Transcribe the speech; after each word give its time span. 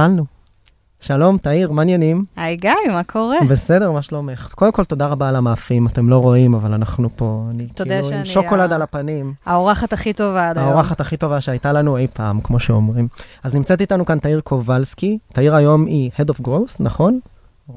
התחלנו. 0.00 0.24
שלום, 1.00 1.38
תאיר, 1.38 1.72
מה 1.72 1.82
העניינים? 1.82 2.24
היי 2.36 2.56
גיא, 2.56 2.70
מה 2.88 3.04
קורה? 3.04 3.36
בסדר, 3.48 3.92
מה 3.92 4.02
שלומך? 4.02 4.52
קודם 4.54 4.72
כל, 4.72 4.84
תודה 4.84 5.06
רבה 5.06 5.28
על 5.28 5.36
המאפים, 5.36 5.86
אתם 5.86 6.08
לא 6.08 6.18
רואים, 6.18 6.54
אבל 6.54 6.72
אנחנו 6.74 7.08
פה, 7.16 7.44
אני 7.54 7.66
כאילו 7.74 7.94
עם 8.16 8.24
שוקולד 8.24 8.72
ה- 8.72 8.74
על 8.74 8.82
הפנים. 8.82 9.34
האורחת 9.46 9.92
הכי 9.92 10.12
טובה 10.12 10.50
עד 10.50 10.58
היום. 10.58 10.68
האורחת 10.70 11.00
הכי 11.00 11.16
טובה 11.16 11.40
שהייתה 11.40 11.72
לנו 11.72 11.96
אי 11.96 12.06
פעם, 12.12 12.40
כמו 12.40 12.60
שאומרים. 12.60 13.08
אז 13.42 13.54
נמצאת 13.54 13.80
איתנו 13.80 14.04
כאן 14.06 14.18
תאיר 14.18 14.40
קובלסקי. 14.40 15.18
תאיר 15.32 15.54
היום 15.54 15.86
היא 15.86 16.10
Head 16.16 16.34
of 16.34 16.46
Growth, 16.46 16.76
נכון? 16.80 17.20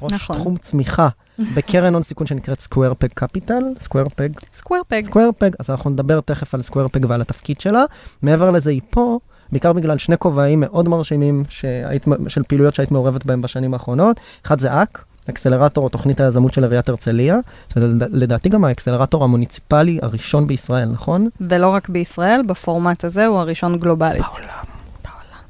ראש 0.02 0.12
נכון. 0.12 0.36
תחום 0.36 0.56
צמיחה 0.56 1.08
בקרן 1.56 1.94
הון 1.94 2.02
סיכון 2.02 2.26
שנקראת 2.26 2.60
Square 2.60 2.94
Peg 3.04 3.24
Capital, 3.24 3.84
Square 3.84 4.08
Peg 4.08 4.44
סקוור 4.52 4.82
פג. 4.88 5.00
סקוואר 5.04 5.28
פג, 5.38 5.50
אז 5.60 5.70
אנחנו 5.70 5.90
נדבר 5.90 6.20
תכף 6.20 6.54
על 6.54 6.62
פג 6.92 7.04
ועל 7.08 7.20
התפקיד 7.20 7.60
שלה. 7.60 7.84
מעבר 8.22 8.50
לזה, 8.50 8.70
היא 8.70 8.80
פה, 8.90 9.18
בעיקר 9.52 9.72
בגלל 9.72 9.98
שני 9.98 10.18
כובעים 10.18 10.60
מאוד 10.60 10.88
מרשימים 10.88 11.42
שהיית, 11.48 12.04
של 12.28 12.42
פעילויות 12.42 12.74
שהיית 12.74 12.90
מעורבת 12.90 13.24
בהם 13.26 13.42
בשנים 13.42 13.74
האחרונות. 13.74 14.20
אחד 14.46 14.60
זה 14.60 14.82
אק, 14.82 15.04
אקסלרטור 15.30 15.84
או 15.84 15.88
תוכנית 15.88 16.20
היזמות 16.20 16.54
של 16.54 16.64
עיריית 16.64 16.88
הרצליה, 16.88 17.38
לדעתי 17.96 18.48
גם 18.48 18.64
האקסלרטור 18.64 19.24
המוניציפלי 19.24 19.98
הראשון 20.02 20.46
בישראל, 20.46 20.88
נכון? 20.88 21.28
ולא 21.40 21.68
רק 21.68 21.88
בישראל, 21.88 22.42
בפורמט 22.46 23.04
הזה 23.04 23.26
הוא 23.26 23.38
הראשון 23.38 23.78
גלובלית. 23.78 24.24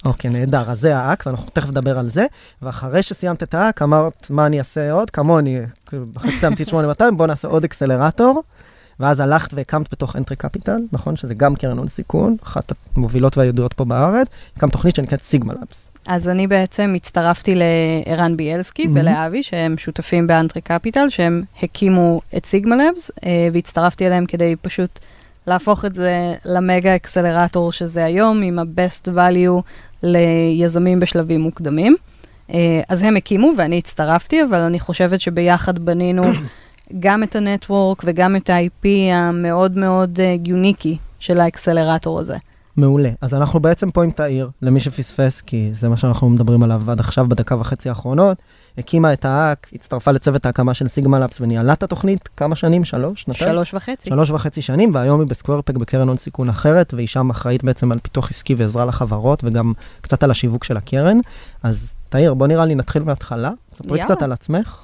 אוקיי, 0.05 0.31
נהדר, 0.31 0.71
אז 0.71 0.81
זה 0.81 0.97
האק, 0.97 1.23
ואנחנו 1.27 1.51
תכף 1.53 1.69
נדבר 1.69 1.99
על 1.99 2.11
זה. 2.11 2.27
ואחרי 2.63 3.03
שסיימת 3.03 3.43
את 3.43 3.55
האק, 3.55 3.83
אמרת, 3.83 4.27
מה 4.31 4.47
אני 4.47 4.59
אעשה 4.59 4.93
עוד? 4.93 5.11
כמוני, 5.11 5.61
כאילו, 5.87 6.05
אחרי 6.17 6.31
שסיימתי 6.31 6.63
את 6.63 6.69
8200, 6.69 7.17
בוא 7.17 7.27
נעשה 7.27 7.49
עוד 7.49 7.65
אקסלרטור. 7.65 8.43
ואז 9.01 9.21
הלכת 9.21 9.55
והקמת 9.55 9.93
בתוך 9.93 10.17
Entrée 10.17 10.37
Capital, 10.37 10.81
נכון? 10.93 11.17
שזה 11.17 11.35
גם 11.35 11.55
קרן 11.55 11.79
הון 11.79 11.89
סיכון, 11.89 12.37
אחת 12.43 12.73
המובילות 12.97 13.39
והידועות 13.39 13.73
פה 13.73 13.85
בארץ, 13.85 14.29
הקמת 14.57 14.73
תוכנית 14.73 14.95
שנקראת 14.95 15.23
Sigma 15.23 15.53
Labs. 15.55 15.93
אז 16.07 16.29
אני 16.29 16.47
בעצם 16.47 16.93
הצטרפתי 16.97 17.55
לערן 17.55 18.37
ביאלסקי 18.37 18.87
מהמם. 18.87 19.01
ולאבי, 19.01 19.43
שהם 19.43 19.79
שותפים 19.79 20.27
ב 20.27 20.32
Entrée 20.32 20.63
Capital, 20.63 21.09
שהם 21.09 21.43
הקימו 21.63 22.21
את 22.37 22.47
סיגמה 22.47 22.75
אה, 23.25 23.49
והצטרפתי 23.53 24.07
אליהם 24.07 24.27
כדי 24.27 24.57
פשוט 24.63 24.99
להפוך 25.47 25.85
את 25.85 25.95
זה 25.95 26.35
למגה 26.45 26.97
אקסלרטור 26.97 27.73
שזה 27.73 28.05
היום, 28.05 28.43
עם 28.43 28.59
ה-best 28.59 29.09
value 29.09 29.63
ליזמים 30.03 31.01
בשלבים 31.01 31.41
מוקדמים. 31.41 31.97
אה, 32.55 32.81
אז 32.89 33.03
הם 33.03 33.17
הקימו 33.17 33.53
ואני 33.59 33.79
הצטרפתי, 33.79 34.43
אבל 34.43 34.59
אני 34.59 34.81
חושבת 34.81 35.21
שביחד 35.21 35.79
בנינו 35.79 36.23
גם 37.01 37.23
את 37.23 37.37
הנטוורק 37.37 38.03
וגם 38.07 38.37
את 38.37 38.51
ה-IP 38.51 38.87
המאוד 39.13 39.79
מאוד 39.79 40.21
אה, 40.21 40.37
יוניקי 40.45 40.97
של 41.19 41.41
האקסלרטור 41.41 42.21
הזה. 42.21 42.37
מעולה. 42.77 43.11
אז 43.21 43.35
אנחנו 43.35 43.61
בעצם 43.61 43.91
פה 43.91 44.05
עם 44.05 44.11
תאיר, 44.11 44.51
למי 44.63 44.81
שפספס, 44.81 45.41
כי 45.41 45.71
זה 45.73 45.89
מה 45.89 45.97
שאנחנו 45.97 46.29
מדברים 46.31 46.63
עליו 46.63 46.91
עד 46.91 47.01
עכשיו 47.01 47.27
בדקה 47.29 47.57
וחצי 47.57 47.89
האחרונות. 47.89 48.39
הקימה 48.79 49.13
את 49.13 49.25
האק, 49.25 49.69
הצטרפה 49.73 50.11
לצוות 50.11 50.47
ההקמה 50.47 50.75
של 50.75 50.89
סיגמה 50.89 51.19
לאבס 51.19 51.41
וניהלה 51.41 51.73
את 51.73 51.83
התוכנית 51.83 52.29
כמה 52.37 52.55
שנים? 52.55 52.85
שלוש? 52.85 53.23
שנתיים? 53.23 53.51
שלוש 53.51 53.75
וחצי. 53.75 54.09
שלוש 54.09 54.31
וחצי 54.31 54.63
שנים, 54.63 54.95
והיום 54.95 55.21
היא 55.21 55.29
בסקוורפק 55.29 55.75
בקרן 55.75 56.09
הון 56.09 56.17
סיכון 56.17 56.49
אחרת, 56.49 56.95
והיא 56.95 57.09
שם 57.09 57.31
אחראית 57.31 57.65
בעצם 57.65 57.93
על 57.93 57.99
פיתוח 57.99 58.31
עסקי 58.31 58.55
ועזרה 58.55 58.85
לחברות, 58.85 59.45
וגם 59.45 59.73
קצת 60.01 60.23
על 60.23 60.31
השיווק 60.31 60.65
של 60.65 60.77
הקרן. 60.77 61.19
אז 61.63 61.95
תאיר, 62.09 62.35
בוא 62.35 62.47
נראה 62.47 62.65
לי 62.65 62.75
נתחיל 62.75 63.03
מההתחלה. 63.03 63.51
ספרי 63.73 63.99
יאללה. 63.99 64.15
קצת 64.15 64.23
על 64.23 64.33
עצמך. 64.33 64.79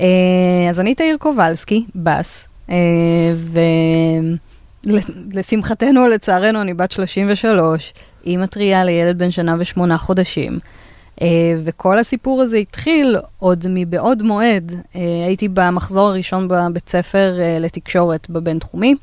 אה, 0.00 0.66
אז 0.68 0.80
אני 0.80 0.94
תאיר 0.94 1.16
קובלסקי, 1.16 1.84
בס, 1.94 2.46
אה, 2.70 2.76
ולשמחתנו 4.84 6.06
לצערנו 6.08 6.62
אני 6.62 6.74
בת 6.74 6.92
33, 6.92 7.94
אימא 8.26 8.46
טריה 8.46 8.84
לילד 8.84 9.18
בן 9.18 9.30
שנה 9.30 9.56
ושמונה 9.58 9.98
חודשים. 9.98 10.58
אה, 11.22 11.26
וכל 11.64 11.98
הסיפור 11.98 12.42
הזה 12.42 12.56
התחיל 12.56 13.16
עוד 13.38 13.66
מבעוד 13.68 14.22
מועד. 14.22 14.72
הייתי 15.26 15.48
במחזור 15.48 16.08
הראשון 16.08 16.48
בבית 16.48 16.88
ספר 16.88 17.32
לתקשורת 17.60 18.30
בבינתחומי. 18.30 18.94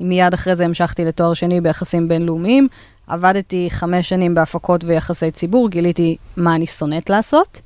מיד 0.00 0.34
אחרי 0.34 0.54
זה 0.54 0.64
המשכתי 0.64 1.04
לתואר 1.04 1.34
שני 1.34 1.60
ביחסים 1.60 2.08
בינלאומיים. 2.08 2.68
עבדתי 3.06 3.68
חמש 3.70 4.08
שנים 4.08 4.34
בהפקות 4.34 4.84
ויחסי 4.84 5.30
ציבור, 5.30 5.68
גיליתי 5.68 6.16
מה 6.36 6.54
אני 6.54 6.66
שונאת 6.66 7.10
לעשות, 7.10 7.60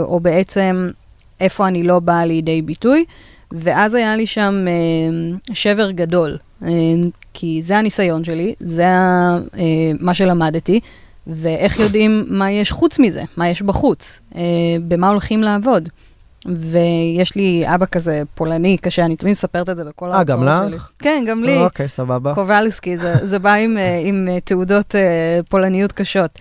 או 0.00 0.20
בעצם 0.20 0.90
איפה 1.42 1.68
אני 1.68 1.82
לא 1.82 2.00
באה 2.00 2.24
לידי 2.24 2.62
ביטוי, 2.62 3.04
ואז 3.52 3.94
היה 3.94 4.16
לי 4.16 4.26
שם 4.26 4.64
אה, 4.68 5.38
שבר 5.54 5.90
גדול, 5.90 6.38
אה, 6.64 6.68
כי 7.34 7.62
זה 7.62 7.78
הניסיון 7.78 8.24
שלי, 8.24 8.54
זה 8.60 8.84
אה, 8.84 9.48
מה 10.00 10.14
שלמדתי, 10.14 10.80
ואיך 11.26 11.80
יודעים 11.80 12.24
מה 12.28 12.50
יש 12.50 12.72
חוץ 12.72 12.98
מזה, 12.98 13.22
מה 13.36 13.48
יש 13.48 13.62
בחוץ, 13.62 14.20
אה, 14.36 14.42
במה 14.88 15.08
הולכים 15.08 15.42
לעבוד. 15.42 15.88
ויש 16.46 17.36
לי 17.36 17.64
אבא 17.74 17.86
כזה 17.86 18.22
פולני 18.34 18.76
קשה, 18.78 19.04
אני 19.04 19.16
תמיד 19.16 19.30
מספרת 19.30 19.68
את 19.68 19.76
זה 19.76 19.84
בכל 19.84 20.12
אה, 20.12 20.24
גם 20.24 20.48
ההרצאות 20.48 20.72
לך? 20.72 20.80
שלי. 20.80 20.96
כן, 20.98 21.24
גם 21.28 21.44
לי. 21.44 21.58
אוקיי, 21.58 21.88
סבבה. 21.88 22.34
קובלסקי, 22.34 22.96
זה, 22.96 23.14
זה 23.22 23.38
בא 23.38 23.52
עם, 23.54 23.78
אה, 23.78 24.00
עם 24.04 24.28
אה, 24.30 24.40
תעודות 24.40 24.94
אה, 24.94 25.40
פולניות 25.48 25.92
קשות. 25.92 26.38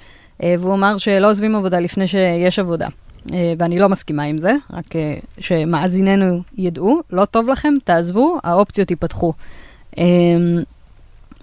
והוא 0.60 0.74
אמר 0.74 0.98
שלא 0.98 1.30
עוזבים 1.30 1.56
עבודה 1.56 1.80
לפני 1.80 2.08
שיש 2.08 2.60
עבודה. 2.60 2.88
אה, 3.34 3.54
ואני 3.58 3.80
לא 3.80 3.90
מסכימה 3.90 4.24
עם 4.24 4.38
זה, 4.38 4.54
רק 4.74 4.96
אה, 4.96 5.18
שמאזיננו 5.40 6.42
ידעו, 6.58 7.02
לא 7.12 7.26
טוב 7.26 7.50
לכם, 7.50 7.74
תעזבו, 7.84 8.38
האופציות 8.44 8.92
ייפתחו. 8.92 9.34
אה, 9.98 10.04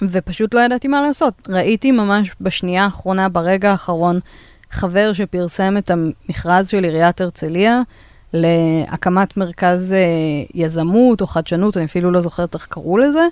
ופשוט 0.02 0.54
לא 0.54 0.60
ידעתי 0.60 0.88
מה 0.88 1.02
לעשות. 1.02 1.34
ראיתי 1.48 1.90
ממש 1.90 2.30
בשנייה 2.40 2.84
האחרונה, 2.84 3.28
ברגע 3.28 3.70
האחרון, 3.70 4.20
חבר 4.70 5.12
שפרסם 5.12 5.76
את 5.76 5.90
המכרז 5.90 6.68
של 6.68 6.84
עיריית 6.84 7.20
הרצליה 7.20 7.82
להקמת 8.32 9.36
מרכז 9.36 9.94
יזמות 10.54 11.20
או 11.20 11.26
חדשנות, 11.26 11.76
אני 11.76 11.84
אפילו 11.84 12.10
לא 12.10 12.20
זוכרת 12.20 12.54
איך 12.54 12.66
קראו 12.66 12.98
לזה. 12.98 13.26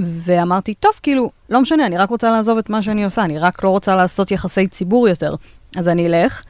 ואמרתי, 0.00 0.74
טוב, 0.74 0.92
כאילו, 1.02 1.30
לא 1.50 1.60
משנה, 1.60 1.86
אני 1.86 1.98
רק 1.98 2.10
רוצה 2.10 2.30
לעזוב 2.30 2.58
את 2.58 2.70
מה 2.70 2.82
שאני 2.82 3.04
עושה, 3.04 3.24
אני 3.24 3.38
רק 3.38 3.64
לא 3.64 3.68
רוצה 3.68 3.96
לעשות 3.96 4.30
יחסי 4.30 4.66
ציבור 4.68 5.08
יותר. 5.08 5.34
אז 5.76 5.88
אני 5.88 6.06
אלך, 6.06 6.42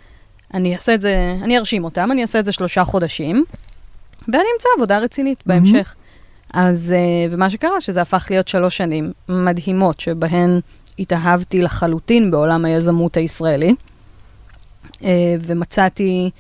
אני 0.54 0.74
אעשה 0.74 0.94
את 0.94 1.00
זה, 1.00 1.34
אני 1.42 1.58
ארשים 1.58 1.84
אותם, 1.84 2.12
אני 2.12 2.22
אעשה 2.22 2.38
את 2.38 2.44
זה 2.44 2.52
שלושה 2.52 2.84
חודשים, 2.84 3.44
ואני 4.28 4.44
אמצא 4.54 4.68
עבודה 4.76 4.98
רצינית 4.98 5.42
בהמשך. 5.46 5.94
אז, 6.54 6.94
אה, 6.96 7.32
ומה 7.32 7.50
שקרה, 7.50 7.80
שזה 7.80 8.02
הפך 8.02 8.26
להיות 8.30 8.48
שלוש 8.48 8.76
שנים 8.76 9.12
מדהימות, 9.28 10.00
שבהן 10.00 10.60
התאהבתי 10.98 11.62
לחלוטין 11.62 12.30
בעולם 12.30 12.64
היזמות 12.64 13.16
הישראלי, 13.16 13.74
אה, 15.04 15.36
ומצאתי 15.40 16.30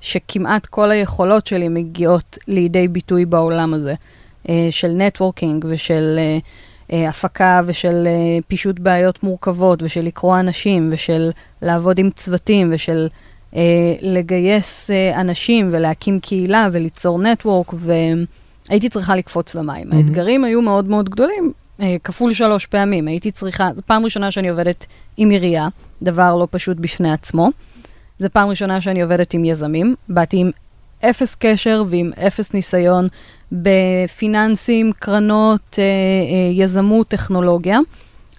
שכמעט 0.00 0.66
כל 0.66 0.90
היכולות 0.90 1.46
שלי 1.46 1.68
מגיעות 1.68 2.38
לידי 2.48 2.88
ביטוי 2.88 3.24
בעולם 3.24 3.74
הזה, 3.74 3.94
אה, 4.48 4.68
של 4.70 4.88
נטוורקינג 4.88 5.64
ושל 5.68 6.14
אה, 6.18 6.38
הפקה 6.90 7.60
ושל 7.66 8.06
אה, 8.06 8.38
פישוט 8.48 8.78
בעיות 8.78 9.22
מורכבות 9.22 9.82
ושל 9.82 10.02
לקרוא 10.02 10.40
אנשים 10.40 10.88
ושל 10.92 11.30
לעבוד 11.62 11.98
עם 11.98 12.10
צוותים 12.10 12.70
ושל 12.72 13.08
אה, 13.56 13.62
לגייס 14.00 14.90
אה, 14.90 15.20
אנשים 15.20 15.68
ולהקים 15.72 16.20
קהילה 16.20 16.68
וליצור 16.72 17.18
נטוורק, 17.18 17.74
והייתי 17.76 18.88
צריכה 18.88 19.16
לקפוץ 19.16 19.54
למים. 19.54 19.88
מהמם. 19.88 19.96
האתגרים 19.96 20.44
היו 20.44 20.62
מאוד 20.62 20.88
מאוד 20.88 21.08
גדולים, 21.08 21.52
אה, 21.80 21.96
כפול 22.04 22.32
שלוש 22.32 22.66
פעמים. 22.66 23.08
הייתי 23.08 23.30
צריכה, 23.30 23.68
זו 23.74 23.82
פעם 23.86 24.04
ראשונה 24.04 24.30
שאני 24.30 24.48
עובדת 24.48 24.86
עם 25.16 25.30
עירייה, 25.30 25.68
דבר 26.02 26.36
לא 26.36 26.48
פשוט 26.50 26.76
בפני 26.76 27.12
עצמו. 27.12 27.50
זו 28.18 28.28
פעם 28.32 28.48
ראשונה 28.48 28.80
שאני 28.80 29.02
עובדת 29.02 29.34
עם 29.34 29.44
יזמים. 29.44 29.94
באתי 30.08 30.36
עם 30.36 30.50
אפס 31.00 31.34
קשר 31.34 31.84
ועם 31.88 32.10
אפס 32.26 32.54
ניסיון 32.54 33.08
בפיננסים, 33.52 34.92
קרנות, 34.98 35.78
אה, 35.78 35.84
אה, 35.84 36.62
יזמות, 36.64 37.08
טכנולוגיה, 37.08 37.78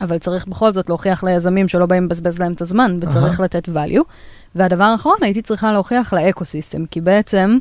אבל 0.01 0.17
צריך 0.17 0.47
בכל 0.47 0.71
זאת 0.71 0.89
להוכיח 0.89 1.23
ליזמים 1.23 1.67
שלא 1.67 1.85
באים 1.85 2.05
לבזבז 2.05 2.39
להם 2.39 2.53
את 2.53 2.61
הזמן, 2.61 2.99
וצריך 3.01 3.39
אהה. 3.39 3.45
לתת 3.45 3.69
value. 3.69 4.03
והדבר 4.55 4.83
האחרון, 4.83 5.17
הייתי 5.21 5.41
צריכה 5.41 5.73
להוכיח 5.73 6.13
ל 6.13 6.20
ecosystem, 6.20 6.85
כי 6.85 7.01
בעצם 7.01 7.57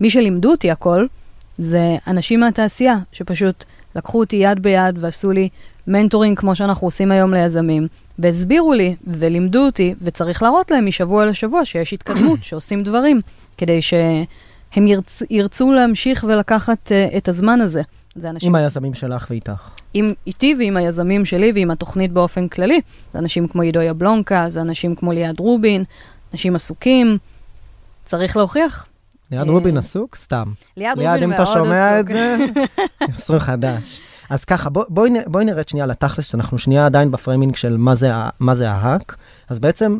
מי 0.00 0.10
שלימדו 0.10 0.50
אותי 0.50 0.70
הכל, 0.70 1.06
זה 1.58 1.96
אנשים 2.06 2.40
מהתעשייה, 2.40 2.96
שפשוט 3.12 3.64
לקחו 3.96 4.20
אותי 4.20 4.36
יד 4.36 4.62
ביד 4.62 4.98
ועשו 4.98 5.32
לי 5.32 5.48
mentoring 5.86 6.38
כמו 6.38 6.56
שאנחנו 6.56 6.86
עושים 6.86 7.12
היום 7.12 7.34
ליזמים, 7.34 7.86
והסבירו 8.18 8.72
לי 8.72 8.96
ולימדו 9.06 9.66
אותי, 9.66 9.94
וצריך 10.02 10.42
להראות 10.42 10.70
להם 10.70 10.86
משבוע 10.86 11.26
לשבוע 11.26 11.64
שיש 11.64 11.92
התקדמות, 11.92 12.44
שעושים 12.48 12.82
דברים, 12.82 13.20
כדי 13.58 13.78
שהם 14.74 14.86
ירצ, 14.86 15.22
ירצו 15.30 15.72
להמשיך 15.72 16.24
ולקחת 16.28 16.92
uh, 16.92 17.16
את 17.16 17.28
הזמן 17.28 17.60
הזה. 17.60 17.82
זה 18.14 18.30
אנשים... 18.30 18.48
עם 18.48 18.54
היזמים 18.54 18.94
שלך 18.94 19.26
ואיתך. 19.30 19.68
עם, 19.94 20.12
איתי 20.26 20.54
ועם 20.58 20.76
היזמים 20.76 21.24
שלי 21.24 21.52
ועם 21.54 21.70
התוכנית 21.70 22.12
באופן 22.12 22.48
כללי. 22.48 22.80
זה 23.12 23.18
אנשים 23.18 23.48
כמו 23.48 23.62
עידו 23.62 23.80
יבלונקה, 23.80 24.44
זה 24.48 24.60
אנשים 24.60 24.94
כמו 24.94 25.12
ליעד 25.12 25.40
רובין, 25.40 25.84
אנשים 26.32 26.54
עסוקים. 26.56 27.18
צריך 28.04 28.36
להוכיח. 28.36 28.86
ליעד 29.30 29.46
אה, 29.48 29.52
רובין 29.52 29.76
עסוק? 29.76 30.16
סתם. 30.16 30.52
ליעד 30.76 30.98
ליעד, 30.98 31.14
רובין 31.14 31.22
אם 31.22 31.36
מאוד 31.36 31.40
אתה 31.42 31.52
שומע 31.52 32.00
את 32.00 32.04
עסוק. 32.04 32.12
זה, 32.12 32.36
מסלול 33.08 33.38
חדש. 33.38 34.00
אז 34.30 34.44
ככה, 34.44 34.70
בוא- 34.70 34.84
בואי 35.26 35.44
נרד 35.44 35.68
שנייה 35.68 35.86
לתכלס, 35.86 36.30
שאנחנו 36.30 36.58
שנייה 36.58 36.86
עדיין 36.86 37.10
בפריימינג 37.10 37.56
של 37.56 37.76
מה 37.76 37.94
זה 37.94 38.10
מה 38.40 38.54
זה 38.54 38.70
ההאק. 38.70 39.16
אז 39.48 39.58
בעצם, 39.58 39.98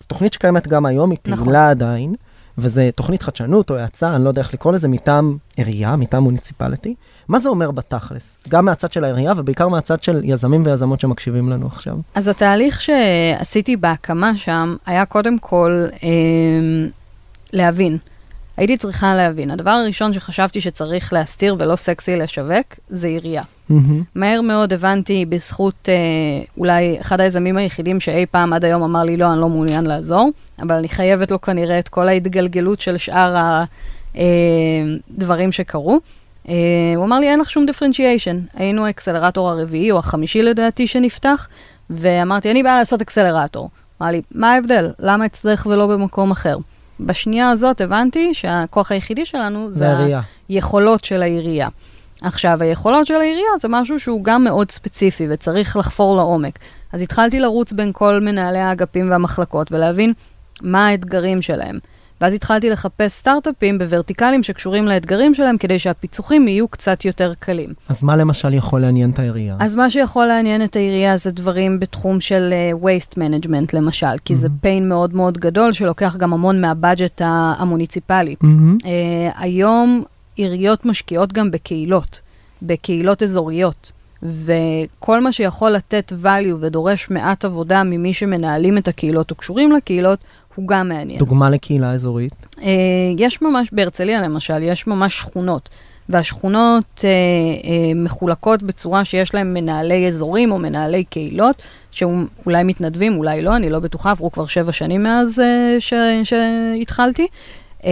זו 0.00 0.06
תוכנית 0.06 0.32
שקיימת 0.32 0.68
גם 0.68 0.86
היום, 0.86 1.10
היא 1.10 1.18
נכון. 1.26 1.44
פעילה 1.44 1.70
עדיין, 1.70 2.14
וזה 2.58 2.90
תוכנית 2.94 3.22
חדשנות 3.22 3.70
או 3.70 3.76
האצה, 3.76 4.16
אני 4.16 4.24
לא 4.24 4.28
יודע 4.28 4.42
איך 4.42 4.54
לקרוא 4.54 4.72
לזה, 4.72 4.88
מטעם 4.88 5.36
עירייה, 5.56 5.96
מטעם 5.96 6.22
מוניציפליטי. 6.22 6.94
מה 7.28 7.40
זה 7.40 7.48
אומר 7.48 7.70
בתכלס? 7.70 8.38
גם 8.48 8.64
מהצד 8.64 8.92
של 8.92 9.04
העירייה, 9.04 9.32
ובעיקר 9.36 9.68
מהצד 9.68 10.02
של 10.02 10.20
יזמים 10.24 10.62
ויזמות 10.66 11.00
שמקשיבים 11.00 11.50
לנו 11.50 11.66
עכשיו. 11.66 11.96
אז 12.14 12.28
התהליך 12.28 12.80
שעשיתי 12.80 13.76
בהקמה 13.76 14.36
שם 14.36 14.76
היה 14.86 15.06
קודם 15.06 15.38
כל 15.38 15.86
אה, 16.02 16.08
להבין. 17.52 17.98
הייתי 18.56 18.76
צריכה 18.76 19.14
להבין. 19.14 19.50
הדבר 19.50 19.70
הראשון 19.70 20.12
שחשבתי 20.12 20.60
שצריך 20.60 21.12
להסתיר 21.12 21.56
ולא 21.58 21.76
סקסי 21.76 22.16
לשווק, 22.16 22.74
זה 22.88 23.08
עירייה. 23.08 23.42
מהר 24.14 24.40
מאוד 24.40 24.72
הבנתי 24.72 25.24
בזכות 25.24 25.88
אה, 25.88 25.94
אולי 26.58 26.96
אחד 27.00 27.20
היזמים 27.20 27.56
היחידים 27.56 28.00
שאי 28.00 28.26
פעם 28.26 28.52
עד 28.52 28.64
היום 28.64 28.82
אמר 28.82 29.02
לי, 29.02 29.16
לא, 29.16 29.32
אני 29.32 29.40
לא 29.40 29.48
מעוניין 29.48 29.86
לעזור, 29.86 30.30
אבל 30.62 30.74
אני 30.74 30.88
חייבת 30.88 31.30
לו 31.30 31.40
כנראה 31.40 31.78
את 31.78 31.88
כל 31.88 32.08
ההתגלגלות 32.08 32.80
של 32.80 32.96
שאר 32.96 33.62
הדברים 34.14 35.52
שקרו. 35.52 35.98
אה, 36.48 36.54
הוא 36.96 37.04
אמר 37.04 37.18
לי, 37.18 37.30
אין 37.30 37.40
לך 37.40 37.50
שום 37.50 37.66
דיפרנציאשן. 37.66 38.38
היינו 38.54 38.86
האקסלרטור 38.86 39.50
הרביעי 39.50 39.90
או 39.90 39.98
החמישי 39.98 40.42
לדעתי 40.42 40.86
שנפתח, 40.86 41.48
ואמרתי, 41.90 42.50
אני 42.50 42.62
באה 42.62 42.78
לעשות 42.78 43.00
אקסלרטור. 43.00 43.70
אמר 44.02 44.10
לי, 44.10 44.22
מה 44.34 44.52
ההבדל? 44.52 44.90
למה 44.98 45.26
אצלך 45.26 45.66
ולא 45.66 45.86
במקום 45.86 46.30
אחר? 46.30 46.56
בשנייה 47.00 47.50
הזאת 47.50 47.80
הבנתי 47.80 48.34
שהכוח 48.34 48.92
היחידי 48.92 49.26
שלנו 49.26 49.72
זה 49.72 49.78
זה. 49.78 50.18
היכולות 50.48 51.04
של 51.04 51.22
העירייה. 51.22 51.68
עכשיו, 52.22 52.62
היכולות 52.62 53.06
של 53.06 53.14
העירייה 53.14 53.48
זה 53.60 53.68
משהו 53.70 54.00
שהוא 54.00 54.24
גם 54.24 54.44
מאוד 54.44 54.70
ספציפי 54.70 55.26
וצריך 55.30 55.76
לחפור 55.76 56.16
לעומק. 56.16 56.58
אז 56.92 57.02
התחלתי 57.02 57.40
לרוץ 57.40 57.72
בין 57.72 57.90
כל 57.92 58.20
מנהלי 58.22 58.58
האגפים 58.58 59.10
והמחלקות 59.10 59.72
ולהבין 59.72 60.12
מה 60.62 60.86
האתגרים 60.86 61.42
שלהם. 61.42 61.78
ואז 62.20 62.34
התחלתי 62.34 62.70
לחפש 62.70 63.12
סטארט-אפים 63.12 63.78
בוורטיקלים 63.78 64.42
שקשורים 64.42 64.84
לאתגרים 64.88 65.34
שלהם 65.34 65.58
כדי 65.58 65.78
שהפיצוחים 65.78 66.48
יהיו 66.48 66.68
קצת 66.68 67.04
יותר 67.04 67.32
קלים. 67.38 67.70
אז 67.88 68.02
מה 68.02 68.16
למשל 68.16 68.54
יכול 68.54 68.80
לעניין 68.80 69.10
את 69.10 69.18
העירייה? 69.18 69.56
אז 69.60 69.74
מה 69.74 69.90
שיכול 69.90 70.26
לעניין 70.26 70.64
את 70.64 70.76
העירייה 70.76 71.16
זה 71.16 71.30
דברים 71.30 71.80
בתחום 71.80 72.20
של 72.20 72.54
uh, 72.74 72.84
waste 72.84 73.14
management 73.18 73.66
למשל, 73.72 74.06
כי 74.24 74.34
זה 74.34 74.48
Mhm. 74.48 74.66
pain 74.66 74.82
מאוד 74.82 75.14
מאוד 75.16 75.38
גדול 75.38 75.72
שלוקח 75.72 76.16
גם 76.16 76.32
המון 76.32 76.60
מהבאג'ט 76.60 77.22
המוניציפלי. 77.24 78.34
מהמם. 78.40 78.76
Uh, 78.80 78.86
היום 79.38 80.04
עיריות 80.38 80.86
משקיעות 80.86 81.32
גם 81.32 81.50
בקהילות, 81.50 82.20
בקהילות 82.62 83.22
אזוריות, 83.22 83.92
וכל 84.22 85.20
מה 85.20 85.32
שיכול 85.32 85.70
לתת 85.70 86.12
value 86.22 86.54
ודורש 86.60 87.10
מעט 87.10 87.44
עבודה 87.44 87.82
ממי 87.82 88.14
שמנהלים 88.14 88.78
את 88.78 88.88
הקהילות 88.88 89.30
או 89.30 89.36
קשורים 89.36 89.72
לקהילות, 89.72 90.18
הוא 90.54 90.68
גם 90.68 90.88
מעניין. 90.88 91.18
דוגמה 91.18 91.50
לקהילה 91.50 91.92
אזורית. 91.92 92.32
Uh, 92.56 92.62
יש 93.18 93.42
ממש, 93.42 93.68
בהרצליה 93.72 94.22
למשל, 94.22 94.62
יש 94.62 94.86
ממש 94.86 95.18
שכונות, 95.18 95.68
והשכונות 96.08 96.84
uh, 96.96 97.00
uh, 97.00 97.66
מחולקות 97.96 98.62
בצורה 98.62 99.04
שיש 99.04 99.34
להם 99.34 99.54
מנהלי 99.54 100.06
אזורים 100.06 100.52
או 100.52 100.58
מנהלי 100.58 101.04
קהילות, 101.04 101.62
שאולי 101.90 102.64
מתנדבים, 102.64 103.16
אולי 103.16 103.42
לא, 103.42 103.56
אני 103.56 103.70
לא 103.70 103.78
בטוחה, 103.78 104.10
עברו 104.10 104.32
כבר 104.32 104.46
שבע 104.46 104.72
שנים 104.72 105.02
מאז 105.02 105.38
uh, 105.38 105.80
ש- 105.80 105.94
שהתחלתי. 106.24 107.26
Uh, 107.80 107.84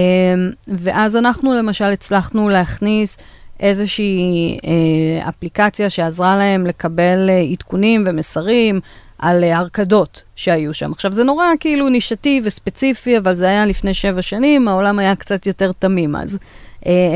ואז 0.68 1.16
אנחנו 1.16 1.54
למשל 1.54 1.84
הצלחנו 1.84 2.48
להכניס 2.48 3.16
איזושהי 3.60 4.58
uh, 4.60 5.28
אפליקציה 5.28 5.90
שעזרה 5.90 6.36
להם 6.36 6.66
לקבל 6.66 7.28
uh, 7.28 7.52
עדכונים 7.52 8.04
ומסרים 8.06 8.80
על 9.18 9.44
uh, 9.44 9.56
הרקדות 9.56 10.22
שהיו 10.36 10.74
שם. 10.74 10.92
עכשיו, 10.92 11.12
זה 11.12 11.24
נורא 11.24 11.46
כאילו 11.60 11.88
נישתי 11.88 12.40
וספציפי, 12.44 13.18
אבל 13.18 13.34
זה 13.34 13.46
היה 13.46 13.66
לפני 13.66 13.94
שבע 13.94 14.22
שנים, 14.22 14.68
העולם 14.68 14.98
היה 14.98 15.16
קצת 15.16 15.46
יותר 15.46 15.72
תמים 15.72 16.16
אז. 16.16 16.38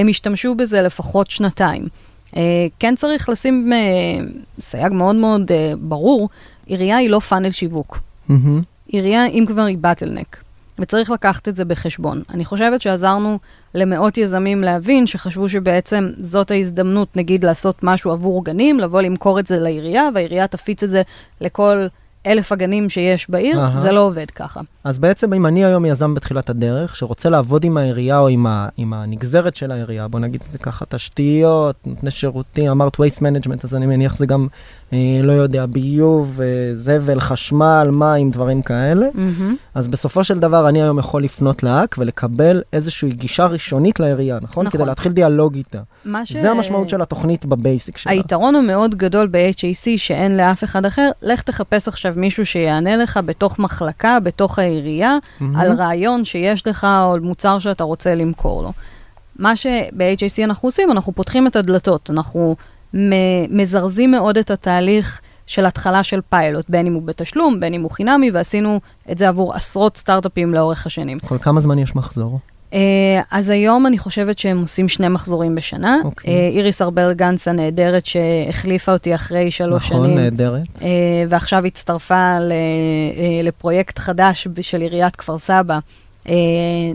הם 0.00 0.08
השתמשו 0.08 0.54
בזה 0.54 0.82
לפחות 0.82 1.30
שנתיים. 1.30 1.82
כן 2.78 2.94
צריך 2.96 3.28
לשים 3.28 3.72
סייג 4.60 4.92
מאוד 4.92 5.16
מאוד 5.16 5.50
ברור, 5.80 6.28
עירייה 6.66 6.96
היא 6.96 7.10
לא 7.10 7.18
פאנל 7.18 7.50
שיווק. 7.50 7.98
מהמם. 8.28 8.62
עירייה, 8.88 9.26
אם 9.26 9.44
כבר, 9.48 9.62
היא 9.62 9.78
באטלנק. 9.78 10.42
וצריך 10.80 11.10
לקחת 11.10 11.48
את 11.48 11.56
זה 11.56 11.64
בחשבון. 11.64 12.22
אני 12.30 12.44
חושבת 12.44 12.82
שעזרנו 12.82 13.38
למאות 13.74 14.18
יזמים 14.18 14.62
להבין 14.62 15.06
שחשבו 15.06 15.48
שבעצם 15.48 16.10
זאת 16.18 16.50
ההזדמנות, 16.50 17.16
נגיד, 17.16 17.44
לעשות 17.44 17.82
משהו 17.82 18.10
עבור 18.10 18.44
גנים, 18.44 18.80
לבוא 18.80 19.00
למכור 19.02 19.40
את 19.40 19.46
זה 19.46 19.58
לעירייה, 19.58 20.08
והעירייה 20.14 20.46
תפיץ 20.46 20.82
את 20.82 20.88
זה 20.88 21.02
לכל 21.40 21.86
אלף 22.26 22.52
הגנים 22.52 22.90
שיש 22.90 23.30
בעיר, 23.30 23.60
אהה. 23.60 23.78
זה 23.78 23.92
לא 23.92 24.00
עובד 24.00 24.30
ככה. 24.30 24.60
אז 24.84 24.98
בעצם 24.98 25.32
אם 25.32 25.46
אני 25.46 25.64
היום 25.64 25.84
יזם 25.84 26.14
בתחילת 26.14 26.50
הדרך, 26.50 26.96
שרוצה 26.96 27.30
לעבוד 27.30 27.64
עם 27.64 27.76
העירייה 27.76 28.18
או 28.18 28.28
עם, 28.28 28.46
ה, 28.46 28.68
עם 28.76 28.92
הנגזרת 28.92 29.56
של 29.56 29.72
העירייה, 29.72 30.08
בוא 30.08 30.20
נגיד 30.20 30.40
את 30.46 30.52
זה 30.52 30.58
ככה, 30.58 30.84
תשתיות, 30.88 31.76
נותני 31.86 32.10
שירותים, 32.10 32.70
אמרת 32.70 32.96
waste 32.96 33.18
management, 33.18 33.60
אז 33.64 33.74
אני 33.74 33.86
מניח 33.86 34.16
זה 34.16 34.26
גם, 34.26 34.46
אה, 34.92 35.20
לא 35.22 35.32
יודע, 35.32 35.66
ביוב, 35.66 36.40
אה, 36.40 36.74
זבל, 36.74 37.20
חשמל, 37.20 37.88
מים, 37.92 38.30
דברים 38.30 38.62
כאלה. 38.62 39.06
מהמם. 39.14 39.56
אז 39.74 39.88
בסופו 39.88 40.24
של 40.24 40.38
דבר 40.38 40.68
אני 40.68 40.82
היום 40.82 40.98
יכול 40.98 41.24
לפנות 41.24 41.62
לאק 41.62 41.96
ולקבל 41.98 42.62
איזושהי 42.72 43.10
גישה 43.10 43.46
ראשונית 43.46 44.00
לעירייה, 44.00 44.38
נכון? 44.42 44.66
נכון. 44.66 44.78
כדי 44.78 44.86
להתחיל 44.88 45.12
דיאלוג 45.12 45.54
איתה. 45.54 45.80
מה 46.04 46.26
ש... 46.26 46.32
זה 46.32 46.50
המשמעות 46.50 46.88
של 46.88 47.02
התוכנית 47.02 47.46
בבייסיק 47.46 47.96
שלה. 47.96 48.12
היתרון 48.12 48.54
המאוד 48.54 48.94
גדול 48.94 49.28
ב-HAC 49.30 49.88
שאין 49.96 50.36
לאף 50.36 50.64
אחד 50.64 50.86
אחר, 50.86 51.10
לך 51.22 51.42
תחפש 51.42 51.88
עכשיו 51.88 52.12
מישהו 52.16 52.46
שיענה 52.46 52.96
לך 52.96 53.20
בתוך 53.24 53.58
מחלקה, 53.58 54.20
בתוך 54.20 54.58
העירייה, 54.58 55.16
מהמם. 55.40 55.56
על 55.56 55.72
רעיון 55.72 56.24
שיש 56.24 56.66
לך 56.66 56.86
או 57.04 57.12
על 57.12 57.20
מוצר 57.20 57.58
שאתה 57.58 57.84
רוצה 57.84 58.14
למכור 58.14 58.62
לו. 58.62 58.72
מה 59.38 59.56
שב-HAC 59.56 60.44
אנחנו 60.44 60.68
עושים, 60.68 60.90
אנחנו 60.90 61.12
פותחים 61.12 61.46
את 61.46 61.56
הדלתות, 61.56 62.10
אנחנו 62.10 62.56
מזרזים 63.50 64.10
מאוד 64.10 64.38
את 64.38 64.50
התהליך 64.50 65.20
של 65.50 65.66
התחלה 65.66 66.02
של 66.02 66.20
פיילוט, 66.28 66.64
בין 66.68 66.86
אם 66.86 66.94
הוא 66.94 67.02
בתשלום, 67.02 67.60
בין 67.60 67.74
אם 67.74 67.82
הוא 67.82 67.90
חינמי, 67.90 68.30
ועשינו 68.30 68.80
את 69.10 69.18
זה 69.18 69.28
עבור 69.28 69.54
עשרות 69.54 69.96
סטארט-אפים 69.96 70.54
לאורך 70.54 70.86
השנים. 70.86 71.18
כל 71.18 71.38
כמה 71.38 71.60
זמן 71.60 71.78
יש 71.78 71.96
מחזור? 71.96 72.38
Uh, 72.70 72.74
אז 73.30 73.50
היום 73.50 73.86
אני 73.86 73.98
חושבת 73.98 74.38
שהם 74.38 74.60
עושים 74.60 74.88
שני 74.88 75.08
מחזורים 75.08 75.54
בשנה. 75.54 75.96
אוקיי. 76.04 76.30
Uh, 76.30 76.56
איריס 76.56 76.82
ארבל 76.82 77.12
גנץ 77.12 77.48
הנהדרת 77.48 78.06
שהחליפה 78.06 78.92
אותי 78.92 79.14
אחרי 79.14 79.50
שלוש 79.50 79.86
נכון, 79.86 80.06
שנים. 80.06 80.18
נהדרת. 80.18 80.66
Uh, 80.78 80.82
ועכשיו 81.28 81.66
הצטרפה 81.66 82.38
ל, 82.40 82.52
לפרויקט 83.42 83.98
חדש 83.98 84.48
של 84.60 84.80
עיריית 84.80 85.16
כפר 85.16 85.38
סבא, 85.38 85.78
uh, 86.24 86.30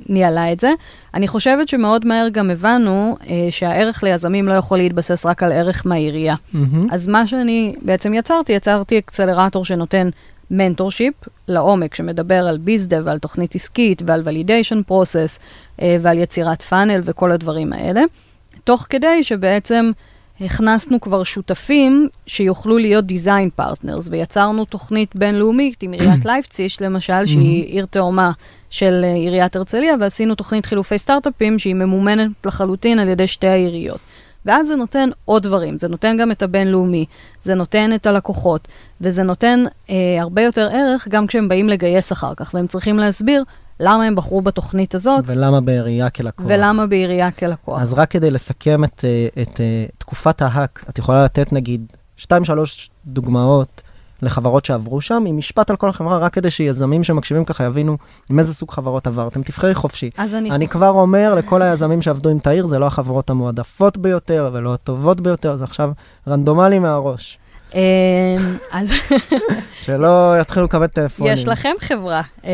ניהלה 0.10 0.52
את 0.52 0.60
זה. 0.60 0.72
אני 1.14 1.28
חושבת 1.28 1.68
שמאוד 1.68 2.06
מהר 2.06 2.30
גם 2.30 2.50
הבנו 2.50 3.18
uh, 3.22 3.26
שהערך 3.50 4.04
ליזמים 4.04 4.48
לא 4.48 4.54
יכול 4.54 4.78
להתבסס 4.78 5.26
רק 5.26 5.44
על 5.44 5.52
ערך 5.52 5.86
מהעירייה. 5.86 6.36
מהמם. 6.54 6.88
אז 6.92 7.08
מה 7.08 7.28
שאני 7.28 7.76
בעצם 7.82 8.14
יצרתי, 8.14 8.54
יצרתי 8.54 8.98
אקסלרטור 8.98 9.66
שנותן 9.66 10.10
mentorship 10.52 11.14
לעומק, 11.48 11.96
שמדבר 11.96 12.48
על 12.48 12.58
bizdev 12.58 13.02
ועל 13.06 13.20
תוכנית 13.20 13.56
עסקית 13.56 14.02
ועל 14.06 14.22
validation 14.26 14.84
process 14.84 15.40
ועל 15.82 16.18
יצירת 16.18 16.62
פאנל 16.62 17.02
וכל 17.04 17.32
הדברים 17.32 17.74
האלה, 17.74 18.02
תוך 18.64 18.88
כדי 18.90 19.24
שבעצם 19.24 19.92
הכנסנו 20.42 21.02
כבר 21.02 21.24
שותפים 21.24 22.08
שיוכלו 22.28 22.78
להיות 22.78 23.06
design 23.06 23.50
partners, 23.56 24.08
ויצרנו 24.12 24.66
תוכנית 24.66 25.16
בינלאומית 25.16 25.84
עם 25.84 25.92
עיריית 25.92 26.26
לייפציש, 26.30 26.82
למשל, 26.82 27.26
שהיא 27.26 27.64
עיר 27.64 27.86
תאומה 27.86 28.32
של 28.70 29.02
אה, 29.04 29.14
עיריית 29.14 29.56
הרצליה, 29.56 29.96
ועשינו 30.00 30.36
תוכנית 30.36 30.66
חילופי 30.66 30.98
סטארט-אפים 30.98 31.60
שהיא 31.60 31.76
ממומנת 31.76 32.32
לחלוטין 32.46 33.00
על 33.00 33.08
ידי 33.08 33.28
שתי 33.28 33.48
העיריות. 33.48 34.00
ואז 34.46 34.68
זה 34.68 34.76
נותן 34.76 35.10
עוד 35.26 35.44
דברים, 35.44 35.78
זה 35.78 35.88
נותן 35.88 36.18
גם 36.18 36.32
את 36.32 36.44
הבינלאומי, 36.44 37.06
זה 37.42 37.56
נותן 37.56 37.94
את 37.96 38.06
הלקוחות, 38.06 38.68
וזה 39.02 39.24
נותן 39.24 39.64
אה, 39.90 40.18
הרבה 40.20 40.42
יותר 40.42 40.68
ערך 40.72 41.08
גם 41.08 41.28
כשהם 41.28 41.48
באים 41.48 41.70
לגייס 41.70 42.12
אחר 42.12 42.34
כך, 42.36 42.52
והם 42.54 42.68
צריכים 42.68 43.00
להסביר 43.00 43.44
למה 43.80 44.04
הם 44.04 44.16
בחרו 44.16 44.42
בתוכנית 44.42 44.96
הזאת, 44.96 45.24
ולמה 45.26 45.62
בעירייה 45.62 46.10
כלקוח? 46.10 46.46
ולמה 46.50 46.88
בעירייה 46.88 47.32
כלקוח. 47.32 47.82
אז 47.82 47.94
רק 47.94 48.12
כדי 48.12 48.32
לסכם 48.32 48.84
את, 48.84 49.06
אה, 49.06 49.42
את, 49.42 49.62
אה, 49.62 49.86
תקופת 49.98 50.42
ההאק, 50.42 50.84
את 50.90 51.00
יכולה 51.00 51.24
לתת 51.24 51.54
נגיד 51.54 51.94
שתיים, 52.18 52.46
שלוש 52.46 52.90
דוגמאות 53.06 53.82
לחברות 54.22 54.66
שעברו 54.66 55.02
שם, 55.02 55.24
עם 55.28 55.38
משפט 55.38 55.70
על 55.70 55.76
כל 55.76 55.90
החברה, 55.90 56.18
רק 56.18 56.34
כדי 56.34 56.52
שיזמים 56.52 57.04
שמקשיבים 57.04 57.46
ככה 57.46 57.64
יבינו 57.64 57.98
עם 58.30 58.40
איזה 58.40 58.54
סוג 58.54 58.72
חברות 58.72 59.08
עברתם. 59.08 59.44
תבחרי 59.44 59.76
חופשי. 59.76 60.10
אז 60.18 60.34
אני... 60.36 60.52
אני 60.52 60.68
כבר 60.68 60.90
אומר 60.90 61.36
לכל 61.36 61.62
היזמים 61.62 62.02
שעבדו 62.02 62.30
עם 62.30 62.40
תאיר, 62.40 62.68
זה 62.68 62.80
לא 62.80 62.86
החברות 62.86 63.30
המועדפות 63.30 63.98
ביותר 63.98 64.50
ולא 64.54 64.74
הטובות 64.74 65.22
ביותר, 65.22 65.58
זה 65.58 65.64
עכשיו 65.64 65.92
רנדומלי 66.28 66.80
מהראש. 66.80 67.40
אמ, 67.76 67.80
אז 68.72 68.94
שלא 69.82 70.34
יתחילו 70.42 70.66
לקבל 70.66 70.88
טלפונים. 70.88 71.34
יש 71.34 71.48
לכם 71.48 71.72
חברה. 71.80 72.22
אה, 72.46 72.52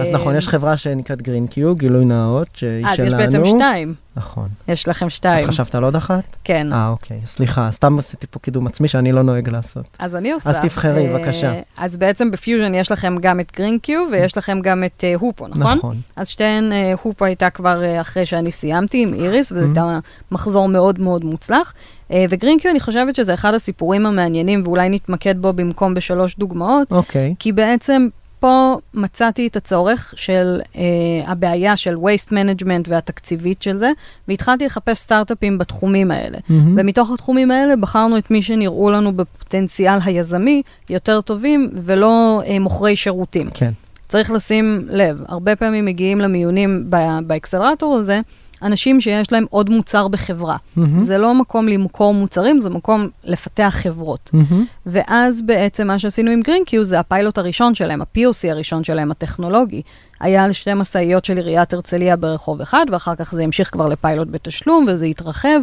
אז, 0.00 0.06
אז 0.06 0.14
נכון, 0.14 0.36
יש 0.36 0.48
חברה 0.48 0.76
שנקראת 0.76 1.22
GreenQ, 1.22 1.74
גילוי 1.76 2.04
נאות, 2.04 2.48
שהיא 2.54 2.86
אז 2.86 2.96
שלנו. 2.96 3.08
יש 3.08 3.14
בעצם 3.14 3.44
שתיים. 3.44 3.94
נכון. 4.16 4.48
יש 4.68 4.88
לכם 4.88 5.06
את 5.06 5.10
שתיים. 5.10 5.48
חשבת 5.48 5.74
על 5.74 5.84
עוד 5.84 5.96
אחת? 5.96 6.22
כן. 6.44 6.72
אה, 6.72 6.88
אוקיי. 6.88 7.20
סליחה, 7.24 7.68
סתם 7.70 7.98
עשיתי 7.98 8.26
פה 8.30 8.38
קידום 8.38 8.66
עצמי 8.66 8.88
שאני 8.88 9.12
לא 9.12 9.22
נוהג 9.22 9.48
לעשות. 9.48 9.86
אז 9.98 10.16
אני 10.16 10.32
עושה. 10.32 10.50
אז 10.50 10.56
תבחרי, 10.62 11.08
אה, 11.08 11.18
בבקשה. 11.18 11.52
אז 11.78 11.96
בעצם 11.96 12.30
בפיוז'ן 12.30 12.74
יש 12.74 12.92
לכם 12.92 13.16
גם 13.20 13.40
את 13.40 13.52
GreenQ 13.56 14.00
ויש 14.12 14.36
לכם 14.36 14.60
גם 14.62 14.84
את 14.84 15.04
אה, 15.04 15.14
Hoopo, 15.14 15.48
נכון? 15.48 15.76
נכון. 15.78 15.96
אז 16.16 16.28
שתיהן, 16.28 16.72
אה, 16.72 16.92
Hoopo 17.02 17.24
הייתה 17.24 17.50
כבר 17.50 17.82
אה, 17.84 18.00
אחרי 18.00 18.26
שאני 18.26 18.52
סיימתי 18.52 19.02
עם 19.02 19.14
איריס, 19.14 19.52
וזה 19.52 19.62
Mhm. 19.64 19.66
הייתה 19.66 19.98
מחזור 20.32 20.68
מאוד 20.68 21.00
מאוד 21.00 21.24
מוצלח. 21.24 21.72
אה, 22.12 22.24
וגרינקיו, 22.30 22.70
אני 22.70 22.80
חושבת 22.80 23.16
שזה 23.16 23.34
אחד 23.34 23.54
הסיפורים 23.54 24.06
המעניינים, 24.06 24.62
ואולי 24.64 24.88
נתמקד 24.88 25.38
בו 25.38 25.52
במקום 25.52 25.94
בשלוש 25.94 26.36
דוגמאות, 26.36 26.92
אוקיי. 26.92 27.34
כי 27.38 27.52
בעצם 27.52 28.08
פה 28.40 28.76
מצאתי 28.94 29.46
את 29.46 29.56
הצורך 29.56 30.14
של 30.16 30.60
אה, 30.76 30.82
הבעיה 31.26 31.76
של 31.76 31.96
waste 31.96 32.30
management 32.30 32.88
והתקציבית 32.88 33.62
של 33.62 33.76
זה, 33.76 33.90
והתחלתי 34.28 34.66
לחפש 34.66 34.98
סטארט-אפים 34.98 35.58
בתחומים 35.58 36.10
האלה. 36.10 36.38
מהמם. 36.48 36.74
ומתוך 36.78 37.10
התחומים 37.10 37.50
האלה 37.50 37.76
בחרנו 37.76 38.18
את 38.18 38.30
מי 38.30 38.42
שנראו 38.42 38.90
לנו 38.90 39.16
בפוטנציאל 39.16 39.98
היזמי 40.04 40.62
יותר 40.90 41.20
טובים, 41.20 41.70
ולא 41.74 42.42
אה, 42.46 42.58
מוכרי 42.58 42.96
שירותים. 42.96 43.50
כן. 43.54 43.70
צריך 44.06 44.30
לשים 44.30 44.86
לב, 44.90 45.22
הרבה 45.28 45.56
פעמים 45.56 45.84
מגיעים 45.84 46.20
למיונים 46.20 46.84
ב- 46.88 47.18
באקסלרטור 47.26 47.94
הזה, 47.94 48.20
אנשים 48.62 49.00
שיש 49.00 49.32
להם 49.32 49.44
עוד 49.50 49.70
מוצר 49.70 50.08
בחברה. 50.08 50.56
מהמם. 50.76 50.98
זה 50.98 51.18
לא 51.18 51.34
מקום 51.34 51.68
למכור 51.68 52.14
מוצרים, 52.14 52.60
זה 52.60 52.70
מקום 52.70 53.08
לפתח 53.24 53.74
חברות. 53.82 54.30
מהמם. 54.32 54.64
ואז 54.86 55.42
בעצם 55.42 55.86
מה 55.86 55.98
שעשינו 55.98 56.30
עם 56.30 56.40
גרינקיו 56.40 56.84
זה 56.84 57.00
הפיילוט 57.00 57.38
הראשון 57.38 57.74
שלהם, 57.74 58.02
ה-POC 58.02 58.50
הראשון 58.50 58.84
שלהם, 58.84 59.10
הטכנולוגי. 59.10 59.82
היה 60.20 60.44
על 60.44 60.52
שתי 60.52 60.74
משאיות 60.74 61.24
של 61.24 61.36
עיריית 61.36 61.72
הרצליה 61.72 62.16
ברחוב 62.16 62.60
אחד, 62.60 62.86
ואחר 62.90 63.14
כך 63.14 63.32
זה 63.32 63.42
המשיך 63.42 63.70
כבר 63.72 63.88
לפיילוט 63.88 64.28
בתשלום, 64.30 64.86
וזה 64.88 65.06
התרחב. 65.06 65.60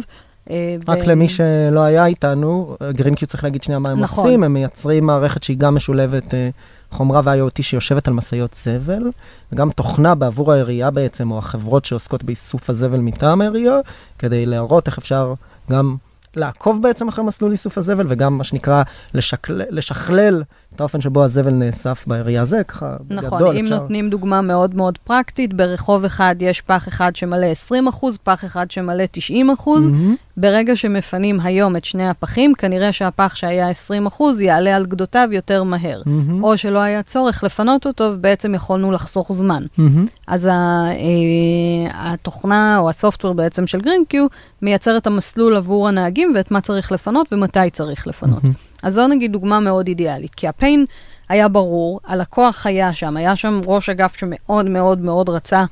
אה, 0.50 0.76
רק 0.88 0.98
ו- 0.98 1.08
למי 1.08 1.28
שלא 1.28 1.80
היה 1.80 2.06
איתנו, 2.06 2.76
גרינקיו 2.90 3.28
צריך 3.28 3.44
להגיד 3.44 3.62
שנייה 3.62 3.78
מה 3.78 3.90
הם 3.90 4.00
נכון. 4.00 4.24
עושים, 4.24 4.44
הם 4.44 4.52
מייצרים 4.52 5.06
מערכת 5.06 5.42
שהיא 5.42 5.56
גם 5.58 5.74
משולבת 5.74 6.34
אה, 6.34 6.50
חומרה 6.90 7.20
ו-IoT 7.24 7.62
שיושבת 7.62 8.08
על 8.08 8.14
משאיות 8.14 8.56
זבל, 8.64 9.10
וגם 9.52 9.70
תוכנה 9.70 10.14
בעבור 10.14 10.52
העירייה 10.52 10.90
בעצם, 10.90 11.30
או 11.30 11.38
החברות 11.38 11.84
שעוסקות 11.84 12.24
באיסוף 12.24 12.70
הזבל 12.70 12.98
מטעם 12.98 13.40
העירייה, 13.40 13.76
כדי 14.18 14.46
להראות 14.46 14.86
איך 14.86 14.98
אפשר 14.98 15.34
גם 15.70 15.96
לעקוב 16.36 16.82
בעצם 16.82 17.08
אחרי 17.08 17.24
מסלול 17.24 17.52
איסוף 17.52 17.78
הזבל, 17.78 18.06
וגם 18.08 18.38
מה 18.38 18.44
שנקרא 18.44 18.82
לשקל, 19.14 19.62
לשכלל 19.70 20.42
את 20.74 20.80
האופן 20.80 21.00
שבו 21.00 21.24
הזבל 21.24 21.52
נאסף 21.52 22.04
בעירייה. 22.06 22.44
זה 22.44 22.64
ככה 22.64 22.96
נכון, 23.10 23.38
בגדול 23.38 23.56
אם 23.56 23.64
אפשר. 23.64 23.78
נותנים 23.78 24.10
דוגמה 24.10 24.40
מאוד 24.40 24.74
מאוד 24.74 24.98
פרקטית, 24.98 25.54
ברחוב 25.54 26.04
אחד 26.04 26.34
יש 26.40 26.60
פח 26.60 26.88
אחד 26.88 27.16
שמלא 27.16 27.46
20 27.46 27.88
אחוז, 27.88 28.18
פח 28.22 28.44
אחד 28.44 28.70
שמלא 28.70 29.04
90 29.12 29.50
אחוז. 29.50 29.86
מהמם. 29.86 30.16
ברגע 30.36 30.76
שמפנים 30.76 31.40
היום 31.40 31.76
את 31.76 31.84
שני 31.84 32.08
הפחים, 32.08 32.54
כנראה 32.54 32.92
שהפח 32.92 33.34
שהיה 33.34 33.68
20 33.68 34.06
אחוז 34.06 34.40
יעלה 34.40 34.76
על 34.76 34.86
גדותיו 34.86 35.28
יותר 35.32 35.62
מהר. 35.62 36.02
מהמם. 36.06 36.44
או 36.44 36.58
שלא 36.58 36.78
היה 36.78 37.02
צורך 37.02 37.44
לפנות 37.44 37.86
אותו, 37.86 38.10
ובעצם 38.14 38.54
יכולנו 38.54 38.92
לחסוך 38.92 39.32
זמן. 39.32 39.62
מהמם. 39.78 40.06
אז 40.26 40.46
ה, 40.46 40.50
אה, 40.90 42.12
התוכנה 42.12 42.78
או 42.78 42.88
הסופטוור 42.88 43.34
בעצם 43.34 43.66
של 43.66 43.80
גרינקיו 43.80 44.26
מייצר 44.62 44.96
את 44.96 45.06
המסלול 45.06 45.56
עבור 45.56 45.88
הנהגים 45.88 46.32
ואת 46.34 46.50
מה 46.50 46.60
צריך 46.60 46.92
לפנות 46.92 47.32
ומתי 47.32 47.70
צריך 47.72 48.06
לפנות. 48.06 48.44
מהמם. 48.44 48.69
אז 48.82 48.94
זו 48.94 49.06
נגיד 49.06 49.32
דוגמה 49.32 49.60
מאוד 49.60 49.88
אידיאלית, 49.88 50.34
כי 50.34 50.48
הפיין 50.48 50.84
היה 51.28 51.48
ברור, 51.48 52.00
הלקוח 52.06 52.66
היה 52.66 52.94
שם, 52.94 53.16
היה 53.16 53.36
שם 53.36 53.60
ראש 53.66 53.88
אגף 53.88 54.16
שמאוד 54.16 54.66
מאוד 54.66 55.00
מאוד 55.00 55.28
רצה 55.28 55.64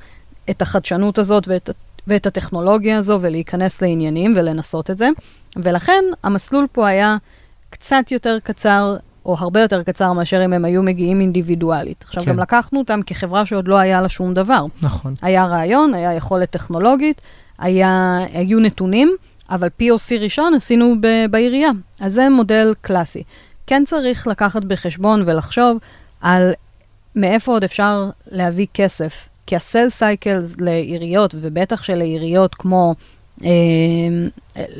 את 0.50 0.62
החדשנות 0.62 1.18
הזאת 1.18 1.48
ואת, 1.48 1.70
ואת 2.06 2.26
הטכנולוגיה 2.26 2.98
הזו 2.98 3.18
ולהיכנס 3.20 3.82
לעניינים 3.82 4.34
ולנסות 4.36 4.90
את 4.90 4.98
זה, 4.98 5.08
ולכן 5.56 6.04
המסלול 6.22 6.66
פה 6.72 6.86
היה 6.86 7.16
קצת 7.70 8.12
יותר 8.12 8.38
קצר. 8.42 8.96
או 9.26 9.36
הרבה 9.38 9.60
יותר 9.60 9.82
קצר 9.82 10.12
מאשר 10.12 10.44
אם 10.44 10.52
הם 10.52 10.64
היו 10.64 10.82
מגיעים 10.82 11.20
אינדיבידואלית. 11.20 12.04
עכשיו, 12.08 12.22
כן. 12.22 12.30
גם 12.30 12.38
לקחנו 12.38 12.78
אותם 12.78 13.00
כחברה 13.06 13.46
שעוד 13.46 13.68
לא 13.68 13.76
היה 13.76 14.00
לה 14.02 14.08
שום 14.08 14.34
דבר. 14.34 14.64
נכון. 14.82 15.14
היה 15.22 15.44
רעיון, 15.44 15.94
היה 15.94 16.14
יכולת 16.14 16.50
טכנולוגית, 16.50 17.20
היה, 17.58 18.18
היו 18.32 18.60
נתונים, 18.60 19.16
אבל 19.50 19.68
POC 19.82 20.14
ראשון 20.20 20.54
עשינו 20.54 20.94
בעירייה. 21.30 21.70
אז 22.00 22.12
זה 22.12 22.28
מודל 22.28 22.74
קלאסי. 22.80 23.22
כן 23.66 23.82
צריך 23.86 24.26
לקחת 24.26 24.64
בחשבון 24.64 25.22
ולחשוב 25.26 25.78
על 26.20 26.52
מאיפה 27.16 27.52
עוד 27.52 27.64
אפשר 27.64 28.10
להביא 28.30 28.66
כסף. 28.74 29.28
כי 29.46 29.56
ה 29.56 29.62
sales 29.62 29.88
cycles 29.88 30.56
לעיריות, 30.60 31.34
ובטח 31.40 31.82
שלעיריות 31.82 32.54
כמו 32.54 32.94
אה, 33.44 33.48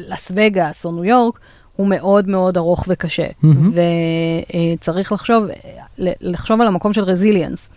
לאס 0.08 0.32
וגאס 0.34 0.84
או 0.86 0.92
ניו 0.92 1.04
יורק, 1.04 1.38
הוא 1.76 1.86
מאוד 1.86 2.28
מאוד 2.28 2.56
ארוך 2.56 2.84
וקשה. 2.88 3.26
מהמם. 3.42 3.72
וצריך 4.76 5.12
לחשוב, 5.12 5.44
ל- 5.98 6.12
לחשוב 6.20 6.60
על 6.60 6.66
המקום 6.66 6.92
של 6.92 7.02
resilience, 7.02 7.68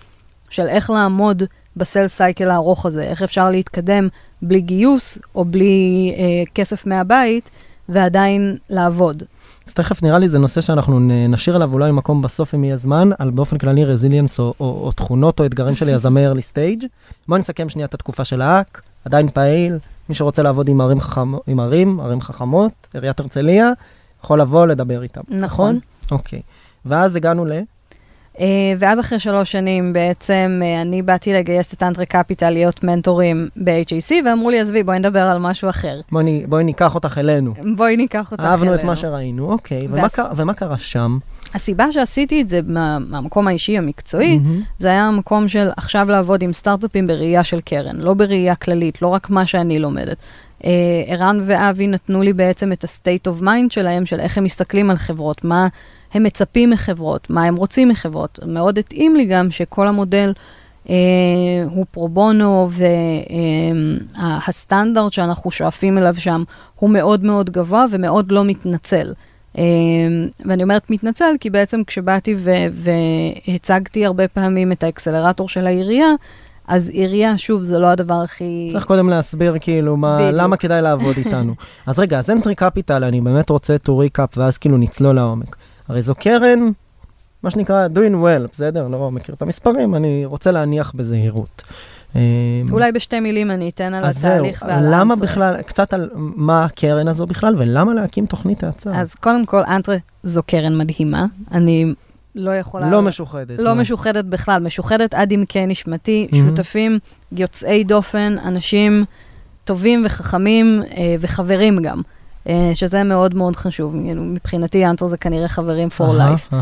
של 0.51 0.67
איך 0.67 0.89
לעמוד 0.89 1.43
בסל 1.77 2.07
סייקל 2.07 2.49
הארוך 2.49 2.85
הזה, 2.85 3.03
איך 3.03 3.21
אפשר 3.23 3.49
להתקדם 3.49 4.07
בלי 4.41 4.61
גיוס 4.61 5.17
או 5.35 5.45
בלי 5.45 6.13
אה, 6.17 6.43
כסף 6.55 6.85
מהבית 6.85 7.49
ועדיין 7.89 8.57
לעבוד. 8.69 9.23
אז 9.67 9.73
תכף 9.73 10.03
נראה 10.03 10.19
לי 10.19 10.29
זה 10.29 10.39
נושא 10.39 10.61
שאנחנו 10.61 10.99
נשאיר 11.29 11.55
עליו 11.55 11.73
אולי 11.73 11.91
מקום 11.91 12.21
בסוף 12.21 12.55
אם 12.55 12.63
יהיה 12.63 12.77
זמן, 12.77 13.09
על 13.19 13.29
באופן 13.29 13.57
כללי 13.57 13.85
רזיליאנס 13.85 14.39
או, 14.39 14.53
או, 14.59 14.81
או 14.85 14.91
תכונות 14.91 15.39
או 15.39 15.45
אתגרים 15.45 15.75
של 15.75 15.89
יזמי 15.89 16.27
early 16.27 16.53
stage. 16.53 16.85
בואו 17.27 17.39
נסכם 17.39 17.69
שנייה 17.69 17.85
את 17.85 17.93
התקופה 17.93 18.25
של 18.25 18.41
האק, 18.41 18.81
עדיין 19.05 19.29
פעיל, 19.29 19.77
מי 20.09 20.15
שרוצה 20.15 20.43
לעבוד 20.43 20.67
עם 20.67 20.81
ערים, 20.81 20.99
חכמ... 20.99 21.33
עם 21.47 21.59
ערים, 21.59 21.99
ערים 21.99 22.21
חכמות, 22.21 22.71
עיריית 22.93 23.19
הרצליה, 23.19 23.71
יכול 24.23 24.41
לבוא 24.41 24.65
לדבר 24.65 25.03
איתם. 25.03 25.21
נכון. 25.29 25.79
אוקיי. 26.11 26.41
ואז 26.85 27.15
הגענו 27.15 27.45
ל... 27.45 27.51
אה, 28.39 28.45
ואז 28.79 28.99
אחרי 28.99 29.19
שלוש 29.19 29.51
שנים 29.51 29.93
בעצם 29.93 30.61
אה, 30.63 30.81
אני 30.81 31.01
באתי 31.01 31.33
לגייס 31.33 31.73
את 31.73 31.83
אנטרי 31.83 32.05
קפיטל 32.05 32.49
להיות 32.49 32.83
מנטורים 32.83 33.49
ב-HAC, 33.55 34.11
ואמרו 34.25 34.49
לי, 34.49 34.59
עזבי, 34.59 34.83
בואי 34.83 34.99
נדבר 34.99 35.19
על 35.19 35.37
משהו 35.37 35.69
אחר. 35.69 35.99
בואי, 36.11 36.45
בואי 36.47 36.63
ניקח 36.63 36.95
אותך 36.95 37.17
אלינו. 37.17 37.53
בואי 37.75 37.97
ניקח 37.97 38.31
אותך 38.31 38.43
אהבנו 38.43 38.69
את 38.73 38.77
אלינו. 38.77 38.87
מה 38.87 38.95
שראינו, 38.95 39.51
אוקיי. 39.51 39.87
ומה, 39.89 40.07
ומה 40.35 40.53
קרה 40.53 40.79
שם? 40.79 41.17
הסיבה 41.53 41.91
שעשיתי 41.91 42.41
את 42.41 42.49
זה 42.49 42.59
מה, 42.67 42.99
מהמקום 42.99 43.47
האישי 43.47 43.77
המקצועי, 43.77 44.37
מהמם. 44.37 44.61
זה 44.79 44.87
היה 44.87 45.03
המקום 45.03 45.47
של 45.47 45.69
עכשיו 45.77 46.07
לעבוד 46.09 46.41
עם 46.41 46.53
סטארט-אפים 46.53 47.07
בראייה 47.07 47.43
של 47.43 47.61
קרן, 47.61 47.95
לא 47.95 48.13
בראייה 48.13 48.55
כללית, 48.55 49.01
לא 49.01 49.07
רק 49.07 49.29
מה 49.29 49.45
שאני 49.45 49.79
לומדת. 49.79 50.17
אה, 50.65 50.71
ערן 51.07 51.41
ואבי 51.45 51.87
נתנו 51.87 52.21
לי 52.21 52.33
בעצם 52.33 52.71
את 52.71 52.83
ה-state 52.83 53.31
of 53.31 53.43
mind 53.43 53.69
שלהם, 53.69 54.05
של 54.05 54.19
איך 54.19 54.37
הם 54.37 54.43
מסתכלים 54.43 54.89
על 54.89 54.97
חברות, 54.97 55.43
מה 55.43 55.67
הם 56.13 56.23
מצפים 56.23 56.69
מחברות, 56.69 57.29
מה 57.29 57.43
הם 57.43 57.55
רוצים 57.55 57.89
מחברות. 57.89 58.39
מאוד 58.45 58.77
התאים 58.77 59.15
לי 59.15 59.25
גם 59.25 59.51
שכל 59.51 59.87
המודל 59.87 60.33
אה, 60.89 60.95
הוא 61.69 61.85
פרו 61.91 62.09
בונו, 62.09 62.69
והסטנדרט 64.17 65.13
שאנחנו 65.13 65.51
שואפים 65.51 65.97
אליו 65.97 66.15
שם 66.17 66.43
הוא 66.75 66.89
מאוד 66.89 67.23
מאוד 67.23 67.49
גבוה 67.49 67.85
ומאוד 67.91 68.31
לא 68.31 68.43
מתנצל. 68.43 69.13
אה, 69.57 69.63
ואני 70.45 70.63
אומרת 70.63 70.89
מתנצל, 70.89 71.35
כי 71.39 71.49
בעצם 71.49 71.83
כשבאתי 71.87 72.35
והצגתי 72.73 74.05
הרבה 74.05 74.27
פעמים 74.27 74.71
את 74.71 74.83
האקסלרטור 74.83 75.49
של 75.49 75.67
העירייה, 75.67 76.09
אז 76.67 76.89
עירייה, 76.89 77.37
שוב, 77.37 77.61
זה 77.61 77.79
לא 77.79 77.87
הדבר 77.87 78.21
הכי... 78.23 78.69
צריך 78.71 78.85
קודם 78.85 79.09
להסביר 79.09 79.55
כאילו 79.61 79.97
מה, 79.97 80.17
בדיוק. 80.17 80.41
למה 80.41 80.57
כדאי 80.57 80.81
לעבוד 80.81 81.17
איתנו. 81.17 81.55
אז 81.87 81.99
רגע, 81.99 82.19
אז 82.19 82.29
אנטרי 82.29 82.55
קפיטל, 82.55 83.03
אני 83.03 83.21
באמת 83.21 83.49
רוצה 83.49 83.75
to 83.75 83.89
recap 83.89 84.37
ואז 84.37 84.57
כאילו 84.57 84.77
נצלול 84.77 85.15
לעומק. 85.15 85.55
הרי 85.87 86.01
זו 86.01 86.15
קרן, 86.15 86.71
מה 87.43 87.51
שנקרא 87.51 87.87
doing 87.95 88.15
well, 88.23 88.47
בסדר? 88.53 88.87
לא 88.87 89.11
מכיר 89.11 89.35
את 89.35 89.41
המספרים, 89.41 89.95
אני 89.95 90.25
רוצה 90.25 90.51
להניח 90.51 90.93
בזהירות. 90.95 91.63
אה, 92.15 92.21
אולי 92.71 92.91
בשתי 92.91 93.19
מילים 93.19 93.51
אני 93.51 93.69
אתן 93.69 93.93
על 93.93 94.05
התהליך 94.05 94.63
ועל 94.67 94.83
למה 94.87 95.13
האנטרה. 95.13 95.15
בכלל, 95.27 95.61
קצת 95.61 95.93
על 95.93 96.09
מה 96.15 96.65
הקרן 96.65 97.07
הזו 97.07 97.25
בכלל, 97.25 97.55
ולמה 97.57 97.93
להקים 97.93 98.25
תוכנית 98.25 98.63
האצה? 98.63 98.91
אז 98.93 99.15
קודם 99.15 99.45
כל, 99.45 99.61
אנטרה 99.67 99.95
זו 100.23 100.43
קרן 100.43 100.77
מדהימה. 100.77 101.25
אני 101.51 101.93
לא 102.35 102.51
יכולה... 102.51 102.89
לא 102.89 103.01
משוחדת. 103.01 103.59
לא 103.59 103.75
מה? 103.75 103.81
משוחדת 103.81 104.25
בכלל, 104.25 104.63
משוחדת 104.63 105.13
עד 105.13 105.33
עמקי 105.33 105.65
נשמתי, 105.65 106.27
Mhm. 106.31 106.35
שותפים 106.35 106.99
יוצאי 107.31 107.83
דופן, 107.83 108.35
אנשים 108.45 109.05
טובים 109.63 110.01
וחכמים 110.05 110.81
אה, 110.97 111.15
וחברים 111.19 111.81
גם. 111.81 112.01
אה, 112.49 112.71
שזה 112.73 113.03
מאוד 113.03 113.35
מאוד 113.35 113.55
חשוב. 113.55 113.95
מבחינתי 114.15 114.85
Entrée 114.85 115.07
זה 115.07 115.17
כנראה 115.17 115.47
חברים 115.47 115.87
for 115.97 116.03
life. 116.03 116.53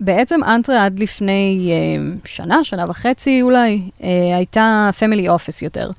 ובעצם 0.00 0.44
Entrée 0.44 0.84
עד 0.84 0.98
לפני 0.98 1.72
אה, 1.72 2.16
שנה, 2.24 2.64
שנה 2.64 2.84
וחצי 2.88 3.42
אולי, 3.42 3.82
אה, 4.02 4.36
הייתה 4.36 4.90
family 4.98 5.28
office 5.28 5.62
יותר. 5.62 5.90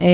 אה, 0.00 0.06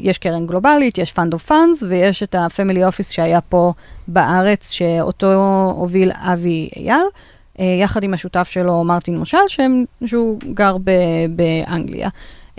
יש 0.00 0.18
קרן 0.18 0.46
גלובלית, 0.46 0.98
יש 0.98 1.12
fund 1.12 1.32
of 1.32 1.46
funds, 1.46 1.82
ויש 1.82 2.22
את 2.22 2.34
ה 2.38 2.45
family 2.45 2.84
office 2.84 3.10
שהיה 3.10 3.40
פה 3.40 3.72
בארץ, 4.08 4.70
שאותו 4.70 5.34
הוביל 5.76 6.10
אבי 6.14 6.68
אייל, 6.76 6.96
אה, 7.60 7.64
יחד 7.82 8.02
עם 8.02 8.14
השותף 8.14 8.48
שלו 8.50 8.84
מרטין 8.84 9.18
מושל, 9.18 9.38
שהוא 10.06 10.38
גר 10.54 10.76
באנגליה. 11.30 12.08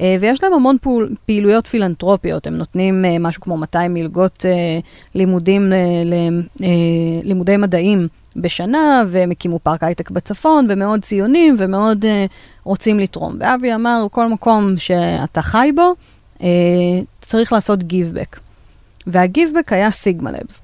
אה, 0.02 0.16
ויש 0.20 0.44
להם 0.44 0.54
המון 0.54 0.78
פעול, 0.82 1.16
פעילויות 1.26 1.68
פילנטרופיות, 1.68 2.48
הם 2.48 2.54
נותנים 2.54 3.06
אה, 3.06 3.20
משהו 3.20 3.42
כמו 3.42 3.58
200 3.58 3.94
מלגות 3.94 4.46
אה, 4.46 4.80
לימודים, 5.16 5.74
לימודי 7.24 7.58
מדעים 7.58 8.08
בשנה, 8.36 9.04
והם 9.08 9.32
הקימו 9.32 9.60
פארק 9.60 9.84
הייטק 9.84 10.10
בצפון, 10.10 10.68
ומאוד 10.70 11.02
ציונים, 11.02 11.56
ומאוד 11.58 12.06
אה, 12.06 12.26
רוצים 12.64 13.00
לתרום. 13.00 13.36
ואבי 13.40 13.74
אמר, 13.74 14.08
כל 14.12 14.28
מקום 14.28 14.78
שאתה 14.78 15.42
חי 15.42 15.72
בו, 15.76 15.92
אה, 16.44 16.48
צריך 17.22 17.54
לעשות 17.54 17.84
גיבבק. 17.84 18.40
והגיבבק 19.08 19.74
היה 19.74 19.92
סיגמה 19.92 20.32
לבס. 20.32 20.62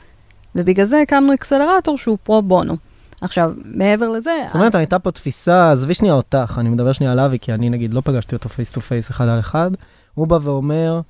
ובגלל 0.56 0.86
זה 0.86 1.02
הקמנו 1.02 1.34
אקסלרטור 1.34 1.98
שהוא 1.98 2.18
פרו 2.24 2.42
בונו. 2.42 2.76
עכשיו, 3.22 3.52
מעבר 3.66 4.10
לזה... 4.10 4.32
זאת 4.48 4.56
אומרת, 4.56 4.76
הייתה 4.76 5.00
פה 5.00 5.12
תפיסה, 5.12 5.72
עזבי 5.72 5.94
שנייה 5.94 6.14
אותך, 6.14 6.58
אני 6.58 6.70
מדבר 6.70 6.92
שנייה 6.92 7.12
על 7.12 7.20
אבי, 7.20 7.40
כי 7.40 7.54
אני 7.54 7.70
נגיד 7.70 7.94
לא 7.94 8.02
פגשתי 8.02 8.36
אותו 8.36 8.50
face 8.50 8.72
to 8.72 8.82
face 8.82 9.12
אחד 9.12 9.28
על 9.28 9.40
אחד. 9.40 9.72
הוא 10.14 10.28
בא 10.28 10.38
ואומר, 10.42 11.02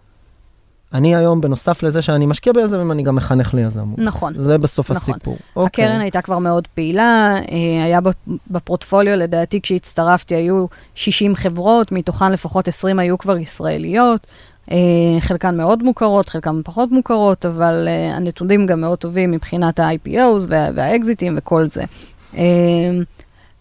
אני 0.93 1.15
היום, 1.15 1.41
בנוסף 1.41 1.83
לזה 1.83 2.01
שאני 2.01 2.25
משקיע 2.25 2.53
ביזמים, 2.53 2.91
אני 2.91 3.03
גם 3.03 3.15
מחנך 3.15 3.53
ליזמות. 3.53 3.99
נכון. 3.99 4.33
זה 4.33 4.57
בסוף 4.57 4.91
נכון. 4.91 5.13
הסיפור. 5.13 5.37
אוקיי. 5.55 5.85
הקרן 5.85 6.01
הייתה 6.01 6.21
כבר 6.21 6.39
מאוד 6.39 6.67
פעילה, 6.67 7.35
אה, 7.51 7.83
היה 7.83 8.01
ב- 8.01 8.09
בפורטפוליו, 8.51 9.15
לדעתי 9.15 9.61
כשהצטרפתי 9.61 10.35
היו 10.35 10.65
60 10.95 11.35
חברות, 11.35 11.91
מתוכן 11.91 12.31
לפחות 12.31 12.67
20 12.67 12.99
היו 12.99 13.17
כבר 13.17 13.37
ישראליות, 13.37 14.27
חלקן 15.19 15.57
מאוד 15.57 15.83
מוכרות, 15.83 16.29
חלקן 16.29 16.61
פחות 16.63 16.91
מוכרות, 16.91 17.45
אבל 17.45 17.87
אה, 17.87 18.15
הנתונים 18.15 18.65
גם 18.65 18.81
מאוד 18.81 18.97
טובים 18.97 19.31
מבחינת 19.31 19.79
ה-IPOs 19.79 20.45
וה- 20.49 20.69
והאקזיטים 20.75 21.33
וכל 21.37 21.65
זה. 21.65 21.83
אה, 22.37 22.43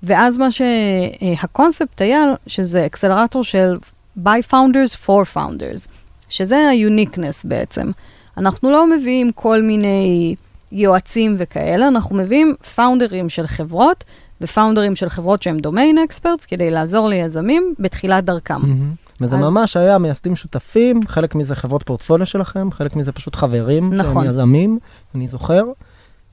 ואז 0.02 0.38
מה 0.38 0.48
שהקונספט 0.50 2.00
היה, 2.00 2.24
שזה 2.46 2.86
אקסלרטור 2.86 3.44
של 3.44 3.76
by 4.24 4.50
founders 4.50 5.06
for 5.06 5.36
founders, 5.36 5.88
שזה 6.28 6.56
ה-uniqueness 6.56 7.42
בעצם. 7.44 7.90
אנחנו 8.36 8.70
לא 8.70 8.90
מביאים 8.90 9.32
כל 9.32 9.62
מיני 9.62 10.34
יועצים 10.72 11.34
וכאלה, 11.38 11.88
אנחנו 11.88 12.16
מביאים 12.16 12.54
פאונדרים 12.74 13.28
של 13.28 13.46
חברות, 13.46 14.04
ופאונדרים 14.40 14.96
של 14.96 15.08
חברות 15.08 15.42
שהם 15.42 15.58
דומיין 15.58 15.98
אקספרטס, 15.98 16.44
כדי 16.46 16.70
לעזור 16.70 17.08
ליזמים 17.08 17.74
בתחילת 17.78 18.24
דרכם. 18.24 18.60
מהמם. 18.60 19.05
וזה 19.20 19.36
אז- 19.36 19.42
ממש 19.42 19.76
היה 19.76 19.98
מייסדים 19.98 20.36
שותפים, 20.36 21.00
חלק 21.08 21.34
מזה 21.34 21.54
חברות 21.54 21.82
פורטפוליו 21.82 22.26
שלכם, 22.26 22.68
חלק 22.72 22.96
מזה 22.96 23.12
פשוט 23.12 23.36
חברים, 23.36 23.94
נכון. 23.94 24.24
שהם 24.24 24.32
יזמים, 24.32 24.78
אני 25.14 25.26
זוכר. 25.26 25.62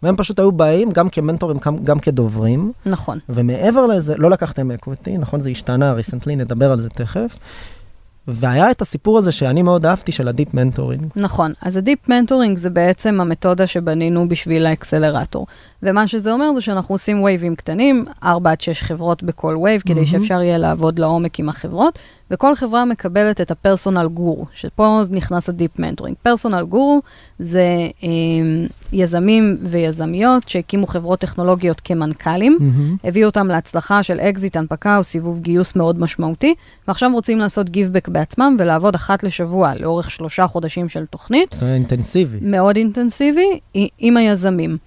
והם 0.04 0.16
פשוט 0.16 0.40
היו 0.40 0.52
באים 0.52 0.92
גם 0.92 1.10
כמנטורים, 1.10 1.58
גם, 1.66 1.78
גם 1.78 2.00
כדוברים, 2.00 2.72
נכון, 2.86 3.20
ומעבר 3.30 3.86
לזה, 3.86 4.16
לא 4.18 4.30
לקחתם 4.30 4.72
equity, 4.72 5.18
נכון? 5.18 5.40
זה 5.42 5.50
השתנה 5.50 5.94
recently, 5.94 6.36
נדבר 6.36 6.72
על 6.72 6.82
זה 6.82 6.90
תכף. 6.90 7.36
והיה 8.28 8.72
את 8.72 8.82
הסיפור 8.82 9.18
הזה 9.18 9.32
שאני 9.32 9.62
מאוד 9.62 9.86
אהבתי 9.86 10.12
של 10.12 10.28
ה 10.28 10.33
deep 10.33 10.54
mentoring. 10.54 11.06
נכון. 11.16 11.54
אז 11.62 11.78
ה 11.78 11.84
deep 11.84 12.10
mentoring 12.10 12.58
זה 12.58 12.70
בעצם 12.70 13.22
המתודה 13.22 13.68
שבנינו 13.68 14.30
בשביל 14.30 14.66
האקסלרטור. 14.66 15.48
ומה 15.84 16.08
שזה 16.08 16.32
אומר 16.32 16.54
זה 16.56 16.62
שאנחנו 16.62 16.96
עושים 16.96 17.24
wave 17.24 17.45
ים 17.45 17.56
קטנים, 17.56 18.06
4 18.24 18.52
עד 18.52 18.62
6 18.62 18.82
חברות 18.82 19.24
בכל 19.24 19.58
wave, 19.62 19.82
כדי 19.82 19.94
מהמם. 19.94 20.06
שאפשר 20.06 20.42
יהיה 20.42 20.58
לעבוד 20.58 21.00
לעומק 21.00 21.40
עם 21.40 21.50
החברות, 21.50 22.00
וכל 22.32 22.56
חברה 22.56 22.86
מקבלת 22.86 23.42
את 23.42 23.52
ה 23.52 23.58
personal 23.58 24.08
guru, 24.08 24.46
שפה 24.54 25.02
נכנס 25.12 25.50
ה 25.50 25.56
deep 25.56 25.80
mentoring. 25.80 26.16
personal 26.24 26.64
guru 26.64 27.02
זה 27.40 27.66
אה, 28.04 28.10
יזמים 28.94 29.58
ויזמיות 29.62 30.50
שהקימו 30.50 30.88
חברות 30.88 31.20
טכנולוגיות 31.20 31.82
כמנכ"לים, 31.84 32.58
הביאו 33.04 33.26
אותם 33.30 33.48
להצלחה 33.48 34.04
של 34.04 34.20
אקזיט, 34.20 34.58
הנפקה 34.58 34.98
או 34.98 35.04
סיבוב 35.04 35.40
גיוס 35.40 35.76
מאוד 35.76 36.00
משמעותי, 36.00 36.54
ועכשיו 36.88 37.12
רוצים 37.14 37.40
לעשות 37.40 37.70
give 37.70 37.89
back 37.89 38.08
בעצמם 38.08 38.56
ולעבוד 38.60 38.96
אחת 38.96 39.24
לשבוע 39.24 39.76
לאורך 39.76 40.12
שלושה 40.12 40.48
חודשים 40.48 40.90
של 40.90 41.06
תוכנית, 41.06 41.54
זה 41.54 41.74
אינטנסיבי. 41.74 42.38
מאוד 42.42 42.78
אינטנסיבי, 42.78 43.60
עם 44.00 44.18
היזמים. 44.18 44.78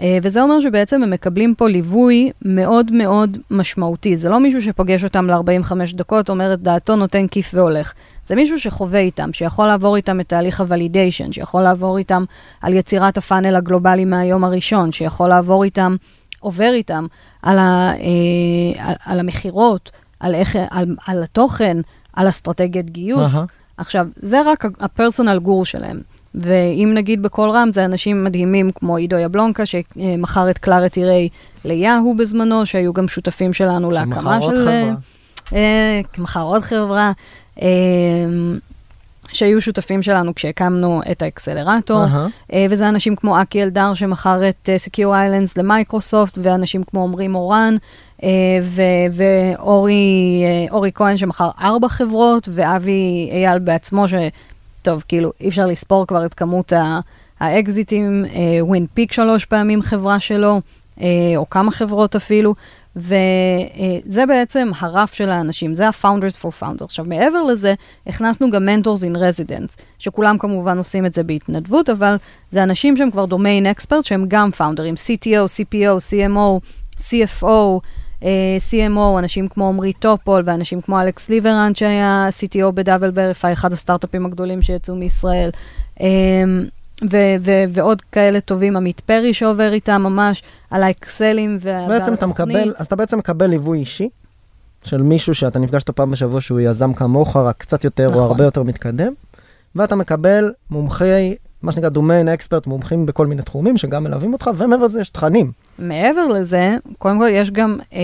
אה, 0.00 0.18
וזה 0.22 0.42
אומר 0.42 0.60
שבעצם 0.60 1.02
הם 1.02 1.10
מקבלים 1.10 1.54
פה 1.54 1.68
ליווי 1.68 2.30
מאוד 2.44 2.92
מאוד 2.92 3.38
משמעותי. 3.50 4.16
זה 4.16 4.28
לא 4.28 4.40
מישהו 4.40 4.62
שפוגש 4.62 5.04
אותם 5.04 5.30
ל-45 5.30 5.72
דקות, 5.96 6.30
אומר 6.30 6.54
את 6.54 6.60
דעתו, 6.62 6.96
נותן 6.96 7.26
כיף 7.28 7.50
והולך. 7.54 7.92
זה 8.26 8.34
מישהו 8.34 8.60
שחווה 8.60 9.00
איתם, 9.00 9.32
שיכול 9.32 9.66
לעבור 9.66 9.96
איתם 9.96 10.20
את 10.20 10.28
תהליך 10.28 10.60
הוולידיישן, 10.60 11.32
שיכול 11.32 11.62
לעבור 11.62 11.98
איתם 11.98 12.24
על 12.60 12.72
יצירת 12.72 13.18
הפאנל 13.18 13.56
הגלובלי 13.56 14.04
מהיום 14.04 14.44
הראשון, 14.44 14.92
שיכול 14.92 15.28
לעבור 15.28 15.64
איתם, 15.64 15.96
עובר 16.40 16.70
איתם 16.74 17.06
על, 17.42 17.58
ה, 17.58 17.92
אה, 17.92 18.84
על, 18.88 18.94
על 19.04 19.20
המכירות, 19.20 19.90
על, 20.20 20.34
איך- 20.34 20.56
על, 20.70 20.96
על 21.06 21.22
התוכן, 21.22 21.76
על 22.12 22.28
אסטרטגיית 22.28 22.90
גיוס. 22.90 23.34
אהה. 23.34 23.44
עכשיו, 23.76 24.06
זה 24.16 24.42
רק 24.46 24.64
הפרסונל 24.80 25.38
גור 25.38 25.64
שלהם. 25.64 26.00
ואם 26.34 26.90
נגיד 26.94 27.22
בקול 27.22 27.50
רם, 27.50 27.72
זה 27.72 27.84
אנשים 27.84 28.24
מדהימים 28.24 28.70
כמו 28.70 28.96
עידו 28.96 29.16
יבלונקה, 29.16 29.62
שמכר 29.66 30.50
את 30.50 30.58
קלארטי 30.58 31.04
ריי 31.04 31.28
ליהו 31.64 32.14
בזמנו, 32.16 32.66
שהיו 32.66 32.92
גם 32.92 33.08
שותפים 33.08 33.52
שלנו 33.52 33.90
להקמה 33.90 34.40
שמכר 34.42 34.54
של... 34.54 34.56
חברה. 34.56 34.94
אה, 35.52 36.00
מכר 36.18 36.42
עוד 36.42 36.62
חברה, 36.62 37.12
אה, 37.62 37.66
שהיו 39.32 39.62
שותפים 39.62 40.02
שלנו 40.02 40.34
כשהקמנו 40.34 41.00
את 41.12 41.22
האקסלרטור. 41.22 42.04
אה, 42.52 42.66
וזה 42.70 42.88
אנשים 42.88 43.16
כמו 43.16 43.42
אקי 43.42 43.62
אלדר 43.62 43.94
שמכר 43.94 44.48
את 44.48 44.68
אה, 44.68 44.76
Secure 44.76 45.12
Islands 45.12 45.52
למייקרוסופט, 45.56 46.38
ואנשים 46.42 46.82
כמו 46.84 47.04
עמרי 47.04 47.28
מורן, 47.28 47.76
אה, 48.22 48.28
ואורי 49.12 50.42
אה, 50.44 50.74
אורי 50.74 50.90
כהן 50.94 51.16
שמכר 51.16 51.50
ארבע 51.60 51.88
חברות, 51.88 52.48
ואבי 52.52 53.28
אייל 53.32 53.58
בעצמו, 53.58 54.08
שטוב, 54.84 55.04
כאילו, 55.08 55.32
אי 55.40 55.48
אפשר 55.48 55.66
לספור 55.66 56.06
כבר 56.06 56.26
את 56.26 56.34
כמות 56.34 56.72
האקזיטים, 57.40 58.24
ווין 58.60 58.86
פיק 58.94 59.12
שלוש 59.12 59.44
פעמים 59.44 59.82
חברה 59.82 60.20
שלו, 60.20 60.60
אה, 61.00 61.06
או 61.36 61.50
כמה 61.50 61.70
חברות 61.70 62.16
אפילו. 62.16 62.54
וזה 62.96 64.26
בעצם 64.28 64.70
הרף 64.78 65.14
של 65.14 65.28
האנשים, 65.28 65.74
זה 65.74 65.88
ה-Founders 65.88 66.42
for 66.42 66.62
Founders. 66.62 66.84
עכשיו, 66.84 67.04
מעבר 67.08 67.42
לזה, 67.42 67.74
הכנסנו 68.06 68.50
גם 68.50 68.68
Mentors 68.68 69.00
in 69.00 69.16
Residence, 69.16 69.82
שכולם 69.98 70.38
כמובן 70.38 70.78
עושים 70.78 71.06
את 71.06 71.14
זה 71.14 71.22
בהתנדבות, 71.22 71.90
אבל 71.90 72.16
זה 72.50 72.62
אנשים 72.62 72.96
שהם 72.96 73.10
כבר 73.10 73.26
domain 73.26 73.66
expert, 73.66 74.04
שהם 74.04 74.24
גם 74.28 74.50
פאונדרים, 74.50 74.94
CTO, 74.94 75.28
CPO, 75.28 75.98
CMO, 76.10 76.60
CFO, 77.00 77.44
אה, 77.44 77.78
CMO, 78.70 79.18
אנשים 79.18 79.48
כמו 79.48 79.68
עמרי 79.68 79.92
טופול 79.92 80.42
ואנשים 80.44 80.80
כמו 80.80 81.00
אלכס 81.00 81.28
ליברנד, 81.28 81.76
שהיה 81.76 82.28
CTO 82.30 82.70
ב 82.70 83.10
DoubleVerify, 83.10 83.52
אחד 83.52 83.72
הסטארט-אפים 83.72 84.26
הגדולים 84.26 84.62
שיצאו 84.62 84.94
מישראל. 84.94 85.50
אה, 86.00 86.06
ו- 87.10 87.36
ו- 87.40 87.64
ועוד 87.68 88.02
כאלה 88.02 88.40
טובים, 88.40 88.76
עמית 88.76 89.00
פרי 89.00 89.34
שעובר 89.34 89.72
איתם 89.72 90.02
ממש 90.02 90.42
על 90.70 90.82
האקסלים 90.82 91.58
והתוכנית. 91.60 92.22
מקבל, 92.28 92.74
אז 92.76 92.86
אתה 92.86 92.96
בעצם 92.96 93.18
מקבל 93.18 93.46
ליווי 93.46 93.78
אישי 93.78 94.08
של 94.84 95.02
מישהו 95.02 95.34
שאתה 95.34 95.58
נפגש 95.58 95.82
איתו 95.82 95.94
פעם 95.94 96.10
בשבוע 96.10 96.40
שהוא 96.40 96.60
יזם 96.60 96.92
כמוך, 96.92 97.36
רק 97.36 97.56
קצת 97.58 97.84
יותר 97.84 98.08
נכון. 98.08 98.18
או 98.18 98.24
הרבה 98.24 98.44
יותר 98.44 98.62
מתקדם, 98.62 99.12
ואתה 99.76 99.96
מקבל 99.96 100.52
מומחי, 100.70 101.34
מה 101.64 101.72
שנקרא 101.72 101.88
domain 101.88 102.28
expert, 102.28 102.66
מומחים 102.66 103.06
בכל 103.06 103.26
מיני 103.26 103.42
תחומים 103.42 103.76
שגם 103.76 104.04
מלווים 104.04 104.32
אותך, 104.32 104.50
ומעבר 104.56 104.84
לזה 104.84 105.00
יש 105.00 105.10
תכנים. 105.10 105.52
מעבר 105.78 106.26
לזה, 106.26 106.76
קודם 106.98 107.18
כל 107.18 107.28
יש 107.32 107.50
גם 107.50 107.76
אה, 107.92 108.00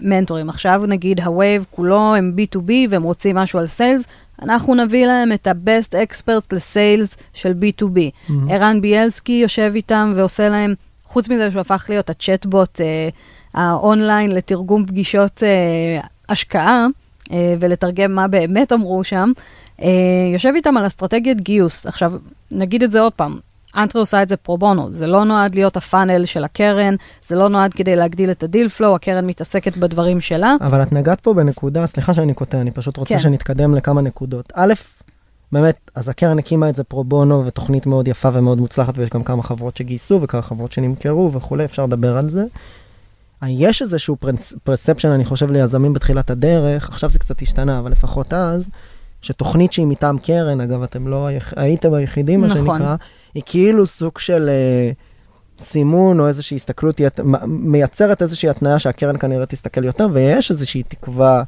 מנטורים. 0.00 0.48
עכשיו 0.48 0.82
נגיד 0.88 1.20
ה 1.20 1.29
wave 1.29 1.64
כולו 1.70 2.14
הם 2.14 2.32
B2B 2.36 2.70
והם 2.90 3.02
רוצים 3.02 3.36
משהו 3.36 3.58
על 3.58 3.66
sales, 3.66 4.04
אנחנו 4.42 4.74
נביא 4.74 5.06
להם 5.06 5.32
את 5.32 5.46
ה-best 5.46 5.92
experts 5.92 6.46
ל 6.52 6.63
sales 6.63 7.16
של 7.32 7.52
B2B. 7.60 7.98
ערן 8.48 8.80
ביאלסקי 8.80 9.32
יושב 9.32 9.72
איתם 9.74 10.12
ועושה 10.16 10.48
להם, 10.48 10.74
חוץ 11.04 11.28
מזה 11.28 11.50
שהוא 11.50 11.60
הפך 11.60 11.86
להיות 11.88 12.10
הצ'טבוט 12.10 12.80
אה, 12.80 13.08
האונליין 13.54 14.32
לתרגום 14.32 14.86
פגישות 14.86 15.42
אה, 15.42 16.00
השקעה 16.28 16.86
אה, 17.32 17.54
ולתרגם 17.60 18.12
מה 18.12 18.28
באמת 18.28 18.72
אמרו 18.72 19.04
שם, 19.04 19.32
יושב 20.32 20.52
איתם 20.54 20.76
על 20.76 20.86
אסטרטגיית 20.86 21.40
גיוס. 21.40 21.86
עכשיו, 21.86 22.12
נגיד 22.50 22.82
את 22.82 22.90
זה 22.90 23.00
עוד 23.00 23.12
פעם, 23.12 23.38
Entrée 23.76 24.00
עושה 24.00 24.22
את 24.22 24.28
זה 24.28 24.36
פרו 24.36 24.58
בונו, 24.58 24.92
זה 24.92 25.06
לא 25.06 25.24
נועד 25.24 25.54
להיות 25.54 25.76
ה 25.76 25.83
funnel 25.83 26.24
של 26.26 26.44
הקרן, 26.44 26.94
זה 27.26 27.36
לא 27.36 27.48
נועד 27.48 27.74
כדי 27.74 27.96
להגדיל 27.96 28.30
את 28.30 28.42
ה 28.42 28.47
deal 28.47 28.68
flow, 28.68 28.94
הקרן 28.94 29.26
מתעסקת 29.26 29.76
בדברים 29.76 30.20
שלה. 30.20 30.56
אבל 30.60 30.82
את 30.82 30.92
נגעת 30.92 31.20
פה 31.20 31.34
בנקודה, 31.34 31.86
סליחה 31.86 32.14
שאני 32.14 32.34
קוטע, 32.34 32.60
אני 32.60 32.70
פשוט 32.70 32.96
רוצה 32.96 33.14
כן. 33.14 33.20
שנתקדם 33.20 33.74
לכמה 33.74 34.00
נקודות. 34.00 34.52
א', 34.54 34.74
באמת, 35.52 35.90
אז 35.94 36.08
הקרן 36.08 36.38
הקימה 36.38 36.68
את 36.68 36.76
זה 36.76 36.84
פרו 36.84 37.04
בונו, 37.04 37.46
ותוכנית 37.46 37.86
מאוד 37.86 38.08
יפה 38.08 38.28
ומאוד 38.32 38.58
מוצלחת, 38.58 38.98
ויש 38.98 39.10
גם 39.10 39.22
כמה 39.22 39.42
חברות 39.42 39.76
שגייסו 39.76 40.18
וכמה 40.22 40.42
חברות 40.42 40.72
שנמכרו 40.72 41.32
וכולי, 41.32 41.64
אפשר 41.64 41.84
לדבר 41.86 42.16
על 42.16 42.28
זה. 42.28 42.44
אה, 43.42 43.48
יש 43.50 43.82
איזשהו 43.82 44.16
פרספשן, 44.64 45.08
אני 45.08 45.24
חושב, 45.24 45.50
ליזמים 45.50 45.92
בתחילת 45.92 46.30
הדרך, 46.30 46.88
עכשיו 46.88 47.10
זה 47.10 47.18
קצת 47.18 47.42
השתנה, 47.42 47.78
אבל 47.78 47.90
לפחות 47.90 48.32
אז, 48.32 48.68
שתוכנית 49.24 49.72
שהיא 49.72 49.86
מטעם 49.86 50.18
קרן, 50.18 50.60
אגב, 50.60 50.82
אתם 50.82 51.08
לא 51.08 51.26
היח... 51.26 51.52
הייתם 51.56 51.94
היחידים, 51.94 52.40
מה 52.40 52.46
נכון. 52.46 52.60
שנקרא, 52.60 52.96
היא 53.34 53.42
כאילו 53.46 53.86
סוג 53.86 54.18
של 54.18 54.48
אה, 54.48 54.90
סימון 55.58 56.20
או 56.20 56.28
איזושהי 56.28 56.56
הסתכלות, 56.56 56.98
היא 56.98 57.08
מייצרת 57.46 58.22
איזושהי 58.22 58.48
התניה 58.48 58.78
שהקרן 58.78 59.16
כנראה 59.16 59.46
תסתכל 59.46 59.84
יותר, 59.84 60.08
ויש 60.12 60.50
איזושהי 60.50 60.82
תקווה 60.82 61.42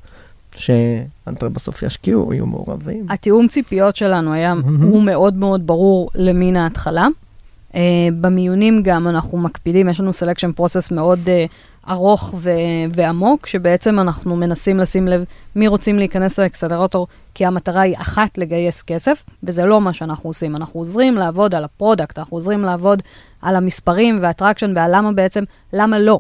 ש 0.57 0.80
Entrée 0.80 1.49
בסוף 1.49 1.83
ישקיעו, 1.83 2.35
יהיו 2.35 2.47
מעורבים. 2.47 3.07
התיאום 3.09 3.49
ציפיות 3.49 3.97
שלנו 3.97 4.33
היה. 4.33 4.55
הוא 4.83 5.03
מאוד 5.03 5.35
מאוד 5.35 5.67
ברור 5.67 6.11
למין 6.15 6.57
ההתחלה. 6.57 7.07
Uh, 7.73 7.79
במיונים 8.21 8.83
גם 8.83 9.09
אנחנו 9.09 9.39
מקפידים, 9.39 9.89
יש 9.89 10.01
לנו 10.01 10.13
selection 10.13 10.53
process 10.53 10.91
מאוד 10.91 11.19
אה, 11.27 11.51
ארוך 11.89 12.35
ו- 12.37 12.51
ועמוק, 12.93 13.47
שבעצם 13.47 14.01
אנחנו 14.01 14.37
מנסים 14.37 14.77
לשים 14.77 15.09
לב 15.09 15.25
מי 15.57 15.69
רוצים 15.69 15.99
להיכנס 15.99 16.39
לאקסלרטור, 16.39 17.07
כי 17.35 17.47
המטרה 17.47 17.81
היא 17.81 17.95
אחת 17.99 18.39
לגייס 18.39 18.83
כסף, 18.83 19.23
וזה 19.43 19.65
לא 19.65 19.81
מה 19.81 19.93
שאנחנו 19.93 20.31
עושים. 20.31 20.57
אנחנו 20.57 20.81
עוזרים 20.81 21.15
לעבוד 21.15 21.55
על 21.55 21.65
ה 21.65 21.71
product, 21.71 22.19
אנחנו 22.19 22.37
עוזרים 22.37 22.63
לעבוד 22.63 23.03
על 23.43 23.57
המספרים 23.57 24.19
והטרקשן 24.21 24.73
ועל 24.77 24.97
למה 24.97 25.13
בעצם, 25.13 25.45
למה 25.73 25.99
לא. 25.99 26.19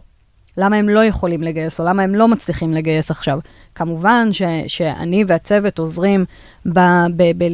למה 0.58 0.76
הם 0.76 0.88
לא 0.88 1.04
יכולים 1.04 1.42
לגייס, 1.42 1.80
או 1.80 1.84
למה 1.84 2.02
הם 2.02 2.14
לא 2.14 2.28
מצליחים 2.28 2.74
לגייס 2.74 3.10
עכשיו. 3.10 3.38
כמובן 3.74 4.28
ש, 4.32 4.42
שאני 4.66 5.24
והצוות 5.26 5.78
עוזרים 5.78 6.24
ב, 6.66 6.78
ב, 7.16 7.22
ב, 7.38 7.44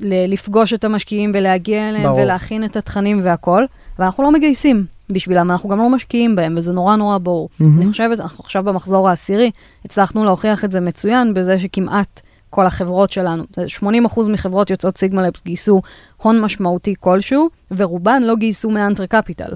ל, 0.00 0.32
לפגוש 0.32 0.74
את 0.74 0.84
המשקיעים 0.84 1.32
ולהגיע 1.34 1.88
אליהם 1.88 2.04
ברור. 2.04 2.20
ולהכין 2.20 2.64
את 2.64 2.76
התכנים 2.76 3.20
והכל, 3.22 3.64
ואנחנו 3.98 4.22
לא 4.22 4.32
מגייסים 4.32 4.86
בשבילם, 5.12 5.50
אנחנו 5.50 5.68
גם 5.68 5.78
לא 5.78 5.90
משקיעים 5.90 6.36
בהם, 6.36 6.54
וזה 6.56 6.72
נורא 6.72 6.96
נורא 6.96 7.18
ברור. 7.18 7.48
מהמם. 7.60 7.82
אני 7.82 7.90
חושבת, 7.90 8.20
אנחנו 8.20 8.44
עכשיו 8.44 8.62
במחזור 8.62 9.08
העשירי, 9.08 9.50
הצלחנו 9.84 10.24
להוכיח 10.24 10.64
את 10.64 10.72
זה 10.72 10.80
מצוין 10.80 11.34
בזה 11.34 11.58
שכמעט 11.60 12.20
כל 12.50 12.66
החברות 12.66 13.12
שלנו, 13.12 13.44
זה 13.56 13.66
80% 13.80 14.30
מחברות 14.30 14.70
יוצאות 14.70 14.98
סיגמלפס 14.98 15.42
גייסו 15.44 15.82
הון 16.16 16.40
משמעותי 16.40 16.94
כלשהו, 17.00 17.48
ורובן 17.70 18.22
לא 18.22 18.36
גייסו 18.36 18.70
מ 18.70 18.75
Entrée 18.75 19.06
Capital. 19.06 19.50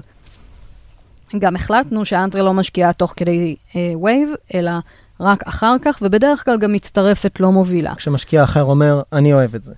גם 1.39 1.55
החלטנו 1.55 2.05
שה 2.05 2.17
Entrée 2.17 2.41
לא 2.41 2.53
משקיעה 2.53 2.93
תוך 2.93 3.13
כדי 3.17 3.55
wave, 3.75 4.29
אלא 4.53 4.71
רק 5.19 5.43
אחר 5.47 5.75
כך, 5.81 5.99
ובדרך 6.01 6.45
כלל 6.45 6.57
גם 6.57 6.73
מצטרפת 6.73 7.39
לא 7.39 7.51
מובילה. 7.51 7.95
כשמשקיע 7.95 8.43
אחר 8.43 8.63
אומר, 8.63 9.01
אני 9.13 9.33
אוהב 9.33 9.55
את 9.55 9.63
זה. 9.63 9.73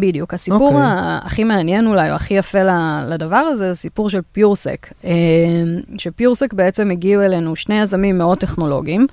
בדיוק. 0.00 0.34
הסיפור 0.34 0.68
אוקיי. 0.68 0.80
okay. 0.80 1.26
הכי 1.26 1.44
מעניין 1.44 1.86
אולי, 1.86 2.10
או 2.10 2.14
הכי 2.14 2.34
יפה 2.34 2.58
לדבר 3.08 3.36
הזה, 3.36 3.68
זה 3.68 3.80
סיפור 3.80 4.10
של 4.10 4.20
PureSec. 4.32 4.92
אה, 5.04 5.10
ש 5.98 6.10
PureSec 6.10 6.52
בעצם 6.52 6.90
הגיעו 6.90 7.22
אלינו 7.22 7.56
שני 7.56 7.80
יזמים 7.80 8.18
מאוד 8.18 8.38
טכנולוגיים, 8.38 9.06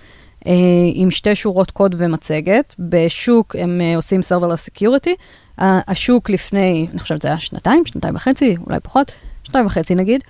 אה, 0.47 0.53
עם 0.93 1.11
שתי 1.11 1.35
שורות 1.35 1.71
קוד 1.71 1.95
ומצגת. 1.97 2.75
בשוק 2.79 3.55
הם 3.59 3.81
אה, 3.81 3.95
עושים 3.95 4.19
serverless 4.19 4.69
security. 4.69 5.11
השוק 5.57 6.29
לפני, 6.29 6.87
אני 6.91 6.99
חושבת 6.99 7.21
זה 7.21 7.27
היה 7.27 7.39
שנתיים, 7.39 7.85
שנתיים 7.85 8.15
וחצי, 8.15 8.55
אולי 8.67 8.79
פחות, 8.79 9.11
שנתיים 9.43 9.65
וחצי 9.65 9.95
נגיד. 9.95 10.23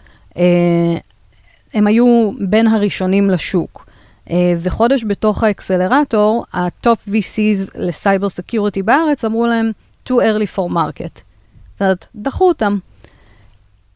הם 1.74 1.88
היו 1.88 2.32
בין 2.50 2.68
הראשונים 2.68 3.30
לשוק. 3.30 3.86
וחודש 4.60 5.04
בתוך 5.08 5.44
האקסלרטור, 5.44 6.46
ה 6.54 6.67
top 6.67 7.08
VCs 7.08 7.72
ל 7.76 7.85
cyber 7.85 8.30
security 8.30 8.84
בארץ 8.84 9.26
אמרו 9.26 9.48
להם, 9.48 9.72
too 10.08 10.14
early 10.14 10.58
for 10.58 10.74
market. 10.74 11.22
זאת 11.74 11.82
אומרת, 11.82 12.08
דחו 12.16 12.48
אותם. 12.48 12.78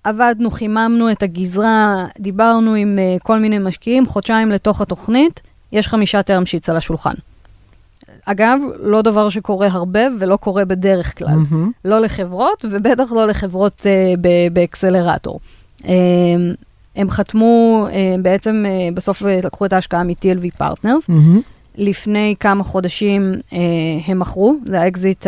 עבדנו, 0.04 0.52
חיממנו 0.52 1.12
את 1.12 1.24
הגזרה, 1.24 2.06
דיברנו 2.20 2.74
עם 2.74 3.00
אה, 3.00 3.24
כל 3.24 3.40
מיני 3.40 3.58
משקיעים, 3.60 4.06
חודשיים 4.06 4.52
לתוך 4.52 4.82
התוכנית, 4.82 5.42
יש 5.72 5.88
חמישה 5.88 6.20
term 6.20 6.46
sheets 6.46 6.72
על 6.72 6.78
השולחן. 6.78 7.14
אגב, 8.26 8.60
לא 8.80 9.02
דבר 9.02 9.30
שקורה 9.30 9.68
הרבה 9.72 10.02
ולא 10.20 10.36
קורה 10.36 10.66
בדרך 10.66 11.18
כלל. 11.18 11.36
מהמם. 11.36 11.72
לא 11.86 12.00
לחברות, 12.00 12.66
ובטח 12.72 13.12
לא 13.12 13.28
לחברות 13.28 13.82
אה, 13.82 14.20
באקסלרטור. 14.54 15.40
אמ, 15.82 15.86
הם 16.96 17.10
חתמו, 17.10 17.88
אה, 17.90 18.22
בעצם 18.22 18.66
אה, 18.66 18.96
בסוף 18.96 19.22
אה, 19.22 19.26
לקחו 19.26 19.66
את 19.66 19.74
ההשקעה 19.74 20.04
מ- 20.04 20.25
TLV 20.25 20.58
Partners. 20.58 21.10
מהמם. 21.10 21.42
לפני 21.78 22.36
כמה 22.40 22.64
חודשים 22.64 23.34
אה, 23.50 23.54
הם 24.08 24.20
מכרו, 24.20 24.56
זה 24.66 24.82
האקזיט 24.82 25.28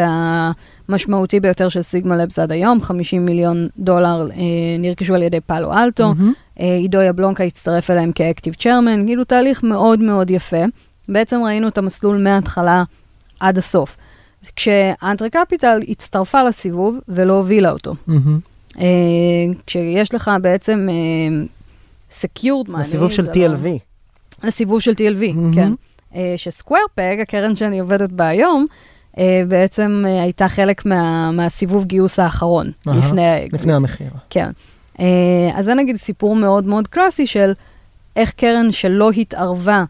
המשמעותי 0.89 1.39
ביותר 1.39 1.69
של 1.69 1.81
Sigma 1.81 2.17
Labs 2.17 2.39
עד 2.39 2.51
היום, 2.51 2.81
50 2.81 3.25
מיליון 3.25 3.67
דולר 3.77 4.27
אה, 4.29 4.33
נרכשו 4.79 5.15
על 5.15 5.23
ידי 5.23 5.39
Palo 5.41 5.73
Alto. 5.73 6.07
מהמם. 6.07 6.33
אה, 6.59 6.75
עידו 6.75 7.01
יבלונקה 7.01 7.43
הצטרף 7.43 7.91
אליהם 7.91 8.11
כ 8.11 8.22
active 8.22 8.53
chairman, 8.53 9.05
כאילו 9.05 9.23
תהליך 9.23 9.63
מאוד 9.63 9.99
מאוד 9.99 10.29
יפה. 10.29 10.63
בעצם 11.09 11.39
ראינו 11.45 11.67
את 11.67 11.77
המסלול 11.77 12.17
מההתחלה 12.17 12.83
עד 13.39 13.57
הסוף. 13.57 13.97
כש 14.55 14.85
Entrée 14.85 15.29
Capital 15.29 15.79
הצטרפה 15.89 16.43
לסיבוב 16.43 16.97
ולא 17.07 17.33
הובילה 17.33 17.71
אותו. 17.71 17.93
מהמם. 18.07 18.39
אה, 18.79 18.83
כשיש 19.65 20.13
לך 20.13 20.31
בעצם 20.41 20.87
secured 22.09 22.69
money, 22.69 22.81
הסיבוב 22.81 23.11
של 23.11 23.25
לא- 23.25 23.31
TLV. 23.55 23.67
לסיבוב 24.43 24.79
של 24.81 24.91
TLV, 24.91 25.33
מהמם. 25.35 25.53
כן. 25.55 25.71
אה, 26.15 26.33
ש 26.37 26.48
Square 26.48 26.81
Peg, 26.95 27.17
הקרן 27.21 27.55
שאני 27.55 27.79
עובדת 27.79 28.09
בה 28.09 28.27
היום, 28.27 28.65
אה, 29.17 29.41
בעצם 29.47 30.03
אה, 30.07 30.23
הייתה 30.23 30.49
חלק 30.49 30.85
מה, 30.85 31.31
מהסיבוב 31.31 31.85
גיוס 31.85 32.19
האחרון, 32.19 32.71
אהה, 32.87 32.97
לפני 32.97 33.27
האקזיט. 33.27 33.53
לפני 33.53 33.73
המחיר. 33.73 34.09
כן. 34.29 34.49
אז 35.53 35.65
זה 35.65 35.73
נגיד 35.73 35.95
סיפור 35.95 36.35
מאוד 36.35 36.65
מאוד 36.65 36.87
קלאסי 36.87 37.27
של 37.27 37.53
איך 38.15 38.31
קרן 38.31 38.71
שלא 38.71 39.11
התערבה 39.11 39.83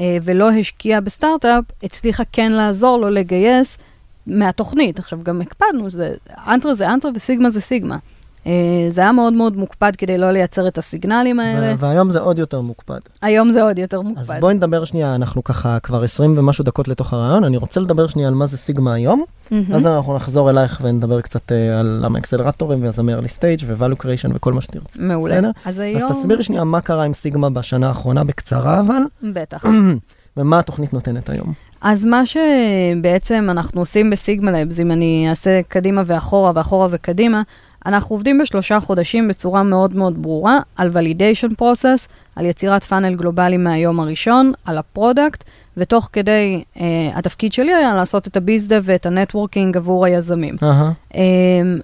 ולא 0.00 0.50
השקיעה 0.50 1.00
בסטארט-אפ, 1.00 1.64
הצליחה 1.82 2.22
כן 2.32 2.52
לעזור 2.52 2.98
לו 2.98 3.10
לגייס 3.10 3.78
מהתוכנית. 4.26 4.98
עכשיו, 4.98 5.22
גם 5.22 5.40
הקפדנו, 5.40 5.90
זה, 5.90 6.14
אנטרה 6.46 6.74
זה 6.74 6.88
אנטרה 6.88 7.10
וסיגמה 7.14 7.50
זה 7.50 7.60
סיגמה. 7.60 7.96
Uh, 8.44 8.48
זה 8.88 9.00
היה 9.00 9.12
מאוד 9.12 9.32
מאוד 9.32 9.56
מוקפד 9.56 9.92
כדי 9.98 10.18
לא 10.18 10.30
לייצר 10.30 10.68
את 10.68 10.78
הסיגנלים 10.78 11.40
האלה. 11.40 11.74
והיום 11.78 12.10
זה 12.10 12.18
עוד 12.20 12.38
יותר 12.38 12.60
מוקפד. 12.60 12.98
היום 13.22 13.50
זה 13.50 13.62
עוד 13.62 13.78
יותר 13.78 14.00
מוקפד. 14.00 14.20
אז 14.20 14.40
בואי 14.40 14.54
נדבר 14.54 14.84
שנייה, 14.84 15.14
אנחנו 15.14 15.44
ככה 15.44 15.78
כבר 15.80 16.04
20 16.04 16.38
ומשהו 16.38 16.64
דקות 16.64 16.88
לתוך 16.88 17.12
הרעיון, 17.12 17.44
אני 17.44 17.56
רוצה 17.56 17.80
לדבר 17.80 18.06
שנייה 18.06 18.28
על 18.28 18.34
מה 18.34 18.46
זה 18.46 18.56
סיגמה 18.56 18.94
היום. 18.94 19.24
ואז 19.52 19.86
אנחנו 19.86 20.16
נחזור 20.16 20.50
אלייך 20.50 20.80
ונדבר 20.84 21.20
קצת 21.20 21.52
אה, 21.52 21.80
על 21.80 22.00
למה 22.02 22.18
אקסלרטורים 22.18 22.82
ויזמי 22.82 23.14
early 23.14 23.38
stage 23.38 23.64
ו-value 23.66 24.02
creation 24.02 24.30
וכל 24.34 24.52
מה 24.52 24.60
שתרצי. 24.60 24.98
מעולה. 25.02 25.38
אז 25.38 25.44
אז 25.64 25.78
היום... 25.78 26.12
תסבירי 26.12 26.42
שנייה 26.42 26.64
מה 26.64 26.80
קרה 26.80 27.04
עם 27.04 27.14
סיגמה 27.14 27.50
בשנה 27.50 27.88
האחרונה 27.88 28.24
בקצרה 28.24 28.80
אבל, 28.80 29.02
בטח. 29.22 29.64
ומה 30.36 30.58
התוכנית 30.58 30.92
נותנת 30.92 31.30
היום. 31.30 31.52
אז 31.80 32.04
מה 32.04 32.22
שבעצם 32.26 33.46
אנחנו 33.50 33.80
עושים 33.80 34.10
ב 34.10 34.17
Sigma 34.17 34.50
Labs, 34.50 34.80
אם 34.80 34.90
אני 34.90 35.26
אעשה 35.30 35.60
קדימה 35.68 36.02
ואחורה 36.06 36.52
ואחורה 36.54 36.86
וקדימה, 36.90 37.42
אנחנו 37.86 38.16
עובדים 38.16 38.38
בשלושה 38.38 38.80
חודשים 38.80 39.28
בצורה 39.28 39.62
מאוד 39.62 39.96
מאוד 39.96 40.22
ברורה 40.22 40.58
על 40.76 40.90
validation 40.92 41.54
process, 41.54 42.08
על 42.36 42.46
יצירת 42.46 42.84
funnel 42.84 43.14
גלובלי 43.14 43.56
מהיום 43.56 44.00
הראשון, 44.00 44.52
על 44.64 44.78
ה 44.78 44.85
product, 44.85 45.44
ותוך 45.76 46.08
כדי, 46.12 46.62
אה, 46.74 46.80
התפקיד 47.14 47.52
שלי 47.52 47.74
היה 47.74 47.94
לעשות 47.94 48.26
את 48.26 48.36
ה 48.36 48.43
bizdev 48.43 48.82
ואת 48.84 49.06
ה 49.06 49.12
networking 49.12 49.76
עבור 49.76 50.04
היזמים. 50.04 50.56
אהה, 50.62 50.92
אמ, 51.12 51.16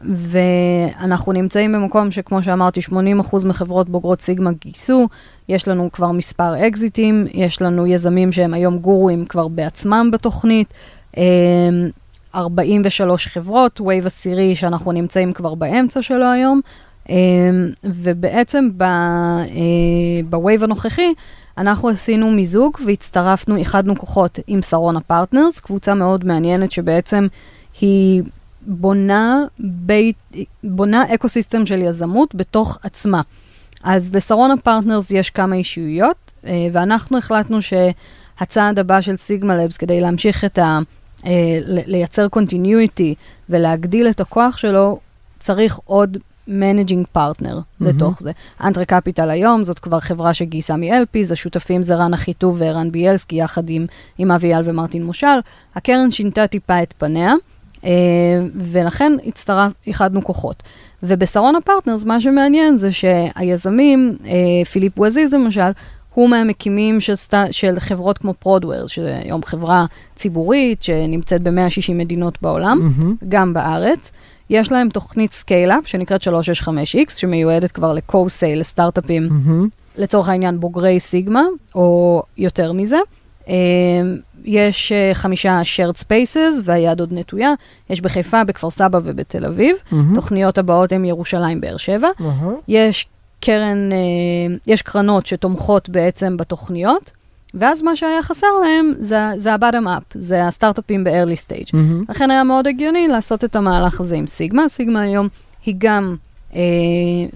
ואנחנו 0.04 1.32
נמצאים 1.32 1.72
במקום 1.72 2.10
שכמו 2.10 2.42
שאמרתי, 2.42 2.80
80% 2.80 3.46
מחברות 3.46 3.88
בוגרות 3.88 4.20
סיגמה 4.20 4.50
גייסו, 4.52 5.08
יש 5.48 5.68
לנו 5.68 5.92
כבר 5.92 6.12
מספר 6.12 6.66
אקזיטים, 6.66 7.26
יש 7.32 7.62
לנו 7.62 7.86
יזמים 7.86 8.32
שהם 8.32 8.54
היום 8.54 8.78
גורואים 8.78 9.24
כבר 9.24 9.48
בעצמם 9.48 10.10
בתוכנית, 10.12 10.68
אמ, 11.12 11.18
43 12.34 13.26
חברות, 13.26 13.80
wave 13.80 14.06
עשירי 14.06 14.56
שאנחנו 14.56 14.92
נמצאים 14.92 15.32
כבר 15.32 15.54
באמצע 15.54 16.02
שלו 16.02 16.26
היום, 16.32 16.60
אמ, 17.08 17.10
ובעצם 17.84 18.68
ב 20.28 20.36
wave 20.36 20.64
הנוכחי, 20.64 21.12
אנחנו 21.58 21.88
עשינו 21.88 22.30
מיזוג 22.30 22.78
והצטרפנו, 22.86 23.56
איחדנו 23.56 23.96
כוחות 23.96 24.38
עם 24.46 24.62
שרונה 24.62 25.00
Partners, 25.00 25.60
קבוצה 25.60 25.94
מאוד 25.94 26.24
מעניינת 26.24 26.70
שבעצם 26.70 27.26
היא 27.80 28.22
בונה, 28.66 29.42
בית, 29.58 30.16
בונה 30.64 31.04
אקו-סיסטם 31.14 31.66
של 31.66 31.82
יזמות 31.82 32.34
בתוך 32.34 32.78
עצמה. 32.82 33.22
אז 33.82 34.14
לשרונה 34.14 34.56
Partners 34.56 35.10
יש 35.10 35.30
כמה 35.30 35.56
ישויות, 35.56 36.32
אה, 36.46 36.66
ואנחנו 36.72 37.18
החלטנו 37.18 37.58
שהצעד 37.62 38.78
הבא 38.78 39.00
של 39.00 39.16
Sigma 39.16 39.56
Labs 39.56 39.76
כדי 39.76 40.00
להמשיך 40.00 40.44
את 40.44 40.58
ה... 40.58 40.78
אה, 41.26 41.58
לייצר 41.64 42.28
continuity 42.28 43.14
ולהגדיל 43.48 44.08
את 44.08 44.20
הכוח 44.20 44.56
שלו, 44.56 44.98
צריך 45.38 45.80
עוד 45.84 46.18
managing 46.48 47.06
partner 47.12 47.60
מהמם. 47.80 47.96
לתוך 47.96 48.22
זה. 48.22 48.32
Entrée 48.64 48.86
Capital 48.86 49.30
היום, 49.30 49.64
זאת 49.64 49.78
כבר 49.78 50.00
חברה 50.00 50.34
שגייסה 50.34 50.76
מ-LPs, 50.76 51.32
השותפים 51.32 51.82
זה 51.82 51.94
רן 51.94 52.14
אחיטוב 52.14 52.56
וערן 52.58 52.92
ביאלסקי, 52.92 53.36
יחד 53.36 53.62
עם, 53.68 53.86
עם 54.18 54.30
אביאל 54.30 54.62
ומרטין 54.64 55.04
מושל. 55.04 55.26
הקרן 55.74 56.10
שינתה 56.10 56.46
טיפה 56.46 56.82
את 56.82 56.94
פניה. 56.98 57.34
אה, 57.84 57.90
ולכן 58.54 59.12
הצטרף, 59.26 59.72
איחדנו 59.86 60.24
כוחות. 60.24 60.62
וב 61.02 61.17
Sarona 61.17 61.60
Partners, 61.60 62.04
מה 62.04 62.20
שמעניין 62.20 62.78
זה 62.78 62.92
שהיזמים, 62.92 64.16
אה, 64.24 64.64
פיליפ 64.64 64.98
בוזיז 64.98 65.34
למשל, 65.34 65.70
הוא 66.14 66.30
מהמקימים 66.30 67.00
של, 67.00 67.14
סט... 67.14 67.34
של 67.50 67.80
חברות 67.80 68.18
כמו 68.18 68.34
Prodware, 68.38 68.90
שזה 68.90 69.18
היום 69.22 69.44
חברה 69.44 69.86
ציבורית 70.14 70.82
שנמצאת 70.82 71.42
ב-160 71.42 71.92
מדינות 71.94 72.38
בעולם, 72.42 72.78
מהמם. 72.80 73.14
גם 73.28 73.54
בארץ. 73.54 74.12
יש 74.50 74.72
להם 74.72 74.88
תוכנית 74.88 75.32
scale-up 75.32 75.86
שנקראת 75.86 76.22
365X, 76.22 77.12
שמיועדת 77.16 77.72
כבר 77.72 77.92
ל-co-sale 77.92 78.56
לסטארט-אפים, 78.56 79.28
מהמם. 79.30 79.68
לצורך 79.96 80.28
העניין 80.28 80.60
בוגרי 80.60 81.00
סיגמה, 81.00 81.42
או 81.74 82.22
יותר 82.38 82.72
מזה. 82.72 82.98
אה, 83.48 83.54
יש 84.44 84.92
אה, 84.92 85.10
חמישה 85.14 85.60
shared 85.62 86.00
spaces, 86.02 86.62
והיד 86.64 87.00
עוד 87.00 87.12
נטויה. 87.12 87.52
יש 87.90 88.00
בחיפה, 88.00 88.44
בכפר 88.44 88.70
סבא 88.70 88.98
ובתל 89.04 89.44
אביב. 89.44 89.76
מהמם. 89.92 90.14
תוכניות 90.14 90.58
הבאות 90.58 90.92
הן 90.92 91.04
ירושלים, 91.04 91.60
באר 91.60 91.76
שבע. 91.76 92.08
אהה. 92.20 92.50
יש 92.68 93.06
קרן, 93.44 93.92
אה, 93.92 94.56
יש 94.66 94.82
קרנות 94.82 95.26
שתומכות 95.26 95.88
בעצם 95.88 96.36
בתוכניות, 96.36 97.10
ואז 97.54 97.82
מה 97.82 97.96
שהיה 97.96 98.22
חסר 98.22 98.46
להם 98.62 98.92
זה, 98.98 99.18
זה 99.36 99.52
ה-bottom 99.54 99.86
up, 99.86 100.04
זה 100.14 100.46
הסטארט-אפים 100.46 101.04
ב-early 101.04 101.48
stage. 101.48 101.70
מהמם. 101.72 102.02
לכן 102.08 102.30
היה 102.30 102.44
מאוד 102.44 102.66
הגיוני 102.66 103.08
לעשות 103.08 103.44
את 103.44 103.56
המהלך 103.56 104.00
הזה 104.00 104.16
עם 104.16 104.26
סיגמה. 104.26 104.68
סיגמה 104.68 105.00
היום 105.00 105.28
היא 105.64 105.74
גם 105.78 106.16
אה, 106.54 106.60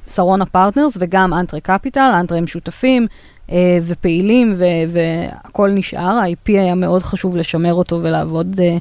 Sarona 0.08 0.46
Partners 0.46 0.96
וגם 1.00 1.34
Entrée 1.34 1.60
Capital, 1.60 2.10
Entrée 2.20 2.38
הם 2.38 2.46
שותפים 2.46 3.06
אה, 3.52 3.78
ופעילים 3.86 4.54
ו- 4.56 4.64
והכל 4.92 5.70
נשאר. 5.70 6.18
ה-IP 6.18 6.46
היה 6.46 6.74
מאוד 6.74 7.02
חשוב 7.02 7.36
לשמר 7.36 7.74
אותו 7.74 8.00
ולעבוד 8.02 8.60
אה, 8.62 8.76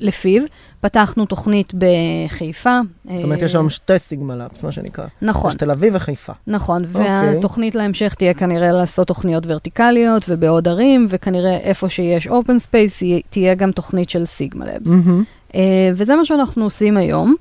לפיו. 0.00 0.42
פתחנו 0.80 1.26
תוכנית 1.26 1.72
בחיפה. 1.74 2.80
זאת 3.04 3.24
אומרת, 3.24 3.42
יש 3.42 3.52
שם 3.52 3.70
שתי 3.70 3.98
Sigma 3.98 4.36
Labs, 4.36 4.62
מה 4.62 4.72
שנקרא. 4.72 5.06
נכון. 5.22 5.50
יש 5.50 5.56
תל 5.56 5.70
אביב 5.70 5.92
וחיפה. 5.96 6.32
נכון, 6.46 6.84
אוקיי. 6.84 7.34
והתוכנית 7.34 7.74
להמשך 7.74 8.14
תהיה 8.14 8.34
כנראה 8.34 8.72
לעשות 8.72 9.06
תוכניות 9.06 9.44
ורטיקליות 9.46 10.24
ובעוד 10.28 10.68
ערים, 10.68 11.06
וכנראה 11.08 11.56
איפה 11.56 11.88
שיש 11.88 12.28
open 12.28 12.58
space 12.58 13.02
תהיה 13.30 13.54
גם 13.54 13.72
תוכנית 13.72 14.10
של 14.10 14.26
Sigma 14.26 14.64
Labs. 14.66 14.90
מהמם. 14.90 15.24
אה, 15.54 15.90
וזה 15.94 16.16
מה 16.16 16.24
שאנחנו 16.24 16.64
עושים 16.64 16.96
היום. 16.96 17.34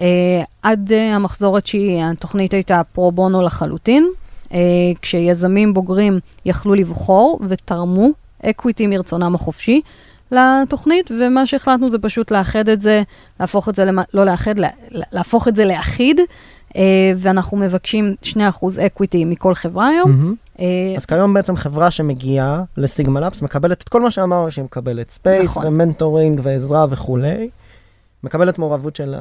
אה, 0.00 0.42
עד 0.62 0.92
אה, 0.92 1.14
המחזור 1.14 1.58
התשיעי 1.58 2.02
התוכנית 2.02 2.54
הייתה 2.54 2.82
פרו 2.92 3.12
בונו 3.12 3.42
לחלוטין, 3.42 4.10
אה, 4.52 4.58
כשיזמים 5.02 5.74
בוגרים 5.74 6.18
יכלו 6.44 6.74
לבחור 6.74 7.40
ותרמו 7.48 8.08
equity 8.42 8.86
מרצונם 8.86 9.34
החופשי 9.34 9.80
לתוכנית, 10.32 11.10
ומה 11.20 11.46
שהחלטנו 11.46 11.90
זה 11.90 11.98
פשוט 11.98 12.30
לאחד 12.30 12.68
את 12.68 12.82
זה, 12.82 13.02
להפוך 13.40 13.68
את 13.68 13.74
זה, 13.74 13.84
למ... 13.84 13.98
לא 14.14 14.24
לאחד, 14.24 14.58
לה... 14.58 14.68
להפוך 14.90 15.48
את 15.48 15.56
זה 15.56 15.64
לאחיד, 15.64 16.20
אה, 16.76 17.12
ואנחנו 17.16 17.56
מבקשים 17.56 18.14
2% 18.22 18.36
equity 18.86 19.24
מכל 19.24 19.54
חברה 19.54 19.88
היום. 19.88 20.10
מהמם. 20.10 20.34
אה, 20.60 20.94
אז 20.96 21.04
כיום 21.04 21.34
בעצם 21.34 21.56
חברה 21.56 21.90
שמגיעה 21.90 22.62
ל 22.76 22.83
Sigma 22.83 23.20
Labs 23.20 23.42
מקבלת 23.42 23.82
את 23.82 23.88
כל 23.88 24.00
מה 24.00 24.10
שאמרנו 24.10 24.50
שהיא 24.50 24.64
מקבלת, 24.64 25.10
space 25.10 25.44
נכון. 25.44 25.66
ומנטורינג 25.66 26.40
ועזרה 26.42 26.86
וכולי. 26.90 27.50
מקבלת 28.24 28.58
מעורבות 28.58 28.96
של, 28.96 29.14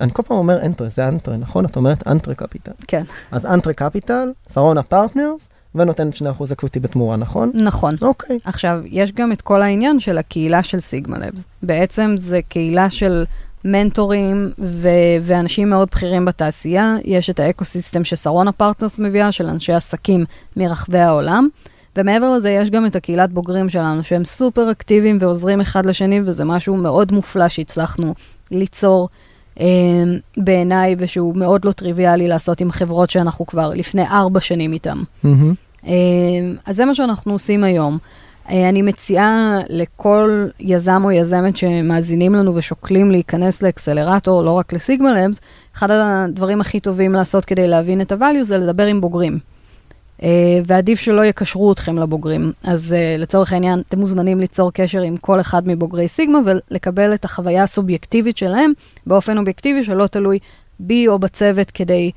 אני 0.00 0.12
כל 0.12 0.22
פעם 0.22 0.36
אומר 0.36 0.62
Entrée, 0.66 0.90
זה 0.90 1.08
Entrée, 1.08 1.36
נכון? 1.36 1.64
את 1.64 1.76
אומרת 1.76 2.06
Entrée 2.06 2.34
Capital. 2.34 2.72
כן, 2.88 3.02
אז 3.30 3.46
Entrée 3.46 3.74
Capital, 3.74 4.32
Sarona 4.52 4.82
Partners, 4.82 5.48
ונותנת 5.74 6.14
2% 6.14 6.52
equity 6.52 6.80
בתמורה, 6.80 7.16
נכון? 7.16 7.50
נכון. 7.54 7.94
אוקיי. 8.02 8.38
עכשיו, 8.44 8.80
יש 8.86 9.12
גם 9.12 9.32
את 9.32 9.42
כל 9.42 9.62
העניין 9.62 10.00
של 10.00 10.18
הקהילה 10.18 10.62
של 10.62 10.80
Sigma 10.80 11.18
Labs. 11.18 11.44
בעצם 11.62 12.14
זה 12.16 12.40
קהילה 12.48 12.90
של 12.90 13.24
מנטורים 13.64 14.50
ו- 14.58 14.88
ואנשים 15.22 15.70
מאוד 15.70 15.88
בכירים 15.92 16.24
בתעשייה. 16.24 16.96
יש 17.04 17.30
את 17.30 17.40
ה 17.40 17.46
ecosystem 17.46 18.04
ש 18.04 18.16
Sarona 18.16 18.52
Partners 18.52 18.98
מביאה, 18.98 19.32
של 19.32 19.46
אנשי 19.46 19.72
עסקים 19.72 20.24
מרחבי 20.56 20.98
העולם. 20.98 21.48
ומעבר 21.96 22.30
לזה, 22.30 22.50
יש 22.50 22.70
גם 22.70 22.86
את 22.86 22.96
הקהילת 22.96 23.32
בוגרים 23.32 23.68
שלנו, 23.68 24.04
שהם 24.04 24.24
סופר 24.24 24.70
אקטיביים 24.70 25.18
ועוזרים 25.20 25.60
אחד 25.60 25.86
לשני, 25.86 26.20
וזה 26.24 26.44
משהו 26.44 26.76
מאוד 26.76 27.12
מופלא 27.12 27.48
שהצלחנו 27.48 28.14
ליצור 28.50 29.08
בעיניי, 30.36 30.96
ושהוא 30.98 31.36
מאוד 31.36 31.64
לא 31.64 31.72
טריוויאלי 31.72 32.28
לעשות 32.28 32.60
עם 32.60 32.70
חברות 32.70 33.10
שאנחנו 33.10 33.46
כבר 33.46 33.70
לפני 33.74 34.02
ארבע 34.02 34.40
שנים 34.40 34.72
איתן. 34.72 34.98
אה, 35.86 35.92
אז 36.66 36.76
זה 36.76 36.84
מה 36.84 36.94
שאנחנו 36.94 37.32
עושים 37.32 37.64
היום. 37.64 37.98
אה, 38.50 38.68
אני 38.68 38.82
מציעה 38.82 39.58
לכל 39.68 40.46
יזם 40.60 41.02
או 41.04 41.10
יזמת 41.10 41.56
שמאזינים 41.56 42.34
לנו 42.34 42.54
ושוקלים 42.54 43.10
להיכנס 43.10 43.62
לאקסלרטור, 43.62 44.42
לא 44.42 44.50
רק 44.50 44.72
לסיגמה 44.72 45.12
לבס, 45.14 45.40
אחד 45.76 45.90
הדברים 45.90 46.60
הכי 46.60 46.80
טובים 46.80 47.12
לעשות 47.12 47.44
כדי 47.44 47.68
להבין 47.68 48.00
את 48.00 48.12
ה-value 48.12 48.42
זה 48.42 48.58
לדבר 48.58 48.86
עם 48.86 49.00
בוגרים. 49.00 49.38
אה, 50.22 50.28
ועדיף 50.66 51.00
שלא 51.00 51.24
יקשרו 51.24 51.72
אתכם 51.72 51.98
לבוגרים. 51.98 52.52
אז 52.64 52.92
אה, 52.92 53.16
לצורך 53.18 53.52
העניין, 53.52 53.82
אתם 53.88 53.98
מוזמנים 53.98 54.40
ליצור 54.40 54.72
קשר 54.72 55.00
עם 55.00 55.16
כל 55.16 55.40
אחד 55.40 55.68
מבוגרי 55.68 56.08
סיגמה 56.08 56.38
ולקבל 56.46 57.14
את 57.14 57.24
החוויה 57.24 57.62
הסובייקטיבית 57.62 58.36
שלהם 58.36 58.72
באופן 59.06 59.38
אובייקטיבי 59.38 59.84
שלא 59.84 60.06
תלוי 60.06 60.38
בי 60.80 61.08
או 61.08 61.18
בצוות 61.18 61.70
כדי 61.70 62.10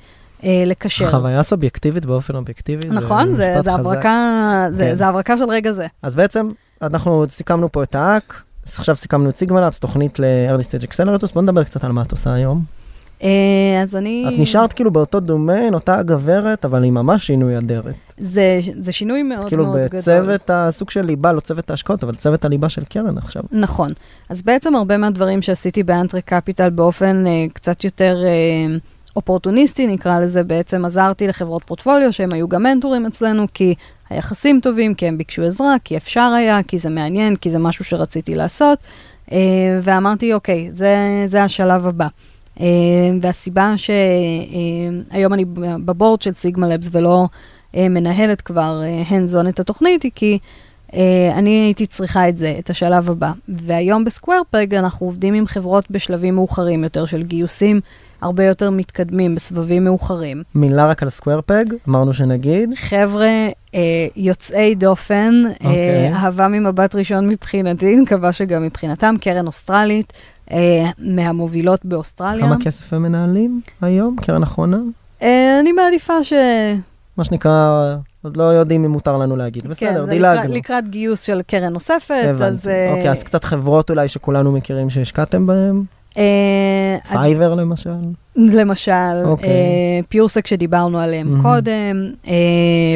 אה, 0.44 0.64
לקשר. 0.66 1.12
חוויה 1.12 1.44
סובייקטיבית 1.44 2.06
באופן 2.06 2.36
אובייקטיבי, 2.36 2.88
נכון, 2.88 3.34
זה, 3.34 3.56
זה. 3.60 3.74
הברקה, 3.74 4.66
זה, 4.70 4.84
כן. 4.84 4.96
זה 4.96 5.08
הברקה 5.08 5.38
של 5.38 5.50
רגע 5.50 5.72
זה. 5.72 5.88
אז 6.02 6.16
בעצם 6.16 6.52
אנחנו 6.82 7.26
סיכמנו 7.30 7.72
פה 7.72 7.84
את 7.84 7.96
האק, 7.96 8.44
עכשיו 8.78 8.96
סיכמנו 8.96 9.30
את 9.30 9.36
סיגמה 9.36 9.62
לאפס, 9.62 9.80
תוכנית 9.80 10.20
ל-early 10.20 10.64
stage 10.64 10.88
accelerators, 10.88 11.34
בוא 11.34 11.42
נדבר 11.42 11.64
קצת 11.64 11.84
על 11.84 11.92
מה 11.92 12.02
את 12.02 12.12
עושה 12.12 12.34
היום. 12.34 12.83
אה, 13.24 13.82
אז 13.82 13.96
אני... 13.96 14.26
את 14.28 14.34
נשארת 14.40 14.74
כאילו 14.74 14.92
באותו 14.92 15.20
דומיין, 15.20 15.74
אותה 15.74 15.96
הגברת, 15.96 16.66
אבל 16.66 16.84
עם 16.84 16.94
ממש 16.94 17.28
שינוי 17.28 17.58
אדרת. 17.58 17.96
זה, 18.18 18.60
זה 18.80 18.92
שינוי 18.92 19.24
מאוד 19.24 19.48
כאילו 19.48 19.66
מאוד 19.66 19.80
גדול. 19.80 20.00
בצוות 20.00 20.50
הסוג 20.50 20.90
של 20.90 21.02
ליבה, 21.02 21.32
לא 21.32 21.40
צוות 21.40 21.70
ההשקעות, 21.70 22.04
אבל 22.04 22.16
צוות 22.16 22.46
הליבה 22.46 22.70
של 22.70 22.84
קרן 22.84 23.18
עכשיו. 23.18 23.42
נכון. 23.52 23.92
אז 24.30 24.42
בעצם 24.42 24.76
הרבה 24.76 24.98
מהדברים 24.98 25.42
שעשיתי 25.42 25.84
באנטרי 25.84 26.22
קפיטל 26.22 26.70
באופן 26.70 27.28
אה, 27.28 27.46
קצת 27.54 27.84
יותר 27.84 28.16
אה, 28.26 28.78
אופורטוניסטי, 29.16 29.88
נקרא 29.88 30.20
לזה, 30.20 30.44
בעצם 30.44 30.86
עזרתי 30.86 31.28
לחברות 31.28 31.64
פורטפוליו, 31.64 32.14
שהם 32.14 32.34
היו 32.34 32.48
גם 32.48 32.64
מנטורים 32.64 33.06
אצלנו, 33.06 33.46
כי 33.54 33.76
היחסים 34.10 34.60
טובים, 34.60 34.94
כי 34.94 35.08
הם 35.08 35.18
ביקשו 35.18 35.44
עזרה, 35.44 35.76
כי 35.84 35.98
אפשר 35.98 36.34
היה, 36.38 36.64
כי 36.64 36.80
זה 36.80 36.90
מעניין, 36.90 37.36
כי 37.36 37.50
זה 37.50 37.60
משהו 37.60 37.86
שרציתי 37.86 38.36
לעשות. 38.36 38.80
אה, 39.32 39.38
ואמרתי, 39.82 40.34
אוקיי, 40.34 40.68
זה, 40.72 40.96
זה 41.26 41.44
השלב 41.44 41.88
הבא. 41.88 42.08
אה, 42.60 42.66
והסיבה 43.22 43.74
שהיום 43.78 45.34
אני 45.34 45.46
בבורד 45.86 46.22
של 46.22 46.32
סיגמה 46.32 46.68
לבס 46.68 46.90
ולא 46.92 47.28
אה, 47.76 47.90
מנהלת 47.90 48.42
כבר 48.42 48.82
אה, 48.84 49.04
hands 49.10 49.46
on 49.46 49.50
את 49.50 49.60
התוכנית, 49.60 50.04
היא 50.04 50.12
כי 50.16 50.40
אה, 50.94 51.32
אני 51.36 51.50
הייתי 51.50 51.86
צריכה 51.86 52.30
את 52.30 52.38
זה, 52.38 52.56
את 52.60 52.70
השלב 52.70 53.10
הבא. 53.10 53.32
והיום 53.50 54.06
בסקוואר 54.06 54.42
פג 54.50 54.76
אנחנו 54.76 55.06
עובדים 55.06 55.34
עם 55.34 55.48
חברות 55.48 55.92
בשלבים 55.92 56.36
מאוחרים 56.36 56.84
יותר 56.84 57.06
של 57.06 57.24
גיוסים 57.24 57.80
הרבה 58.22 58.44
יותר 58.44 58.70
מתקדמים, 58.70 59.36
בסבבים 59.36 59.84
מאוחרים. 59.84 60.44
מילה 60.56 60.88
רק 60.88 61.04
על 61.04 61.10
סקוואר 61.10 61.42
פג, 61.46 61.66
אמרנו 61.90 62.14
שנגיד. 62.14 62.70
חבר'ה 62.76 63.48
אה, 63.76 64.08
יוצאי 64.16 64.76
דופן, 64.76 65.42
אוקיי. 65.64 66.08
אה, 66.10 66.16
אהבה 66.16 66.48
ממבט 66.48 66.96
ראשון 66.96 67.28
מבחינתי, 67.28 67.94
אני 67.94 68.02
מקווה 68.02 68.32
שגם 68.32 68.64
מבחינתם, 68.64 69.16
קרן 69.22 69.48
אוסטרלית, 69.48 70.14
אה, 70.16 70.33
מהמובילות 71.00 71.86
באוסטרליה. 71.86 72.46
כמה 72.46 72.56
כסף 72.64 72.94
הם 72.94 73.04
מנהלים 73.04 73.62
היום, 73.82 74.16
קרן 74.22 74.44
אחרונה? 74.44 74.78
אה, 75.22 75.60
אני 75.60 75.72
מעדיפה 75.72 76.24
ש... 76.24 76.34
מה 77.18 77.24
שנקרא, 77.24 77.96
עוד 78.22 78.38
לא 78.38 78.44
יודעים 78.44 78.86
אם 78.86 78.92
מותר 78.92 79.18
לנו 79.18 79.36
להגיד. 79.36 79.64
כן, 79.64 79.70
בסדר, 79.70 80.06
זה 80.06 80.12
דילגנו. 80.12 80.34
לקראת, 80.34 80.50
לקראת 80.50 80.90
גיוס 80.90 81.22
של 81.22 81.42
קרן 81.48 81.74
נוספת, 81.74 82.12
אז... 82.12 82.30
הבנתי. 82.30 82.70
אה, 82.70 82.92
אוקיי, 82.92 83.12
אז 83.12 83.24
קצת 83.24 83.44
חברות 83.44 83.90
אולי 83.90 84.08
שכולנו 84.08 84.52
מכירים 84.52 84.90
שהשקעתם 84.90 85.46
בהן? 85.48 85.84
אה, 86.18 86.98
אז 87.10 87.18
Fiverr 87.18 87.56
למשל? 87.56 87.90
למשל, 88.36 88.92
אוקיי. 89.26 89.50
אה, 89.50 90.00
PureSec 90.10 90.48
שדיברנו 90.48 91.00
עליהם 91.00 91.30
מהמם. 91.30 91.42
קודם, 91.42 92.12
אה, 92.28 92.34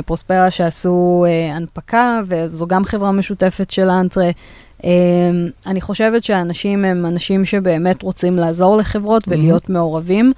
Prospera 0.05 0.51
שעשו 0.51 1.25
אה, 1.27 1.55
הנפקה, 1.55 2.19
וזו 2.27 2.67
גם 2.67 2.85
חברה 2.85 3.11
משותפת 3.11 3.71
של 3.71 3.89
Entrée. 3.89 4.29
אה, 4.83 4.89
אני 5.67 5.81
חושבת 5.81 6.23
שהאנשים 6.23 6.85
הם 6.85 7.05
אנשים 7.05 7.45
שבאמת 7.45 8.01
רוצים 8.01 8.35
לעזור 8.35 8.77
לחברות. 8.77 9.23
ולהיות 9.27 9.69
מעורבים, 9.69 10.33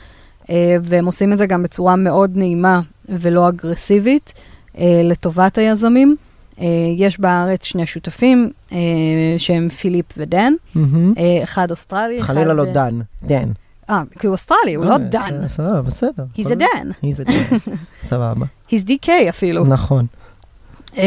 אה, 0.49 0.75
והם 0.83 1.05
עושים 1.05 1.33
את 1.33 1.37
זה 1.37 1.45
גם 1.45 1.63
בצורה 1.63 1.95
מאוד 1.95 2.31
נעימה 2.35 2.81
ולא 3.09 3.49
אגרסיבית 3.49 4.33
אה, 4.77 5.01
לטובת 5.03 5.57
היזמים. 5.57 6.15
אה, 6.61 6.65
יש 6.97 7.19
בארץ 7.19 7.63
שני 7.65 7.85
שותפים 7.85 8.51
שהם 9.37 9.69
פיליפ 9.69 10.05
ודן, 10.17 10.53
אחד 11.43 11.71
אוסטרלי, 11.71 12.19
אחד... 12.19 12.33
חלילה 12.33 12.53
לא 12.53 12.65
דן, 12.65 12.99
דן. 13.23 13.51
אה, 13.89 14.03
כי 14.19 14.27
הוא 14.27 14.31
אוסטרלי, 14.31 14.73
הוא 14.73 14.85
לא 14.85 14.97
דן. 14.97 15.47
סבבה, 15.47 15.81
בסדר. 15.81 16.25
He's 16.37 16.45
a 16.45 16.55
Dan. 16.55 17.03
He's 17.03 17.25
a 17.25 17.29
Dan. 17.29 17.69
סבבה. 18.09 18.45
He's 18.69 18.83
DK 18.87 19.09
אפילו. 19.29 19.65
נכון. 19.65 20.05
אה, 20.97 21.03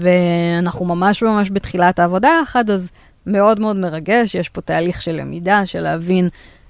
ואנחנו 0.00 0.84
ממש 0.84 1.22
ממש 1.22 1.50
בתחילת 1.50 1.98
העבודה 1.98 2.28
יחד, 2.42 2.70
אז 2.70 2.90
מאוד 3.26 3.60
מאוד 3.60 3.76
מרגש, 3.76 4.34
יש 4.34 4.48
פה 4.48 4.60
תהליך 4.60 5.02
של 5.02 5.12
למידה, 5.12 5.66
של 5.66 5.80
להבין 5.80 6.28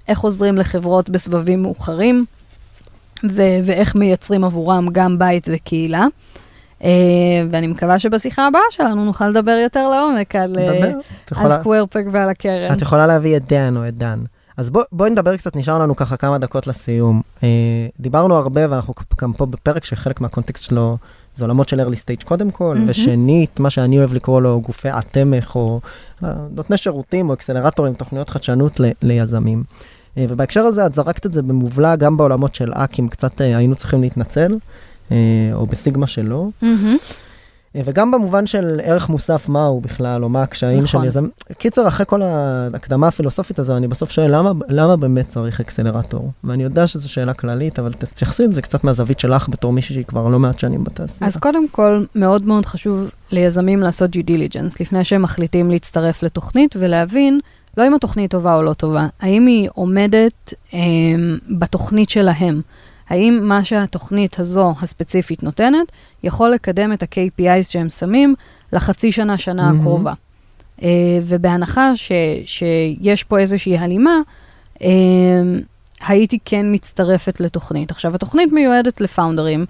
איך 0.09 0.21
עוזרים 0.21 0.59
לחברות 0.59 1.11
בסבבים 1.11 1.63
מאוחרים, 1.63 2.25
ו- 3.31 3.59
ואיך 3.65 3.95
מייצרים 3.95 4.45
עבורם 4.45 4.87
גם 4.93 5.19
בית 5.19 5.49
וקהילה. 5.53 6.07
Uh, 6.81 6.85
ואני 7.51 7.67
מקווה 7.67 7.99
שבשיחה 7.99 8.47
הבאה 8.47 8.61
שלנו 8.71 9.05
נוכל 9.05 9.29
לדבר 9.29 9.59
יותר 9.63 9.89
לעומק 9.89 10.37
על, 10.37 10.51
נדבר. 10.51 10.91
את 11.25 11.31
uh, 11.31 11.35
יכולה- 11.35 11.55
על 11.55 11.61
סקוורפק 11.61 12.05
ועל 12.13 12.29
הקרן. 12.29 12.73
את 12.73 12.83
יכולה 12.83 13.07
להביא 13.07 13.37
את 13.37 13.49
דן 13.49 13.77
או 13.77 13.89
את 13.89 13.95
דן. 13.95 14.19
אז 14.57 14.71
בוא, 14.71 14.83
בואי 14.93 15.11
נדבר 15.11 15.37
קצת, 15.37 15.57
נשאר 15.57 15.79
לנו 15.79 15.97
ככה 15.97 16.17
כמה 16.17 16.39
דקות 16.39 16.67
לסיום. 16.67 17.23
אה, 17.43 17.49
דיברנו 18.01 18.37
הרבה, 18.37 18.71
ואנחנו 18.71 18.95
גם 19.21 19.33
פה 19.33 19.47
בפרק 19.47 19.85
שחלק 19.85 20.21
מהקונטקסט 20.21 20.65
שלו 20.65 20.99
זה 21.35 21.45
עולמות 21.45 21.69
של 21.69 21.81
early 21.81 21.95
stage 21.95 22.25
קודם 22.25 22.51
כל, 22.51 22.75
מהמם. 22.75 22.89
ושנית, 22.89 23.61
מה 23.61 23.71
שאני 23.71 23.99
אוהב 23.99 24.15
לקרוא 24.15 24.43
לו 24.43 24.61
גופי 24.61 24.89
התמך, 24.89 25.57
או 25.57 25.81
אה, 26.25 26.33
נותני 26.55 26.77
שירותים 26.77 27.29
או 27.29 27.35
אקסלרטורים, 27.35 27.95
תוכניות 27.95 28.29
חדשנות 28.29 28.81
ל, 28.81 28.85
ליזמים. 29.03 29.63
אה, 30.19 30.27
ובהקשר 30.29 30.61
הזה 30.61 30.87
את 30.87 30.95
זרקת 30.95 31.27
את 31.27 31.33
זה 31.33 31.43
במובלע 31.43 31.97
גם 31.97 32.17
בעולמות 32.17 32.55
של 32.55 32.73
אקים, 32.75 33.09
קצת 33.09 33.41
אה, 33.41 33.57
היינו 33.57 33.75
צריכים 33.75 34.01
להתנצל, 34.01 34.55
או 35.53 35.67
בסיגמה 35.67 36.07
שלו. 36.07 36.51
מהמם. 36.63 36.97
אה, 37.77 37.81
וגם 37.85 38.11
במובן 38.11 38.47
של 38.47 38.81
ערך 38.85 39.09
מוסף 39.09 39.49
מהו 39.49 39.81
בכלל, 39.81 40.25
או 40.25 40.29
מה 40.29 40.43
הקשיים 40.43 40.83
נכון. 40.83 41.01
של 41.03 41.09
יזם. 41.09 41.27
קיצר, 41.59 41.89
אחרי 41.89 42.07
כל 42.09 42.23
ההקדמה 42.23 43.09
הפילוסופית 43.09 43.59
הזו, 43.59 43.77
אני 43.77 43.89
בסוף 43.89 44.11
שואל, 44.11 44.37
למה, 44.37 44.53
למה 44.69 44.97
באמת 44.97 45.29
צריך 45.29 45.61
אקסלרטור? 45.61 46.31
ואני 46.45 46.63
יודע 46.63 46.87
שזו 46.87 47.11
שאלה 47.11 47.35
כללית, 47.35 47.79
אבל 47.79 47.93
תתייחסי 47.93 48.47
לזה 48.47 48.63
קצת 48.63 48.85
מהזווית 48.85 49.21
שלך 49.21 49.49
בתור 49.49 49.73
מישהי 49.73 49.95
שהיא 49.95 50.05
כבר 50.05 50.29
לא 50.29 50.39
מעט 50.39 50.59
שנים 50.59 50.85
בתעשייה. 50.85 51.29
אז 51.29 51.37
קודם 51.37 51.69
כל, 51.69 52.05
מאוד 52.15 52.47
מאוד 52.47 52.67
חשוב 52.67 53.11
ליזמים 53.31 53.81
לעשות 53.81 54.11
due 54.11 54.31
diligence 54.31 54.77
לפני 54.81 55.05
שהם 55.05 55.23
מחליטים 55.23 55.71
להצטרף 55.71 56.23
לתוכנית 56.23 56.77
ולהבין 56.79 57.41
לא 57.77 57.87
אם 57.87 57.95
התוכנית 57.95 58.31
טובה 58.31 58.55
או 58.55 58.63
לא 58.63 58.73
טובה, 58.73 59.07
האם 59.21 59.47
היא 59.47 59.69
עומדת 59.75 60.55
אה, 60.75 60.79
בתוכנית 61.59 62.11
שלהם. 62.11 62.61
האם 63.09 63.41
מה 63.43 63.65
שהתוכנית 63.65 64.41
הזו 64.41 64.75
הספציפית 64.81 65.43
נותנת 65.43 65.93
יכול 66.23 66.51
לקדם 66.51 66.93
את 66.93 67.03
ה-KPIs 67.03 67.63
שהם 67.69 67.89
שמים 67.89 68.35
לחצי 68.73 69.13
שנה, 69.13 69.39
שנה 69.39 69.63
מהמם. 69.63 69.81
הקרובה. 69.81 70.13
אה, 70.83 70.89
ובהנחה 71.23 71.97
ש, 71.97 72.13
שיש 72.45 73.25
פה 73.25 73.39
איזושהי 73.39 73.79
הלימה, 73.79 74.17
אה, 74.83 74.89
הייתי 76.07 76.39
כן 76.45 76.67
מצטרפת 76.73 77.41
לתוכנית. 77.41 77.91
עכשיו, 77.91 78.15
התוכנית 78.15 78.53
מיועדת 78.53 79.01
לפאונדרים, 79.01 79.65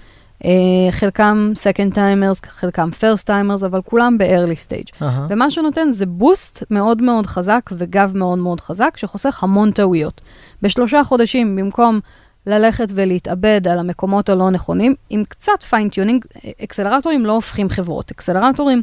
אה, 0.45 0.51
חלקם 0.91 1.53
second 1.55 1.95
timers, 1.95 2.47
חלקם 2.47 2.89
first 3.01 3.27
timers, 3.27 3.67
אבל 3.67 3.81
כולם 3.83 4.19
ב-early 4.19 4.69
stage. 4.69 5.03
אהה. 5.03 5.27
ומה 5.31 5.51
שנותן 5.51 5.91
זה 5.91 6.07
boost 6.07 6.63
מאוד 6.71 7.03
מאוד 7.03 7.27
חזק 7.27 7.71
וגב 7.73 8.13
מאוד 8.15 8.39
מאוד 8.39 8.61
חזק, 8.61 8.97
שחוסך 8.97 9.43
המון 9.43 9.71
טעויות. 9.71 10.21
בשלושה 10.63 11.05
חודשים, 11.05 11.57
במקום 11.57 12.01
ללכת 12.47 12.89
ולהתאבד 12.95 13.69
על 13.69 13.79
המקומות 13.79 14.29
הלא 14.29 14.51
נכונים, 14.51 14.95
עם 15.11 15.25
קצת 15.29 15.63
fine-tuning, 15.71 16.25
אקסלרטורים 16.65 17.27
לא 17.27 17.33
הופכים 17.33 17.69
חברות, 17.69 18.11
אקסלרטורים 18.11 18.83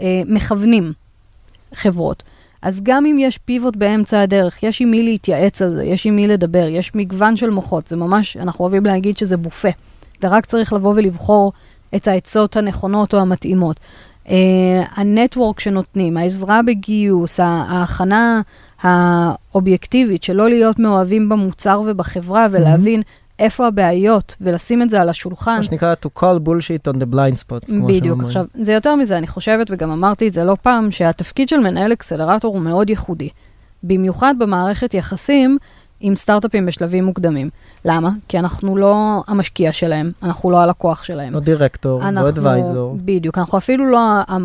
אה, 0.00 0.22
מכוונים 0.26 0.92
חברות. 1.74 2.22
אז 2.62 2.80
גם 2.82 3.06
אם 3.06 3.16
יש 3.18 3.38
pivot 3.38 3.76
באמצע 3.76 4.20
הדרך, 4.20 4.62
יש 4.62 4.80
עם 4.80 4.90
מי 4.90 5.02
להתייעץ 5.02 5.62
על 5.62 5.74
זה, 5.74 5.84
יש 5.84 6.06
עם 6.06 6.16
מי 6.16 6.28
לדבר, 6.28 6.66
יש 6.68 6.94
מגוון 6.94 7.36
של 7.36 7.50
מוחות, 7.50 7.86
זה 7.86 7.96
ממש, 7.96 8.36
אנחנו 8.36 8.62
אוהבים 8.62 8.86
להגיד 8.86 9.16
שזה 9.16 9.36
בופה, 9.36 9.68
ורק 10.22 10.46
צריך 10.46 10.72
לבוא 10.72 10.94
ולבחור 10.96 11.52
את 11.96 12.08
העצות 12.08 12.56
הנכונות 12.56 13.14
או 13.14 13.20
המתאימות. 13.20 13.80
Uh, 14.26 14.30
הנטוורק 14.90 15.60
שנותנים, 15.60 16.16
העזרה 16.16 16.60
בגיוס, 16.62 17.40
ההכנה 17.40 18.40
האובייקטיבית, 18.82 20.22
שלא 20.22 20.48
להיות 20.48 20.78
מאוהבים 20.78 21.28
במוצר 21.28 21.82
ובחברה 21.86 22.46
ולהבין 22.50 23.02
איפה 23.38 23.66
הבעיות 23.66 24.36
ולשים 24.40 24.82
את 24.82 24.90
זה 24.90 25.00
על 25.00 25.08
השולחן. 25.08 25.56
מה 25.56 25.62
שנקרא 25.62 25.94
to 26.06 26.18
call 26.18 26.46
bullshit 26.46 26.92
on 26.92 26.96
the 26.96 27.14
blind 27.14 27.38
spots, 27.44 27.66
כמו 27.70 27.86
בדיוק. 27.86 28.04
שאומרים. 28.04 28.26
עכשיו, 28.26 28.44
זה 28.54 28.72
יותר 28.72 28.94
מזה, 28.94 29.18
אני 29.18 29.26
חושבת, 29.26 29.66
וגם 29.70 29.90
אמרתי 29.90 30.28
את 30.28 30.32
זה 30.32 30.44
לא 30.44 30.56
פעם, 30.62 30.90
שהתפקיד 30.90 31.48
של 31.48 31.56
מנהל 31.58 31.92
אקסלרטור 31.92 32.54
הוא 32.54 32.62
מאוד 32.62 32.90
ייחודי. 32.90 33.28
במיוחד 33.82 34.34
במערכת 34.38 34.94
יחסים 34.94 35.58
עם 36.00 36.16
סטארט-אפים 36.16 36.66
בשלבים 36.66 37.04
מוקדמים. 37.04 37.50
למה? 37.84 38.10
כי 38.28 38.38
אנחנו 38.38 38.76
לא 38.76 39.22
המשקיע 39.28 39.72
שלהם, 39.72 40.10
אנחנו 40.22 40.50
לא 40.50 40.60
הלקוח 40.60 41.04
שלהם. 41.04 41.32
לא 41.34 41.40
דירקטור, 41.40 42.00
לא 42.00 42.08
אנחנו- 42.08 42.28
אדוויזור. 42.28 42.96
בדיוק, 43.04 43.38
אנחנו 43.38 43.58
אפילו 43.58 43.90
לא 43.90 43.98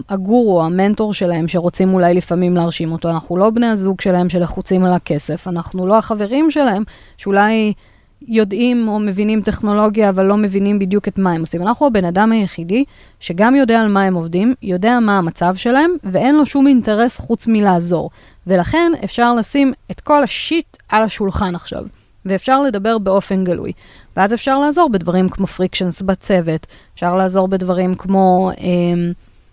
הגורו, 0.09 0.63
המנטור 0.63 1.13
שלהם, 1.13 1.47
שרוצים 1.47 1.93
אולי 1.93 2.13
לפעמים 2.13 2.55
להרשים 2.55 2.91
אותו, 2.91 3.09
אנחנו 3.09 3.37
לא 3.37 3.49
בני 3.49 3.67
הזוג 3.67 4.01
שלהם 4.01 4.29
שלחוצים 4.29 4.83
על 4.83 4.93
הכסף, 4.93 5.47
אנחנו 5.47 5.87
לא 5.87 5.97
החברים 5.97 6.51
שלהם, 6.51 6.83
שאולי 7.17 7.73
יודעים 8.27 8.87
או 8.87 8.99
מבינים 8.99 9.41
טכנולוגיה, 9.41 10.09
אבל 10.09 10.25
לא 10.25 10.37
מבינים 10.37 10.79
בדיוק 10.79 11.07
את 11.07 11.17
מה 11.19 11.31
הם 11.31 11.41
עושים. 11.41 11.61
אנחנו 11.61 11.87
הבן 11.87 12.05
אדם 12.05 12.31
היחידי 12.31 12.83
שגם 13.19 13.55
יודע 13.55 13.81
על 13.81 13.87
מה 13.87 14.03
הם 14.03 14.13
עובדים, 14.13 14.53
יודע 14.61 14.99
מה 14.99 15.17
המצב 15.17 15.55
שלהם, 15.55 15.91
ואין 16.03 16.35
לו 16.35 16.45
שום 16.45 16.67
אינטרס 16.67 17.17
חוץ 17.19 17.47
מלעזור. 17.47 18.09
ולכן 18.47 18.91
אפשר 19.03 19.33
לשים 19.33 19.73
את 19.91 19.99
כל 20.01 20.23
השיט 20.23 20.77
על 20.89 21.03
השולחן 21.03 21.55
עכשיו. 21.55 21.85
ואפשר 22.25 22.61
לדבר 22.61 22.97
באופן 22.97 23.43
גלוי. 23.43 23.71
ואז 24.17 24.33
אפשר 24.33 24.59
לעזור 24.59 24.89
בדברים 24.89 25.29
כמו 25.29 25.47
פריקשנס 25.47 26.01
בצוות, 26.01 26.67
אפשר 26.95 27.15
לעזור 27.15 27.47
בדברים 27.47 27.95
כמו 27.95 28.51
אה, 28.59 29.11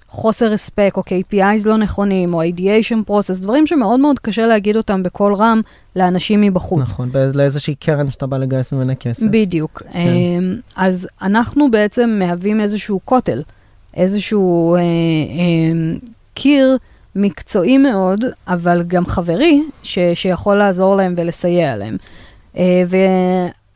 חוסר 0.08 0.52
הספק 0.52 0.94
או 0.96 1.02
KPIs 1.02 1.66
לא 1.66 1.76
נכונים, 1.76 2.34
או 2.34 2.42
ideation 2.42 3.10
process, 3.10 3.42
דברים 3.42 3.66
שמאוד 3.66 4.00
מאוד 4.00 4.18
קשה 4.18 4.46
להגיד 4.46 4.76
אותם 4.76 5.02
בקול 5.02 5.34
רם 5.34 5.60
לאנשים 5.96 6.40
מבחוץ. 6.40 6.80
נכון, 6.80 7.10
לאיזושהי 7.34 7.74
קרן 7.74 8.10
שאתה 8.10 8.26
בא 8.26 8.36
לגייס 8.36 8.72
ממנה 8.72 8.94
כסף. 8.94 9.26
בדיוק. 9.30 9.82
כן. 9.92 9.98
אמ, 9.98 10.56
אז 10.76 11.08
אנחנו 11.22 11.70
בעצם 11.70 12.16
מהווים 12.18 12.60
איזשהו 12.60 13.00
כותל, 13.04 13.42
איזשהו 13.94 14.74
אה, 14.74 14.80
אה, 14.80 14.84
קיר 16.34 16.76
מקצועי 17.16 17.78
מאוד, 17.78 18.24
אבל 18.48 18.82
גם 18.86 19.06
חברי, 19.06 19.62
ש, 19.82 19.98
שיכול 20.14 20.56
לעזור 20.56 20.96
להם 20.96 21.14
ולסייע 21.16 21.76
להם. 21.76 21.96
אה, 22.56 22.82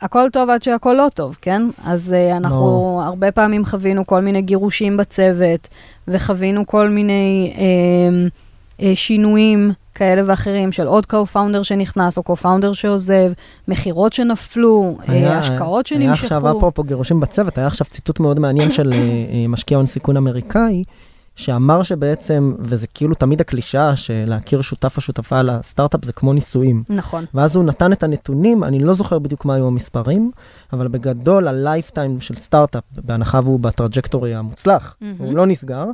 והכל 0.01 0.29
טוב 0.33 0.51
עד 0.51 0.63
שהכל 0.63 0.95
לא 0.99 1.07
טוב, 1.15 1.37
כן? 1.43 1.63
אז 1.85 2.13
אה, 2.13 2.37
אנחנו 2.37 2.57
ברור. 2.57 3.03
הרבה 3.03 3.33
פעמים 3.33 3.65
חווינו 3.65 4.07
כל 4.07 4.21
מיני 4.21 4.43
גירושים 4.43 4.97
בצוות, 4.97 5.69
וחווינו 6.09 6.67
כל 6.67 6.89
מיני 6.89 7.53
אה, 7.57 8.29
אה, 8.87 8.93
שינויים 8.97 9.73
כאלה 9.95 10.23
ואחרים 10.27 10.73
של 10.73 10.87
עוד 10.87 11.07
co-founder 11.13 11.63
שנכנס, 11.63 12.19
או 12.19 12.23
co-founder 12.27 12.75
שעוזב, 12.75 13.33
מכירות 13.69 14.13
שנפלו, 14.13 14.97
אה, 15.09 15.39
השקעות 15.39 15.87
היה 15.87 15.99
שנמשכו. 15.99 16.25
עכשיו, 16.25 16.51
אפרופו 16.59 16.83
גירושים 16.83 17.21
בצוות, 17.21 17.59
היה 17.59 17.67
עכשיו 17.67 17.87
ציטוט 17.91 18.21
מאוד 18.21 18.41
מעניין 18.41 18.73
של 18.73 18.91
משקיע 19.49 19.77
הון 19.77 19.87
סיכון 19.87 20.17
אמריקאי, 20.17 20.85
שאמר 21.37 21.83
שבעצם, 21.83 22.55
וזה 22.59 22.87
כאילו 22.87 23.15
תמיד 23.15 23.41
הקלישאה, 23.41 23.97
שלהכיר 23.97 24.63
שותף 24.63 24.97
או 24.97 25.03
שותפה 25.03 25.43
לסטארט-אפ 25.43 26.05
זה 26.05 26.13
כמו 26.13 26.33
נישואים. 26.33 26.83
נכון. 26.89 27.25
ואז 27.35 27.57
הוא 27.57 27.65
נתן 27.65 27.93
את 27.93 28.03
הנתונים, 28.03 28.65
אני 28.65 28.79
לא 28.79 28.95
זוכר 28.95 29.19
בדיוק 29.19 29.45
מה 29.45 29.55
היו 29.55 29.67
המספרים, 29.67 30.31
אבל 30.73 30.89
בגדול 30.89 31.49
ה 31.49 31.57
lifetime 31.57 32.21
של 32.21 32.37
סטארט-אפ, 32.37 32.83
בהנחה 33.05 33.41
והוא 33.45 33.61
ב 33.61 33.67
trajectory 33.67 34.35
המוצלח, 34.35 34.97
מהמם. 35.01 35.17
הוא 35.19 35.37
לא 35.37 35.47
נסגר, 35.47 35.85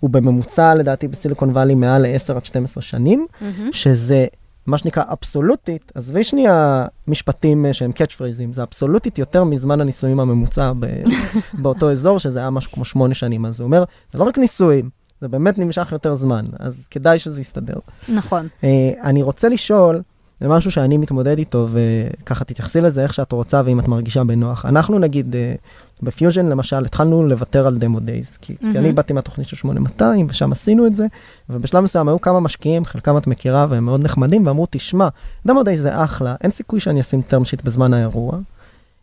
הוא 0.00 0.10
בממוצע 0.10 0.74
לדעתי 0.74 1.08
ב 1.08 1.13
Silicon 1.13 1.50
Valley 1.50 1.74
מעל 1.74 2.02
ל-10 2.02 2.36
עד 2.36 2.44
12 2.44 2.82
שנים, 2.82 3.26
מהמם. 3.40 3.72
שזה 3.72 4.26
מה 4.68 4.78
שנקרא 4.78 5.02
אבסולוטית, 5.12 5.92
עזבי 5.94 6.24
שנייה 6.24 6.86
משפטים 7.08 7.66
אה, 7.66 7.72
שהם 7.72 7.92
קאץ' 7.92 8.12
פרייזים, 8.12 8.52
זה 8.52 8.62
אבסולוטית 8.62 9.18
יותר 9.18 9.44
מזמן 9.44 9.80
הנישואים 9.80 10.20
הממוצע 10.20 10.72
ב- 10.78 10.86
באותו 11.62 11.90
אזור, 11.90 12.18
שזה 12.18 12.38
היה 12.38 12.50
משהו 12.50 12.72
כמו 12.72 12.84
שמונה 12.84 13.14
שנים, 13.14 13.46
אז 13.46 13.60
הוא 13.60 13.66
אומר, 13.66 13.84
זה 14.12 14.18
לא 14.18 14.24
רק 14.24 14.38
נישואים, 14.38 14.90
זה 15.20 15.28
באמת 15.28 15.58
נמשך 15.58 15.88
יותר 15.92 16.14
זמן, 16.14 16.44
אז 16.58 16.86
כדאי 16.90 17.18
שזה 17.18 17.40
יסתדר. 17.40 17.78
נכון. 18.08 18.48
אה, 18.64 18.68
אני 19.02 19.22
רוצה 19.22 19.48
לשאול, 19.48 20.02
זה 20.40 20.48
משהו 20.48 20.70
שאני 20.70 20.96
מתמודד 20.98 21.38
איתו, 21.38 21.68
וככה 21.70 22.44
תתייחסי 22.44 22.80
לזה 22.80 23.02
איך 23.02 23.14
שאת 23.14 23.32
רוצה 23.32 23.62
ואם 23.64 23.80
את 23.80 23.88
מרגישה 23.88 24.24
בנוח. 24.24 24.66
אנחנו 24.66 24.98
נגיד, 24.98 25.36
אה, 25.36 25.54
בפיוז'ן 26.02 26.46
למשל, 26.46 26.84
התחלנו 26.84 27.26
לוותר 27.26 27.66
על 27.66 27.78
demo 27.78 28.00
days, 28.00 28.36
כי, 28.40 28.56
כי 28.58 28.78
אני. 28.78 28.92
באתי 28.92 29.12
מהתוכנית 29.12 29.48
של 29.48 29.56
8200, 29.56 30.26
ושם 30.30 30.52
עשינו 30.52 30.86
את 30.86 30.96
זה, 30.96 31.06
ובשלב 31.50 31.84
מסוים 31.84 32.08
היו 32.08 32.20
כמה 32.20 32.40
משקיעים, 32.40 32.84
חלקם 32.84 33.16
את 33.16 33.26
מכירה 33.26 33.66
והם 33.68 33.84
מאוד 33.84 34.04
נחמדים, 34.04 34.46
ואמרו, 34.46 34.66
תשמע, 34.70 35.08
demo 35.46 35.62
days 35.62 35.82
זה 35.82 36.04
אחלה, 36.04 36.34
אין 36.40 36.50
סיכוי 36.50 36.80
שאני 36.80 37.00
אשים 37.00 37.22
term 37.30 37.44
sheet 37.44 37.64
בזמן 37.64 37.94
האירוע. 37.94 38.38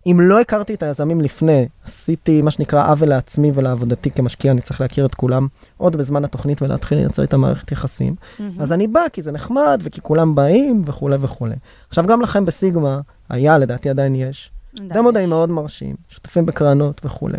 אם 0.05 0.19
לא 0.21 0.41
הכרתי 0.41 0.73
את 0.73 0.83
היזמים 0.83 1.21
לפני, 1.21 1.67
עשיתי 1.85 2.41
מה 2.41 2.51
שנקרא 2.51 2.91
עוול 2.91 3.09
לעצמי 3.09 3.51
ולעבודתי 3.53 4.11
כמשקיע, 4.11 4.51
אני 4.51 4.61
צריך 4.61 4.81
להכיר 4.81 5.05
את 5.05 5.15
כולם 5.15 5.47
עוד 5.77 5.95
בזמן 5.95 6.23
התוכנית 6.25 6.61
ולהתחיל 6.61 6.97
לייצר 6.97 7.21
איתם 7.21 7.41
מערכת 7.41 7.71
יחסים. 7.71 8.15
אז 8.59 8.71
אני 8.71 8.87
בא 8.87 9.01
כי 9.13 9.21
זה 9.21 9.31
נחמד 9.31 9.81
וכי 9.83 10.01
כולם 10.01 10.35
באים 10.35 10.81
וכולי 10.85 11.15
וכולי. 11.19 11.55
עכשיו 11.89 12.05
גם 12.07 12.21
לכם 12.21 12.45
בסיגמה, 12.45 12.99
היה, 13.29 13.57
לדעתי 13.57 13.89
עדיין 13.89 14.15
יש, 14.15 14.51
דמו 14.93 15.11
די 15.11 15.25
מאוד 15.25 15.49
מרשים, 15.49 15.95
שותפים 16.09 16.45
בקרנות 16.45 17.01
וכולי. 17.05 17.37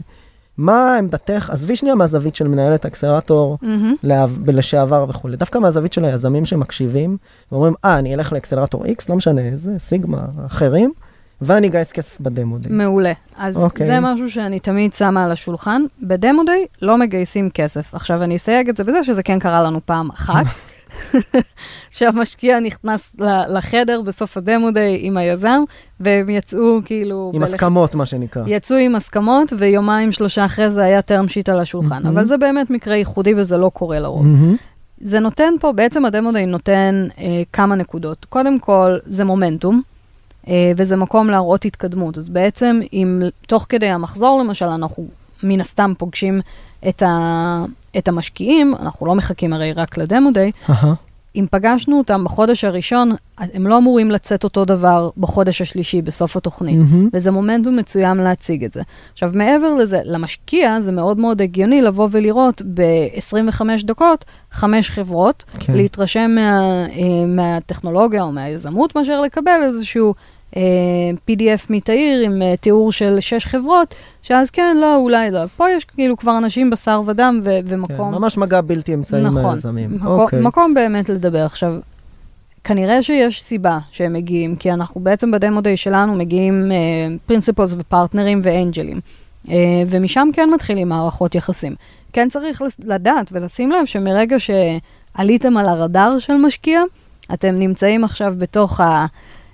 מה 0.58 0.96
עמדתך, 0.98 1.50
עזבי 1.52 1.76
שנייה 1.76 1.94
מהזווית 1.94 2.34
של 2.34 2.48
מנהלת 2.48 2.84
האקסלרטור 2.84 3.58
מהמם. 3.62 3.94
לעב- 4.02 4.50
לשעבר 4.50 5.06
וכולי, 5.08 5.36
דווקא 5.36 5.58
מהזווית 5.58 5.92
של 5.92 6.04
היזמים 6.04 6.44
שמקשיבים 6.44 7.16
ואומרים, 7.52 7.74
אה, 7.84 7.98
אני 7.98 8.14
אלך 8.14 8.32
לאקסלרטור 8.32 8.84
X, 8.86 9.04
לא 9.08 9.16
משנה 9.16 9.40
איזה, 9.40 9.78
סיגמה, 9.78 10.24
אחרים, 10.46 10.92
ואני 11.42 11.66
אגייס 11.68 11.92
כסף 11.92 12.20
בדמו 12.20 12.58
דיי. 12.58 12.72
מעולה. 12.72 13.12
אז 13.36 13.56
אוקיי. 13.62 13.86
זה 13.86 14.00
משהו 14.00 14.30
שאני 14.30 14.58
תמיד 14.58 14.92
שמה 14.92 15.24
על 15.24 15.32
השולחן. 15.32 15.82
בדמו 16.02 16.42
דיי 16.44 16.64
לא 16.82 16.98
מגייסים 16.98 17.50
כסף. 17.50 17.94
עכשיו, 17.94 18.22
אני 18.22 18.36
אסייג 18.36 18.68
את 18.68 18.76
זה 18.76 18.84
בזה 18.84 19.04
שזה 19.04 19.22
כן 19.22 19.38
קרה 19.38 19.62
לנו 19.62 19.80
פעם 19.86 20.10
אחת. 20.10 20.44
שהמשקיע 21.90 22.60
נכנס 22.60 23.12
לחדר 23.48 24.00
בסוף 24.00 24.36
הדמו 24.36 24.70
דיי 24.70 24.98
עם 25.00 25.16
היזם, 25.16 25.60
והם 26.00 26.30
יצאו 26.30 26.80
כאילו... 26.84 27.30
עם 27.34 27.40
בלח- 27.40 27.48
הסכמות, 27.48 27.94
מה 27.94 28.06
שנקרא. 28.06 28.42
יצאו 28.46 28.76
עם 28.76 28.94
הסכמות, 28.96 29.52
ויומיים 29.58 30.12
שלושה 30.12 30.44
אחרי 30.44 30.70
זה 30.70 30.84
היה 30.84 31.00
term 31.00 31.28
sheet 31.28 31.52
על 31.52 31.60
השולחן. 31.60 32.02
מהמם. 32.02 32.06
אבל 32.06 32.24
זה 32.24 32.36
באמת 32.36 32.70
מקרה 32.70 32.96
ייחודי 32.96 33.34
וזה 33.34 33.56
לא 33.56 33.70
קורה 33.74 33.98
לרוב. 33.98 34.26
מהמם. 34.26 34.56
זה 35.00 35.20
נותן 35.20 35.54
פה, 35.60 35.72
בעצם 35.72 36.04
הדמו 36.04 36.32
דיי 36.32 36.46
נותן 36.46 37.06
אה, 37.18 37.24
כמה 37.52 37.74
נקודות. 37.76 38.24
קודם 38.24 38.58
כל, 38.58 38.96
זה 39.06 39.24
מומנטום, 39.24 39.82
וזה 40.76 40.96
מקום 40.96 41.30
להראות 41.30 41.64
התקדמות. 41.64 42.18
אז 42.18 42.28
בעצם, 42.28 42.80
אם 42.92 43.22
תוך 43.46 43.66
כדי 43.68 43.88
המחזור, 43.88 44.42
למשל, 44.44 44.66
אנחנו 44.66 45.06
מן 45.42 45.60
הסתם 45.60 45.92
פוגשים 45.98 46.40
את, 46.88 47.02
ה, 47.02 47.64
את 47.98 48.08
המשקיעים, 48.08 48.74
אנחנו 48.80 49.06
לא 49.06 49.14
מחכים 49.14 49.52
הרי 49.52 49.72
רק 49.72 49.98
לדמו 49.98 50.30
דיי. 50.30 50.50
אם 51.36 51.46
פגשנו 51.50 51.98
אותם 51.98 52.24
בחודש 52.24 52.64
הראשון, 52.64 53.12
הם 53.38 53.66
לא 53.66 53.78
אמורים 53.78 54.10
לצאת 54.10 54.44
אותו 54.44 54.64
דבר 54.64 55.10
בחודש 55.16 55.62
השלישי, 55.62 56.02
בסוף 56.02 56.36
התוכנית. 56.36 56.78
מהמם. 56.78 57.08
וזה 57.12 57.30
מומנטום 57.30 57.76
מצוין 57.76 58.16
להציג 58.16 58.64
את 58.64 58.72
זה. 58.72 58.82
עכשיו, 59.12 59.30
מעבר 59.34 59.74
לזה, 59.74 60.00
למשקיע 60.04 60.80
זה 60.80 60.92
מאוד 60.92 61.18
מאוד 61.18 61.42
הגיוני 61.42 61.82
לבוא 61.82 62.08
ולראות 62.10 62.62
ב-25 62.74 63.62
דקות 63.84 64.24
חמש 64.52 64.90
חברות, 64.90 65.44
כן. 65.58 65.72
להתרשם 65.72 66.30
מה, 66.34 66.60
אה, 66.86 67.26
מהטכנולוגיה 67.26 68.22
או 68.22 68.32
מהיזמות, 68.32 68.96
מאשר 68.96 69.20
לקבל 69.20 69.60
איזשהו 69.64 70.08
אה, 70.08 70.35
PDF 71.28 71.66
מתאיר 71.70 72.20
עם 72.20 72.42
אה, 72.42 72.56
תיאור 72.56 72.92
של 72.92 73.16
שש 73.20 73.46
חברות, 73.46 73.94
שאז 74.22 74.50
כן, 74.50 74.76
לא, 74.80 74.96
אולי 74.96 75.30
לא. 75.30 75.46
פה 75.56 75.70
יש 75.70 75.84
כאילו 75.84 76.16
כבר 76.16 76.38
אנשים 76.38 76.70
בשר 76.70 77.02
ודם 77.06 77.40
ו- 77.42 77.44
כן, 77.44 77.60
ומקום. 77.66 78.14
ממש 78.14 78.38
מגע 78.38 78.60
בלתי 78.60 78.94
אמצעי 78.94 79.22
נכון, 79.22 79.42
מהיזמים. 79.44 79.90
מקום, 79.94 80.20
אוקיי. 80.20 80.40
מקום 80.40 80.74
באמת 80.74 81.08
לדבר. 81.08 81.44
עכשיו, 81.44 81.74
כנראה 82.64 83.02
שיש 83.02 83.42
סיבה 83.42 83.78
שהם 83.90 84.12
מגיעים, 84.12 84.56
כי 84.56 84.72
אנחנו 84.72 85.00
בעצם 85.00 85.30
בדמו 85.30 85.60
דיי 85.60 85.76
שלנו 85.76 86.14
מגיעים 86.14 86.72
פרינסיפלס 87.26 87.74
ופרטנרים 87.78 88.40
ואנג'לים, 88.42 89.00
uh, 89.46 89.50
ומשם 89.86 90.28
כן 90.32 90.48
מתחילים 90.54 90.88
מערכות 90.88 91.34
יחסים. 91.34 91.74
כן 92.12 92.28
צריך 92.28 92.62
לדעת 92.84 93.28
ולשים 93.32 93.70
לב 93.70 93.84
שמרגע 93.84 94.36
שעליתם 94.38 95.56
על 95.56 95.66
הרדאר 95.66 96.18
של 96.18 96.34
משקיע, 96.34 96.82
אתם 97.32 97.54
נמצאים 97.54 98.04
עכשיו 98.04 98.34
בתוך 98.38 98.80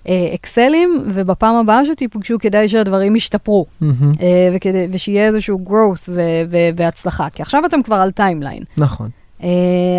האקסלים, 0.06 1.04
ובפעם 1.06 1.54
הבאה 1.54 1.86
שתיפגשו 1.86 2.38
כדאי 2.38 2.68
שהדברים 2.68 3.16
ישתפרו. 3.16 3.66
אה, 3.82 4.50
וכדי, 4.54 4.88
ושיהיה 4.92 5.26
איזשהו 5.26 5.60
growth 5.66 6.04
ו- 6.08 6.42
ו- 6.50 6.68
והצלחה, 6.76 7.30
כי 7.30 7.42
עכשיו 7.42 7.66
אתם 7.66 7.82
כבר 7.82 7.96
על 7.96 8.10
timeline. 8.10 8.62
נכון. 8.76 9.08
אה, 9.42 9.48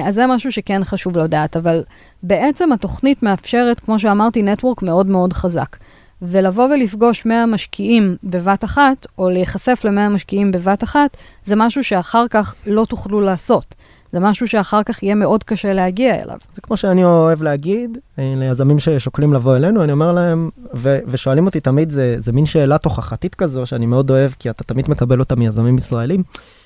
אז 0.07 0.15
זה 0.15 0.27
משהו 0.27 0.51
שכן 0.51 0.83
חשוב 0.83 1.17
לדעת, 1.17 1.57
אבל 1.57 1.83
בעצם 2.23 2.71
התוכנית 2.71 3.23
מאפשרת, 3.23 3.79
כמו 3.79 3.99
שאמרתי, 3.99 4.41
network 4.41 4.81
מאוד 4.81 5.07
מאוד 5.07 5.33
חזק. 5.33 5.75
ולבוא 6.21 6.63
ולפגוש 6.63 7.25
100 7.25 7.45
משקיעים 7.45 8.15
בבת 8.23 8.63
אחת, 8.63 9.07
או 9.17 9.29
להיחשף 9.29 9.81
ל-100 9.83 10.09
משקיעים 10.09 10.51
בבת 10.51 10.83
אחת, 10.83 11.17
זה 11.43 11.55
משהו 11.55 11.83
שאחר 11.83 12.25
כך 12.29 12.55
לא 12.65 12.85
תוכלו 12.85 13.21
לעשות. 13.21 13.75
זה 14.13 14.19
משהו 14.19 14.47
שאחר 14.47 14.83
כך 14.83 15.03
יהיה 15.03 15.15
מאוד 15.15 15.43
קשה 15.43 15.73
להגיע 15.73 16.23
אליו. 16.23 16.37
זה 16.53 16.61
כמו 16.61 16.77
שאני 16.77 17.03
אוהב 17.03 17.43
להגיד 17.43 17.97
אה, 18.19 18.33
ליזמים 18.37 18.79
ששוקלים 18.79 19.33
לבוא 19.33 19.55
אלינו, 19.55 19.83
אני 19.83 19.91
אומר 19.91 20.11
להם, 20.11 20.49
ו- 20.73 20.99
ושואלים 21.07 21.45
אותי 21.45 21.59
תמיד, 21.59 21.89
זה, 21.89 22.15
זה 22.17 22.31
מין 22.31 22.45
שאלה 22.45 22.77
תוכחתית 22.77 23.35
כזו, 23.35 23.65
שאני 23.65 23.85
מאוד 23.85 24.09
אוהב, 24.09 24.31
כי 24.39 24.49
אתה 24.49 24.63
תמיד 24.63 24.89
מקבל 24.89 25.19
אותה 25.19 25.35
מיזמים 25.35 25.77
ישראלים. 25.77 26.23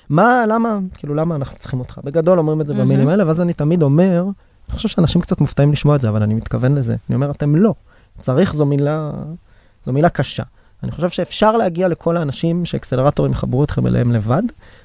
מה, 0.08 0.44
למה, 0.48 0.78
כאילו, 0.94 1.14
למה 1.14 1.34
אנחנו 1.34 1.58
צריכים 1.58 1.78
אותך? 1.78 1.98
בגדול 2.04 2.38
אומרים 2.38 2.60
את 2.60 2.66
זה 2.66 2.74
מהמם. 2.74 2.88
במילים 2.88 3.08
האלה, 3.08 3.26
ואז 3.26 3.40
אני 3.40 3.52
תמיד 3.52 3.82
אומר, 3.82 4.22
אני 4.68 4.76
חושב 4.76 4.88
שאנשים 4.88 5.20
קצת 5.20 5.40
מופתעים 5.40 5.72
לשמוע 5.72 5.96
את 5.96 6.00
זה, 6.00 6.08
אבל 6.08 6.22
אני 6.22 6.34
מתכוון 6.34 6.74
לזה. 6.74 6.96
אני 7.08 7.14
אומר, 7.14 7.30
אתם 7.30 7.56
לא. 7.56 7.74
צריך 8.20 8.54
זו 8.54 8.66
מילה, 8.66 9.10
זו 9.86 9.92
מילה 9.92 10.08
קשה. 10.08 10.42
אני 10.82 10.90
חושב 10.90 11.08
שאפשר 11.08 11.56
להגיע 11.56 11.88
לכל 11.88 12.16
האנשים 12.16 12.64
שאקסלרטורים 12.64 13.32
יחברו 13.32 13.64
אתכם 13.64 13.86
אליהם 13.86 14.12
לבד, 14.12 14.42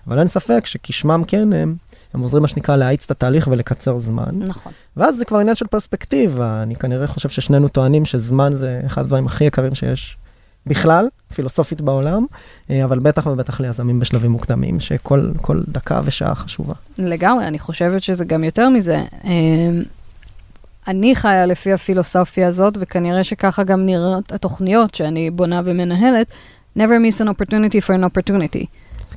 אבל 0.08 0.20
אין 0.20 0.28
ספק 0.28 0.66
שכשמם 0.66 1.24
כן 1.28 1.54
הם, 1.54 1.76
הם 2.14 2.22
עוזרים 2.22 2.42
מה 2.42 2.48
שנקרא 2.48 2.76
להאיץ 2.76 3.06
את 3.06 3.12
התהליך 3.12 3.48
ולקצר 3.52 4.00
זמן. 4.00 4.30
נכון. 4.34 4.72
ואז 4.98 5.18
זה 5.18 5.26
כבר 5.26 5.38
עניין 5.38 5.56
של 5.56 5.68
פרספקטיבה. 5.68 6.64
אני 6.64 6.76
כנראה 6.76 7.08
חושב 7.08 7.30
ששנינו 7.30 7.68
טוענים 7.68 8.06
שזמן 8.06 8.54
זה 8.56 8.82
אחד 8.86 9.02
הדברים 9.02 9.26
הכי 9.26 9.44
יקרים 9.44 9.76
שיש 9.76 10.18
בכלל, 10.68 11.08
פילוסופית 11.34 11.82
בעולם, 11.82 12.26
אה, 12.70 12.84
אבל 12.84 13.00
בטח 13.00 13.28
ובטח 13.28 13.60
ליזמים 13.60 14.00
בשלבים 14.00 14.32
מוקדמים, 14.32 14.80
שכל 14.80 15.32
כל 15.42 15.62
דקה 15.68 16.02
ושעה 16.04 16.36
חשובה. 16.36 16.74
לגמרי, 16.98 17.48
אני 17.48 17.60
חושבת 17.60 18.02
שזה 18.02 18.26
גם 18.26 18.44
יותר 18.44 18.70
מזה. 18.70 19.04
אה, 19.26 19.32
אני 20.88 21.16
חיה 21.16 21.46
לפי 21.46 21.74
הפילוסופיה 21.74 22.48
הזאת, 22.48 22.78
וכנראה 22.80 23.24
שככה 23.24 23.64
גם 23.64 23.86
נראות 23.86 24.32
התוכניות 24.32 24.96
שאני 24.96 25.32
בונה 25.32 25.62
ומנהלת. 25.66 26.28
never 26.76 27.00
miss 27.00 27.22
an 27.22 27.28
opportunity 27.28 27.80
for 27.82 27.94
an 27.94 28.04
opportunity. 28.04 28.70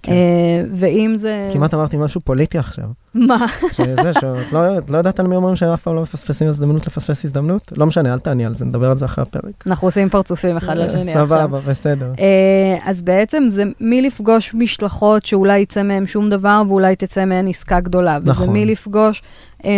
כן. 0.06 0.12
אה, 0.12 0.62
ואם 0.74 1.12
זה... 1.16 1.50
כמעט 1.52 1.74
אמרתי 1.74 1.96
משהו 1.96 2.20
פוליטי 2.20 2.58
עכשיו. 2.58 2.84
מה? 3.14 3.46
שזה, 3.72 4.12
שאת 4.20 4.52
לא, 4.52 4.60
לא 4.88 4.98
יודעת 4.98 5.20
על 5.20 5.26
מי 5.26 5.36
אומרים 5.36 5.56
שאף 5.56 5.82
פעם 5.82 5.94
לא 5.94 6.02
מפספסים 6.02 6.48
הזדמנות 6.48 6.86
לפספס 6.86 7.24
הזדמנות? 7.24 7.72
לא 7.76 7.86
משנה, 7.86 8.12
אל 8.12 8.18
תעני 8.18 8.46
על 8.46 8.54
זה, 8.54 8.64
נדבר 8.64 8.90
על 8.90 8.98
זה 8.98 9.04
אחרי 9.04 9.22
הפרק. 9.22 9.64
אנחנו 9.66 9.88
עושים 9.88 10.08
פרצופים 10.08 10.56
אחד 10.56 10.76
לשני 10.76 11.14
עכשיו. 11.14 11.26
סבבה, 11.26 11.60
בסדר. 11.60 12.12
אה, 12.18 12.78
אז 12.84 13.02
בעצם 13.02 13.44
זה 13.48 13.64
מלפגוש 13.80 14.54
משלחות 14.54 15.26
שאולי 15.26 15.58
יצא 15.58 15.82
מהם 15.82 16.06
שום 16.06 16.30
דבר 16.30 16.62
ואולי 16.68 16.96
תצא 16.96 17.24
מהן 17.24 17.48
עסקה 17.48 17.80
גדולה. 17.80 18.18
וזה 18.22 18.30
נכון. 18.30 18.52
מלפגוש 18.52 19.22
אה, 19.64 19.70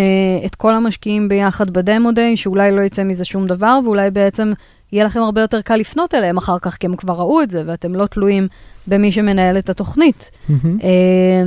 את 0.46 0.54
כל 0.54 0.74
המשקיעים 0.74 1.28
ביחד 1.28 1.70
בדמו 1.70 2.12
דיי, 2.12 2.36
שאולי 2.36 2.72
לא 2.72 2.80
יצא 2.80 3.04
מזה 3.04 3.24
שום 3.24 3.46
דבר, 3.46 3.78
ואולי 3.84 4.10
בעצם 4.10 4.52
יהיה 4.92 5.04
לכם 5.04 5.22
הרבה 5.22 5.40
יותר 5.40 5.60
קל 5.60 5.76
לפנות 5.76 6.14
אליהם 6.14 6.36
אחר 6.36 6.58
כך, 6.58 6.76
כי 6.76 6.86
הם 6.86 6.96
כבר 6.96 7.14
ראו 7.14 7.42
את 7.42 7.50
זה, 7.50 7.62
ואתם 7.66 7.94
לא 7.94 8.06
תלויים 8.06 8.48
במי 8.86 9.12
שמנהל 9.12 9.58
את 9.58 9.70
התוכנית. 9.70 10.30
אה, 10.50 11.42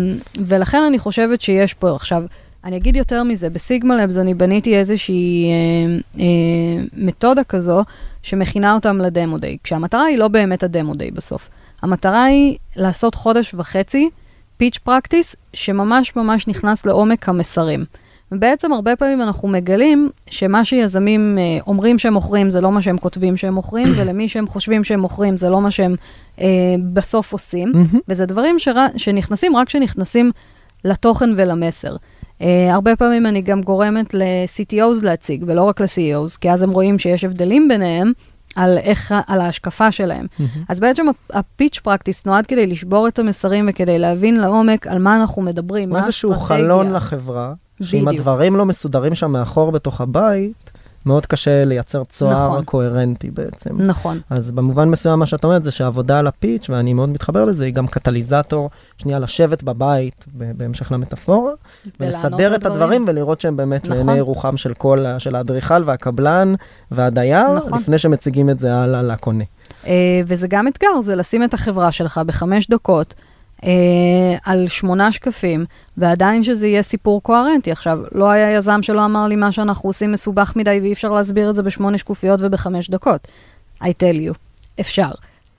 ולכן 0.45 0.83
אני 0.87 0.99
חושבת 0.99 1.41
שיש 1.41 1.73
פה 1.73 1.95
עכשיו, 1.95 2.23
אני 2.63 2.77
אגיד 2.77 2.95
יותר 2.95 3.23
מזה, 3.23 3.49
בסיגמה 3.49 4.03
לבס 4.03 4.17
אני 4.17 4.33
בניתי 4.33 4.77
איזושהי 4.77 5.45
אה, 5.51 5.99
אה, 6.19 6.83
מתודה 6.93 7.43
כזו 7.43 7.83
שמכינה 8.23 8.73
אותם 8.73 8.97
לדמו 8.97 9.37
דיי, 9.37 9.57
כשהמטרה 9.63 10.03
היא 10.03 10.17
לא 10.17 10.27
באמת 10.27 10.63
הדמו 10.63 10.95
דיי 10.95 11.11
בסוף. 11.11 11.49
המטרה 11.81 12.23
היא 12.23 12.57
לעשות 12.75 13.15
חודש 13.15 13.53
וחצי 13.53 14.09
פיץ' 14.57 14.77
פרקטיס 14.77 15.35
שממש 15.53 16.15
ממש 16.15 16.47
נכנס 16.47 16.85
לעומק 16.85 17.29
המסרים. 17.29 17.85
ובעצם 18.31 18.73
הרבה 18.73 18.95
פעמים 18.95 19.21
אנחנו 19.21 19.47
מגלים 19.47 20.09
שמה 20.27 20.65
שיזמים 20.65 21.37
אה, 21.37 21.63
אומרים 21.67 21.99
שהם 21.99 22.13
מוכרים 22.13 22.49
זה 22.49 22.61
לא 22.61 22.71
מה 22.71 22.81
שהם 22.81 22.97
כותבים 22.97 23.37
שהם 23.37 23.53
מוכרים, 23.53 23.87
ולמי 23.97 24.29
שהם 24.29 24.47
חושבים 24.47 24.83
שהם 24.83 24.99
מוכרים 24.99 25.37
זה 25.37 25.49
לא 25.49 25.61
מה 25.61 25.71
שהם 25.71 25.95
אה, 26.39 26.75
בסוף 26.93 27.33
עושים. 27.33 27.71
וזה 28.07 28.25
דברים 28.25 28.59
שר... 28.59 28.75
שנכנסים 28.97 29.55
רק 29.55 29.67
כשנכנסים 29.67 30.31
לתוכן 30.85 31.29
ולמסר. 31.37 31.95
Uh, 31.95 32.43
הרבה 32.71 32.95
פעמים 32.95 33.25
אני 33.25 33.41
גם 33.41 33.61
גורמת 33.61 34.13
ל-CTOs 34.13 35.03
להציג, 35.03 35.43
ולא 35.47 35.63
רק 35.63 35.81
ל-CEOs, 35.81 36.37
כי 36.41 36.51
אז 36.51 36.63
הם 36.63 36.71
רואים 36.71 36.99
שיש 36.99 37.23
הבדלים 37.23 37.67
ביניהם 37.67 38.11
על, 38.55 38.77
איך, 38.77 39.13
על 39.27 39.41
ההשקפה 39.41 39.91
שלהם. 39.91 40.25
מהמם. 40.39 40.51
אז 40.69 40.79
בעצם 40.79 41.05
הפיץ' 41.29 41.79
פרקטיס 41.79 42.25
נועד 42.25 42.45
כדי 42.45 42.67
לשבור 42.67 43.07
את 43.07 43.19
המסרים 43.19 43.65
וכדי 43.69 43.99
להבין 43.99 44.39
לעומק 44.39 44.87
על 44.87 44.99
מה 44.99 45.15
אנחנו 45.15 45.41
מדברים, 45.41 45.89
מה 45.89 45.97
איזשהו 45.97 46.31
האסטרטגיה. 46.31 46.57
חלון 46.57 46.91
לחברה, 46.91 47.53
שאם 47.81 48.05
בדיוק. 48.05 48.19
הדברים 48.19 48.55
לא 48.55 48.65
מסודרים 48.65 49.15
שם 49.15 49.31
מאחור 49.31 49.71
בתוך 49.71 50.01
הבית, 50.01 50.71
מאוד 51.05 51.25
קשה 51.25 51.65
לייצר 51.65 52.03
צוהר 52.03 52.47
נכון. 52.47 52.63
קוהרנטי 52.63 53.31
בעצם. 53.31 53.81
נכון, 53.81 54.19
אז 54.29 54.51
במובן 54.51 54.89
מסוים 54.89 55.19
מה 55.19 55.25
שאת 55.25 55.43
אומרת 55.43 55.63
זה 55.63 55.71
שהעבודה 55.71 56.19
על 56.19 56.27
הפיץ', 56.27 56.69
ואני 56.69 56.93
מאוד 56.93 57.09
מתחבר 57.09 57.45
לזה, 57.45 57.65
היא 57.65 57.73
גם 57.73 57.87
קטליזטור, 57.87 58.69
שנייה 58.97 59.19
לשבת 59.19 59.63
בבית, 59.63 60.25
בהמשך 60.33 60.91
למטאפורה, 60.91 61.51
ולסדר 61.99 62.55
את. 62.55 62.65
הדברים 62.65 63.05
ולראות 63.07 63.41
שהם 63.41 63.57
באמת 63.57 63.87
נכון. 63.87 64.05
לעיני 64.07 64.21
רוחם 64.21 64.57
של 64.57 64.73
כל, 64.73 65.05
של 65.17 65.35
האדריכל 65.35 65.83
והקבלן 65.85 66.53
והדייר, 66.91 67.55
נכון. 67.57 67.79
לפני 67.79 67.97
שמציגים 67.97 68.49
את 68.49 68.59
זה 68.59 68.75
הלאה 68.75 69.03
לקונה. 69.03 69.43
uh, 69.83 69.87
וזה 70.27 70.47
גם 70.49 70.67
אתגר, 70.67 71.01
זה 71.01 71.15
לשים 71.15 71.43
את 71.43 71.53
החברה 71.53 71.91
שלך 71.91 72.21
בחמש 72.25 72.67
דקות. 72.67 73.13
Uh, 73.61 73.65
על 74.43 74.67
שמונה 74.67 75.11
שקפים, 75.11 75.65
ועדיין 75.97 76.43
שזה 76.43 76.67
יהיה 76.67 76.83
סיפור 76.83 77.23
קוהרנטי. 77.23 77.71
עכשיו, 77.71 77.99
לא 78.11 78.29
היה 78.29 78.51
יזם 78.51 78.83
שלא 78.83 79.05
אמר 79.05 79.27
לי 79.27 79.35
מה 79.35 79.51
שאנחנו 79.51 79.89
עושים 79.89 80.11
מסובך 80.11 80.53
מדי 80.55 80.79
ואי 80.81 80.93
אפשר 80.93 81.09
להסביר 81.09 81.49
את 81.49 81.55
זה 81.55 81.63
בשמונה 81.63 81.97
שקופיות 81.97 82.39
ובחמש 82.43 82.89
דקות. 82.89 83.27
I 83.83 83.85
tell 83.85 84.29
you, 84.29 84.33
אפשר. 84.79 85.11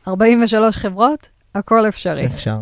43 0.09 0.77
חברות, 0.77 1.29
הכל 1.55 1.89
אפשרי. 1.89 2.27
אפשר. 2.27 2.57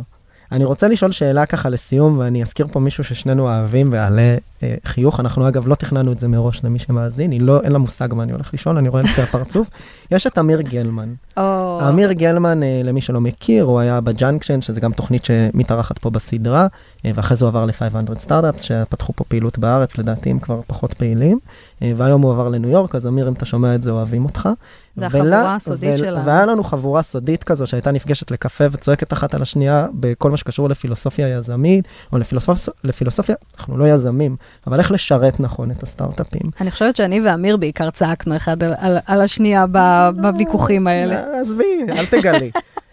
אני 0.53 0.65
רוצה 0.65 0.89
לשאול 0.89 1.13
שאלה 1.13 1.47
ככה 1.47 1.69
לסיום, 1.69 2.19
ואני 2.19 2.43
אזכיר 2.43 2.67
פה 2.73 2.81
מישהו 2.81 3.05
ששנינו 3.05 3.43
אוהבים 3.43 3.93
ויעלה 3.93 4.37
אה, 4.63 4.75
חיוך. 4.85 5.21
אנחנו 5.21 5.49
אגב 5.49 5.69
לא 5.69 5.75
תכננו 5.75 6.13
את 6.13 6.19
זה 6.19 6.29
מראש 6.29 6.65
למי 6.65 6.79
שמאזין, 6.79 7.31
היא 7.31 7.41
לא, 7.41 7.61
אין 7.63 7.73
לה 7.73 7.79
מושג 7.79 8.09
מה 8.15 8.23
אני 8.23 8.33
הולך 8.33 8.55
לשאול, 8.55 8.77
אני 8.77 8.89
רואה 8.89 9.03
לפי 9.03 9.23
הפרצוף. 9.23 9.71
יש 10.11 10.27
את 10.27 10.39
אמיר 10.39 10.61
גלמן. 10.61 11.15
או, 11.37 11.81
אמיר 11.89 12.13
גלמן, 12.13 12.63
אה, 12.63 12.81
למי 12.85 13.01
שלא 13.01 13.21
מכיר, 13.21 13.65
הוא 13.65 13.81
היה 13.81 14.01
ב 14.01 14.07
Junction, 14.07 14.61
שזה 14.61 14.81
גם 14.81 14.93
תוכנית 14.93 15.25
שמתארחת 15.25 15.99
פה 15.99 16.11
בסדרה, 16.11 16.67
אה, 17.05 17.11
ואחרי 17.15 17.37
זה 17.37 17.45
הוא 17.45 17.49
עבר 17.49 17.65
ל-500 17.65 18.19
סטארט-אפס, 18.19 18.63
שפתחו 18.63 19.13
פה 19.17 19.25
פעילות 19.25 19.59
בארץ, 19.59 19.99
לדעתי 19.99 20.31
הם 20.31 20.39
כבר 20.39 20.61
פחות 20.67 20.95
פעילים, 20.95 21.39
אה, 21.83 21.93
והיום 21.97 22.23
הוא 22.23 22.33
עבר 22.33 22.49
לניו 22.49 22.71
יורק, 22.71 22.95
אז 22.95 23.07
אמיר, 23.07 23.29
אם 23.29 23.33
אתה 23.33 23.45
שומע 23.45 23.75
את 23.75 23.83
זה, 23.83 23.91
אוהבים 23.91 24.25
אותך. 24.25 24.49
זה 24.97 25.07
ולה- 25.11 25.37
החבורה 25.37 25.55
הסודית 25.55 25.95
ו- 25.95 25.99
שלנו. 25.99 26.27
והיה 26.27 26.47
לנו 26.47 26.65
חבורה 26.65 27.03
סודית 27.03 27.45
כזו 27.45 27.67
שהייתה 27.67 27.91
נפגשת 27.91 28.31
לקפה 28.31 28.65
וצועקת 28.71 29.13
אחת 29.13 29.35
על 29.35 29.43
השנייה 29.43 29.87
בכל 29.95 30.31
מה 30.31 30.37
שקשור 30.37 30.69
לפילוסופיה 30.69 31.29
יזמית, 31.29 31.89
או 32.13 32.19
לפילוסופ... 32.19 32.69
לפילוסופיה, 32.85 33.35
אנחנו 33.59 33.77
לא 33.79 33.89
יזמים, 33.89 34.37
אבל 34.67 34.79
איך 34.79 34.93
לשרת 34.93 35.41
נכון 35.41 35.71
את 35.71 35.83
הסטארט-אפים. 35.83 36.51
אני 36.61 36.71
חושבת 36.71 36.97
שאני 36.97 37.21
ואמיר 37.21 37.57
בעיקר 37.57 37.91
צעקנו 37.91 38.37
אחד 38.37 38.63
על, 38.63 38.73
על, 38.79 38.97
על 39.07 39.21
השנייה 39.21 39.67
ב, 39.73 39.79
בוויכוחים 40.17 40.87
האלה. 40.87 41.41
עזבי, 41.41 41.87
אל 41.89 42.07
תגלי. 42.07 42.51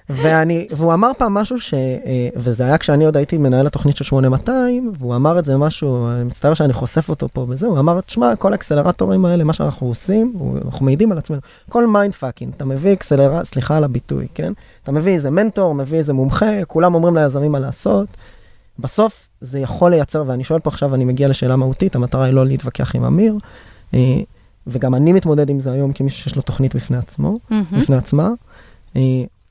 ואני, 0.09 0.67
והוא 0.71 0.93
אמר 0.93 1.11
פעם 1.17 1.33
משהו 1.33 1.59
ש... 1.59 1.73
אה, 1.73 2.29
וזה 2.35 2.63
היה 2.63 2.77
כשאני 2.77 3.05
עוד 3.05 3.17
הייתי 3.17 3.37
מנהל 3.37 3.67
התוכנית 3.67 3.95
של 3.95 4.03
8200, 4.03 4.93
והוא 4.99 5.15
אמר 5.15 5.39
את 5.39 5.45
זה 5.45 5.57
משהו, 5.57 6.07
אני 6.09 6.23
מצטער 6.23 6.53
שאני 6.53 6.73
חושף 6.73 7.09
אותו 7.09 7.27
פה 7.33 7.45
בזה, 7.45 7.67
הוא 7.67 7.79
אמר, 7.79 8.01
תשמע, 8.01 8.35
כל 8.35 8.51
האקסלרטורים 8.51 9.25
האלה, 9.25 9.43
מה 9.43 9.53
שאנחנו 9.53 9.87
עושים, 9.87 10.33
אנחנו 10.65 10.85
מעידים 10.85 11.11
על 11.11 11.17
עצמנו, 11.17 11.39
כל 11.69 11.87
mind 11.87 12.13
fucking, 12.13 12.53
אתה 12.57 12.65
מביא 12.65 12.93
אקסלרט, 12.93 13.45
סליחה 13.45 13.77
על 13.77 13.83
הביטוי, 13.83 14.27
כן? 14.33 14.53
אתה 14.83 14.91
מביא 14.91 15.13
איזה 15.13 15.29
מנטור, 15.29 15.75
מביא 15.75 15.97
איזה 15.97 16.13
מומחה, 16.13 16.65
כולם 16.67 16.95
אומרים 16.95 17.15
ליזמים 17.15 17.51
מה 17.51 17.59
לעשות. 17.59 18.07
בסוף 18.79 19.27
זה 19.41 19.59
יכול 19.59 19.91
לייצר, 19.91 20.23
ואני 20.27 20.43
שואל 20.43 20.59
פה 20.59 20.69
עכשיו, 20.69 20.95
אני 20.95 21.05
מגיע 21.05 21.27
לשאלה 21.27 21.55
מהותית, 21.55 21.95
המטרה 21.95 22.23
היא 22.23 22.33
לא 22.33 22.45
להתווכח 22.45 22.95
עם 22.95 23.03
אמיר, 23.03 23.35
אה, 23.93 23.99
וגם 24.67 24.95
אני 24.95 25.13
מתמודד 25.13 25.49
עם 25.49 25.59
זה 25.59 25.71
היום 25.71 25.93
כמישהו 25.93 26.19
שיש 26.23 26.35
לו 26.35 26.41
תוכנית 26.41 26.75
בפני 26.75 26.97
עצמו. 26.97 27.37
מהמם. 27.49 27.79
בפני 27.79 27.95
עצמה. 27.95 28.29
אה, 28.95 29.01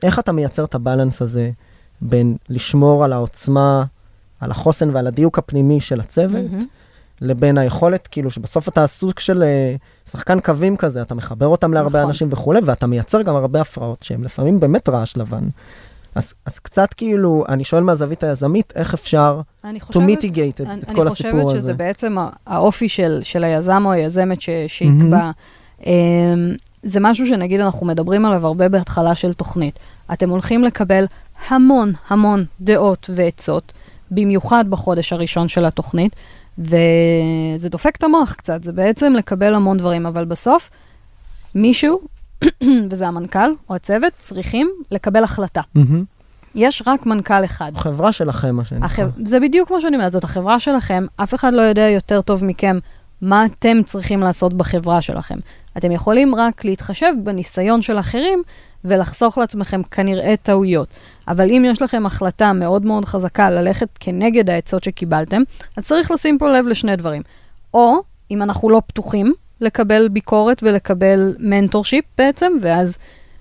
איך 0.03 0.19
אתה 0.19 0.33
מייצר 0.33 0.65
את 0.65 0.75
הבלנס 0.75 1.23
הזה 1.23 1.51
בין 2.01 2.37
לשמור 2.49 3.05
על 3.05 3.13
העוצמה, 3.13 3.85
על 4.41 4.51
החוסן 4.51 4.91
ועל 4.93 5.07
הדיוק 5.07 5.39
הפנימי 5.39 5.81
של 5.81 6.01
הצוות, 6.01 6.51
מהמם. 6.51 6.65
לבין 7.21 7.59
היכולת, 7.59 8.07
כאילו, 8.07 8.31
שבסוף 8.31 8.69
אתה 8.69 8.87
סוג 8.87 9.19
של 9.19 9.43
אה, 9.43 9.77
שחקן 10.11 10.41
קווים 10.41 10.77
כזה, 10.77 11.03
אתה 11.03 11.15
מחבר 11.15 11.47
אותם 11.47 11.73
להרבה 11.73 11.99
נכון. 11.99 12.09
אנשים 12.09 12.29
וכולי, 12.31 12.61
ואתה 12.65 12.87
מייצר 12.87 13.23
גם 13.23 13.37
הרבה 13.37 13.61
הפרעות 13.61 14.03
שהן 14.03 14.25
לפעמים 14.25 14.61
באמת 14.61 14.89
רעש 14.89 15.17
לבן. 15.17 15.49
אז, 16.17 16.35
אז 16.47 16.59
קצת 16.59 16.95
כאילו, 16.95 17.45
אני 17.49 17.65
שואל 17.65 17.83
מהזווית 17.83 18.23
היזמית, 18.25 18.73
איך 18.77 18.95
אפשר 18.95 19.41
אני 19.65 19.79
to 19.79 19.83
חושבת, 19.85 20.03
mitigate 20.03 20.27
את, 20.55 20.61
אני, 20.61 20.81
את 20.81 20.89
אני 20.89 20.97
כל 20.97 21.09
חושבת 21.11 21.27
הסיפור 21.35 21.51
שזה 21.51 21.59
הזה? 21.59 21.75
בעצם 21.75 22.19
ה- 22.19 22.29
האופי 22.47 22.89
של, 22.89 23.21
של 23.23 23.45
היזם 23.45 23.83
או 23.87 23.93
היזמת 23.93 24.41
ש, 24.41 24.51
שיקבע. 24.67 25.31
אמ, 25.87 25.93
זה 26.83 27.01
משהו 27.01 27.27
שנגיד 27.27 27.61
אנחנו 27.61 27.87
מדברים 27.87 28.25
עליו 28.27 28.47
הרבה 28.47 28.69
בהתחלה 28.69 29.15
של 29.15 29.33
תוכנית. 29.33 29.79
אתם 30.13 30.31
הולכים 30.31 30.65
לקבל 30.65 31.05
המון 31.49 31.93
המון 32.09 32.45
דעות 32.61 33.11
ועצות, 33.15 33.73
במיוחד 34.11 34.65
בחודש 34.71 35.13
הראשון 35.13 35.49
של 35.49 35.65
התוכנית, 35.65 36.17
וזה 36.59 37.69
דופק 37.69 37.97
את 37.97 38.05
המוח 38.05 38.33
קצת, 38.33 38.65
זה 38.65 38.73
בעצם 38.73 39.13
לקבל 39.13 39.55
המון 39.55 39.79
דברים, 39.79 40.07
אבל 40.07 40.25
בסוף 40.25 40.71
מישהו, 41.55 42.01
וזה 42.91 43.09
המנכ"ל 43.09 43.51
או 43.71 43.75
הצוות, 43.75 44.13
צריכים 44.19 44.71
לקבל 44.91 45.25
החלטה. 45.25 45.61
יש 46.55 46.83
רק 46.87 47.07
מנכ"ל 47.07 47.45
אחד. 47.45 47.73
חברה 47.75 48.13
שלכם, 48.13 48.57
מה 48.57 48.65
שנקרא. 48.65 48.87
החב... 48.87 49.11
זה 49.25 49.41
בדיוק 49.41 49.69
כמו 49.69 49.81
שאני 49.81 49.97
אומרת, 49.97 50.13
זאת 50.13 50.25
החברה 50.25 50.61
שלכם, 50.61 51.07
אף 51.17 51.35
אחד 51.35 51.53
לא 51.53 51.63
יודע 51.63 51.89
יותר 51.89 52.21
טוב 52.21 52.45
מכם 52.45 52.79
מה 53.23 53.47
אתם 53.47 53.83
צריכים 53.85 54.21
לעשות 54.21 54.55
בחברה 54.55 55.03
שלכם. 55.03 55.39
אתם 55.77 55.93
יכולים 55.93 56.35
רק 56.35 56.65
להתחשב 56.65 57.13
בניסיון 57.25 57.83
של 57.83 57.99
אחרים 57.99 58.43
ולחסוך 58.85 59.39
לעצמכם 59.39 59.83
כנראה 59.83 60.35
טעויות. 60.43 60.89
אבל 61.29 61.51
אם 61.51 61.65
יש 61.67 61.83
לכם 61.83 62.07
החלטה 62.07 62.53
מאוד 62.53 62.87
מאוד 62.87 63.05
חזקה 63.05 63.51
ללכת 63.51 63.89
כנגד 64.01 64.51
העצות 64.51 64.85
שקיבלתם, 64.85 65.43
אז 65.77 65.85
צריך 65.85 66.11
לשים 66.11 66.39
פה 66.39 66.53
לב 66.53 66.67
לשני 66.67 66.97
דברים. 66.97 67.23
או, 67.75 67.97
אם 68.31 68.43
אנחנו 68.43 68.71
לא 68.71 68.83
פתוחים 68.87 69.33
לקבל 69.61 70.09
ביקורת 70.09 70.63
ולקבל 70.63 71.35
mentorship 71.39 72.05
בעצם, 72.19 72.53
ואז 72.63 72.99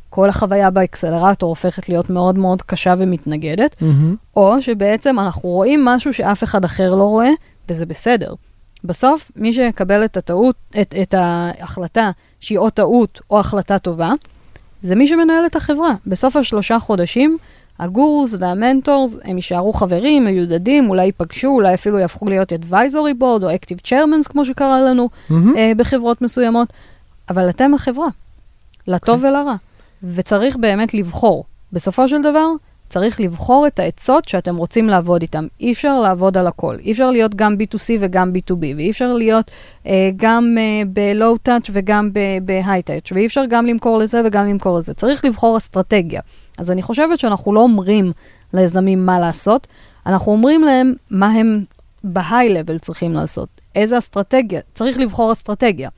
כל 0.10 0.30
החוויה 0.30 0.70
באקסלרטור 0.70 1.50
הופכת 1.50 1.90
להיות 1.90 2.10
מאוד 2.10 2.38
מאוד 2.38 2.62
קשה 2.62 2.94
ומתנגדת, 2.98 3.82
מהמם. 3.82 4.16
או 4.36 4.62
שבעצם 4.62 5.20
אנחנו 5.20 5.50
רואים 5.50 5.86
משהו 5.86 6.14
שאף 6.14 6.44
אחד 6.44 6.66
אחר 6.66 6.96
לא 6.96 7.04
רואה, 7.04 7.30
וזה 7.70 7.86
בסדר. 7.86 8.34
בסוף, 8.84 9.32
מי 9.36 9.54
שיקבל 9.54 10.06
את 10.06 10.18
הטעות, 10.18 10.56
את, 10.82 10.96
את 11.02 11.14
ההחלטה 11.14 12.12
שהיא 12.40 12.58
או 12.58 12.70
טעות 12.70 13.22
או 13.30 13.40
החלטה 13.40 13.80
טובה, 13.80 14.12
זה 14.82 14.96
מי 14.96 15.08
שמנהל 15.08 15.46
את 15.46 15.56
החברה. 15.56 15.94
בסוף 16.08 16.36
השלושה 16.36 16.80
חודשים, 16.80 17.38
הגורוס 17.80 18.36
והמנטורס, 18.40 19.20
הם 19.24 19.36
יישארו 19.36 19.74
חברים, 19.74 20.26
מיודדים, 20.26 20.90
אולי 20.90 21.06
ייפגשו, 21.06 21.48
אולי 21.48 21.74
אפילו 21.74 22.00
יהפכו 22.00 22.26
להיות 22.26 22.52
advisory 22.52 23.22
board 23.22 23.44
או 23.44 23.50
active 23.50 23.88
chairmans, 23.88 24.30
כמו 24.30 24.46
שקרה 24.46 24.82
לנו 24.82 25.10
מהמם. 25.30 25.58
אה, 25.58 25.72
בחברות 25.78 26.22
מסוימות, 26.22 26.74
אבל 27.30 27.50
אתם 27.50 27.74
החברה, 27.74 28.08
לטוב 28.88 29.16
אוקיי. 29.16 29.30
ולרע. 29.30 29.56
וצריך 30.04 30.56
באמת 30.56 30.94
לבחור. 30.94 31.44
בסופו 31.74 32.08
של 32.08 32.22
דבר, 32.22 32.48
צריך 32.90 33.22
לבחור 33.22 33.68
את 33.68 33.80
העצות 33.80 34.28
שאתם 34.28 34.56
רוצים 34.56 34.88
לעבוד 34.90 35.22
איתן. 35.22 35.48
אי 35.60 35.72
אפשר 35.72 36.00
לעבוד 36.02 36.38
על 36.38 36.48
הכל. 36.48 36.76
אי 36.80 36.92
אפשר 36.92 37.12
להיות 37.12 37.36
גם 37.36 37.56
B2C 37.60 37.90
וגם 38.00 38.32
B2B, 38.36 38.66
ואי 38.76 38.92
אפשר 38.92 39.14
להיות 39.14 39.52
אה, 39.88 40.10
גם 40.16 40.56
אה, 40.58 40.82
ב-low 40.94 41.50
touch 41.50 41.70
וגם 41.72 42.10
ב-high 42.46 42.90
touch, 42.90 43.12
ואי 43.14 43.26
אפשר 43.26 43.44
גם 43.50 43.66
למכור 43.66 43.98
לזה 43.98 44.22
וגם 44.26 44.48
למכור 44.48 44.78
לזה. 44.78 44.94
צריך 44.94 45.26
לבחור 45.26 45.58
אסטרטגיה. 45.58 46.22
אז 46.58 46.72
אני 46.72 46.82
חושבת 46.82 47.20
שאנחנו 47.20 47.54
לא 47.54 47.60
אומרים 47.60 48.12
ליזמים 48.54 49.06
מה 49.06 49.20
לעשות, 49.20 49.68
אנחנו 50.06 50.32
אומרים 50.32 50.64
להם 50.64 50.94
מה 51.10 51.32
הם 51.32 51.64
level 52.06 52.80
צריכים 52.82 53.12
לעשות. 53.12 53.50
איזה 53.76 53.98
אסטרטגיה? 53.98 54.62
צריך 54.74 54.98
לבחור 54.98 55.32
אסטרטגיה. 55.32 55.90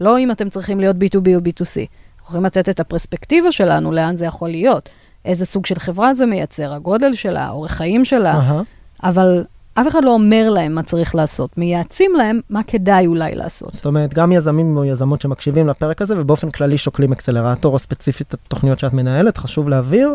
לא 0.00 0.18
אם 0.18 0.30
אתם 0.30 0.48
צריכים 0.48 0.80
להיות 0.80 0.96
B2B 0.96 1.28
או 1.34 1.38
B2C. 1.38 1.80
אנחנו 2.16 2.26
יכולים 2.26 2.44
לתת 2.44 2.68
את 2.68 2.80
הפרספקטיבה 2.80 3.52
שלנו, 3.52 3.92
לאן 3.92 4.16
זה 4.16 4.24
יכול 4.24 4.48
להיות, 4.48 4.88
איזה 5.24 5.46
סוג 5.46 5.66
של 5.66 5.78
חברה 5.78 6.14
זה 6.14 6.26
מייצר, 6.26 6.72
הגודל 6.72 7.14
שלה, 7.14 7.48
אורך 7.48 7.72
חיים 7.72 8.04
שלה, 8.04 8.34
אהה. 8.34 8.62
אבל 9.02 9.44
אף 9.80 9.88
אחד 9.88 10.04
לא 10.04 10.10
אומר 10.10 10.50
להם 10.50 10.74
מה 10.74 10.82
צריך 10.82 11.14
לעשות, 11.14 11.58
מייעצים 11.58 12.10
להם 12.16 12.40
מה 12.50 12.62
כדאי 12.66 13.06
אולי 13.06 13.34
לעשות. 13.34 13.74
זאת 13.74 13.86
אומרת, 13.86 14.14
גם 14.14 14.32
יזמים 14.32 14.76
או 14.76 14.84
יזמות 14.84 15.20
שמקשיבים 15.20 15.66
לפרק 15.66 16.02
הזה, 16.02 16.20
ובאופן 16.20 16.50
כללי 16.50 16.78
שוקלים 16.78 17.12
אקסלרטור, 17.12 17.74
או 17.74 17.78
ספציפית 17.78 18.34
התוכניות 18.34 18.78
שאת 18.78 18.92
מנהלת, 18.92 19.38
חשוב 19.38 19.68
להבהיר, 19.68 20.14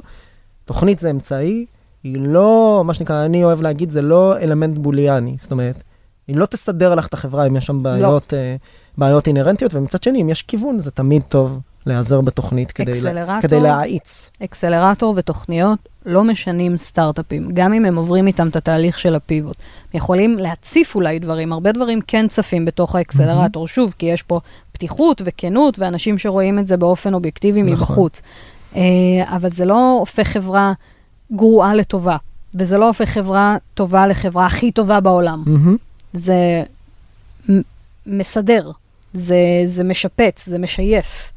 תוכנית 0.65 0.99
זה 0.99 1.09
אמצעי, 1.09 1.65
היא 2.03 2.17
לא, 2.19 2.83
מה 2.85 2.93
שנקרא, 2.93 3.25
אני 3.25 3.43
אוהב 3.43 3.61
להגיד, 3.61 3.89
זה 3.89 4.01
לא 4.01 4.37
אלמנט 4.37 4.77
בוליאני. 4.77 5.35
זאת 5.41 5.51
אומרת, 5.51 5.83
היא 6.27 6.35
לא 6.35 6.45
תסדר 6.45 6.95
לך 6.95 7.07
את 7.07 7.13
החברה 7.13 7.47
אם 7.47 7.55
יש 7.55 7.65
שם 7.65 7.83
בעיות, 7.83 8.33
אה, 8.33 8.55
בעיות 8.97 9.27
אינהרנטיות, 9.27 9.73
ומצד 9.73 10.03
שני, 10.03 10.21
אם 10.21 10.29
יש 10.29 10.41
כיוון, 10.41 10.79
זה 10.79 10.91
תמיד 10.91 11.21
טוב 11.21 11.59
להיעזר 11.85 12.21
בתוכנית 12.21 12.71
כדי, 12.71 13.01
לה. 13.01 13.41
כדי 13.41 13.59
להאיץ. 13.59 14.29
אקסלרטור 14.43 15.13
ותוכניות 15.17 15.79
לא 16.05 16.23
משנים 16.23 16.77
סטארט-אפים, 16.77 17.51
גם 17.53 17.73
אם 17.73 17.85
הם 17.85 17.95
עוברים 17.95 18.27
איתם 18.27 18.47
את 18.47 18.55
התהליך 18.55 18.99
של 18.99 19.15
הפיבוט. 19.15 19.55
הם 19.93 19.97
יכולים 19.97 20.37
להציף 20.37 20.95
אולי 20.95 21.19
דברים, 21.19 21.53
הרבה 21.53 21.71
דברים 21.71 21.99
כן 22.07 22.27
צפים 22.27 22.65
בתוך 22.65 22.95
האקסלרטור, 22.95 23.67
שוב, 23.67 23.93
כי 23.97 24.05
יש 24.05 24.21
פה 24.21 24.39
פתיחות 24.71 25.21
וכנות, 25.25 25.79
ואנשים 25.79 26.17
שרואים 26.17 26.59
את 26.59 26.67
זה 26.67 26.77
באופן 26.77 27.13
אובייקטיבי 27.13 27.61
נכון. 27.63 27.73
מבחוץ. 27.73 28.21
אה, 28.75 28.81
אבל 29.25 29.49
זה 29.49 29.65
לא 29.65 29.97
הופך 29.99 30.27
חברה 30.27 30.73
גרועה 31.31 31.75
לטובה, 31.75 32.17
וזה 32.55 32.77
לא 32.77 32.87
הופך 32.87 33.09
חברה 33.09 33.57
טובה 33.73 34.07
לחברה 34.07 34.45
הכי 34.45 34.71
טובה 34.71 34.99
בעולם. 34.99 35.43
מהמם. 35.45 35.77
זה 36.13 36.63
מסדר, 38.07 38.71
זה, 39.13 39.37
זה 39.65 39.83
משפץ, 39.83 40.45
זה 40.45 40.57
משייף. 40.57 41.31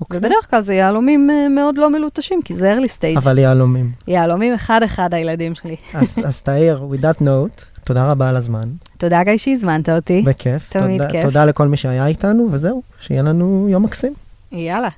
אוקיי. 0.00 0.18
ובדרך 0.18 0.50
כלל 0.50 0.60
זה 0.60 0.74
יהלומים 0.74 1.30
אה, 1.30 1.48
מאוד 1.48 1.78
לא 1.78 1.90
מלוטשים, 1.90 2.42
כי 2.42 2.54
זה 2.54 2.74
early 2.74 2.98
stage. 2.98 3.18
אבל 3.18 3.38
יהלומים. 3.38 3.92
יהלומים 4.08 4.54
אחד-אחד 4.54 5.14
הילדים 5.14 5.54
שלי. 5.54 5.76
אז, 5.94 6.18
אז 6.24 6.40
תאיר, 6.40 6.86
with 6.92 7.02
that 7.02 7.22
note, 7.22 7.64
תודה 7.84 8.10
רבה 8.10 8.28
על 8.28 8.36
הזמן, 8.36 8.68
תודה 8.98 9.24
גיא 9.24 9.36
שהזמנת 9.36 9.88
אותי. 9.88 10.22
בכיף. 10.26 10.70
תמיד 10.70 10.98
תודה, 10.98 11.10
כיף. 11.10 11.24
תודה 11.24 11.44
לכל 11.44 11.68
מי 11.68 11.76
שהיה 11.76 12.06
איתנו, 12.06 12.48
וזהו, 12.50 12.82
שיהיה 13.00 13.22
לנו 13.22 13.66
יום 13.70 13.82
מקסים. 13.82 14.12
יאללה. 14.52 14.88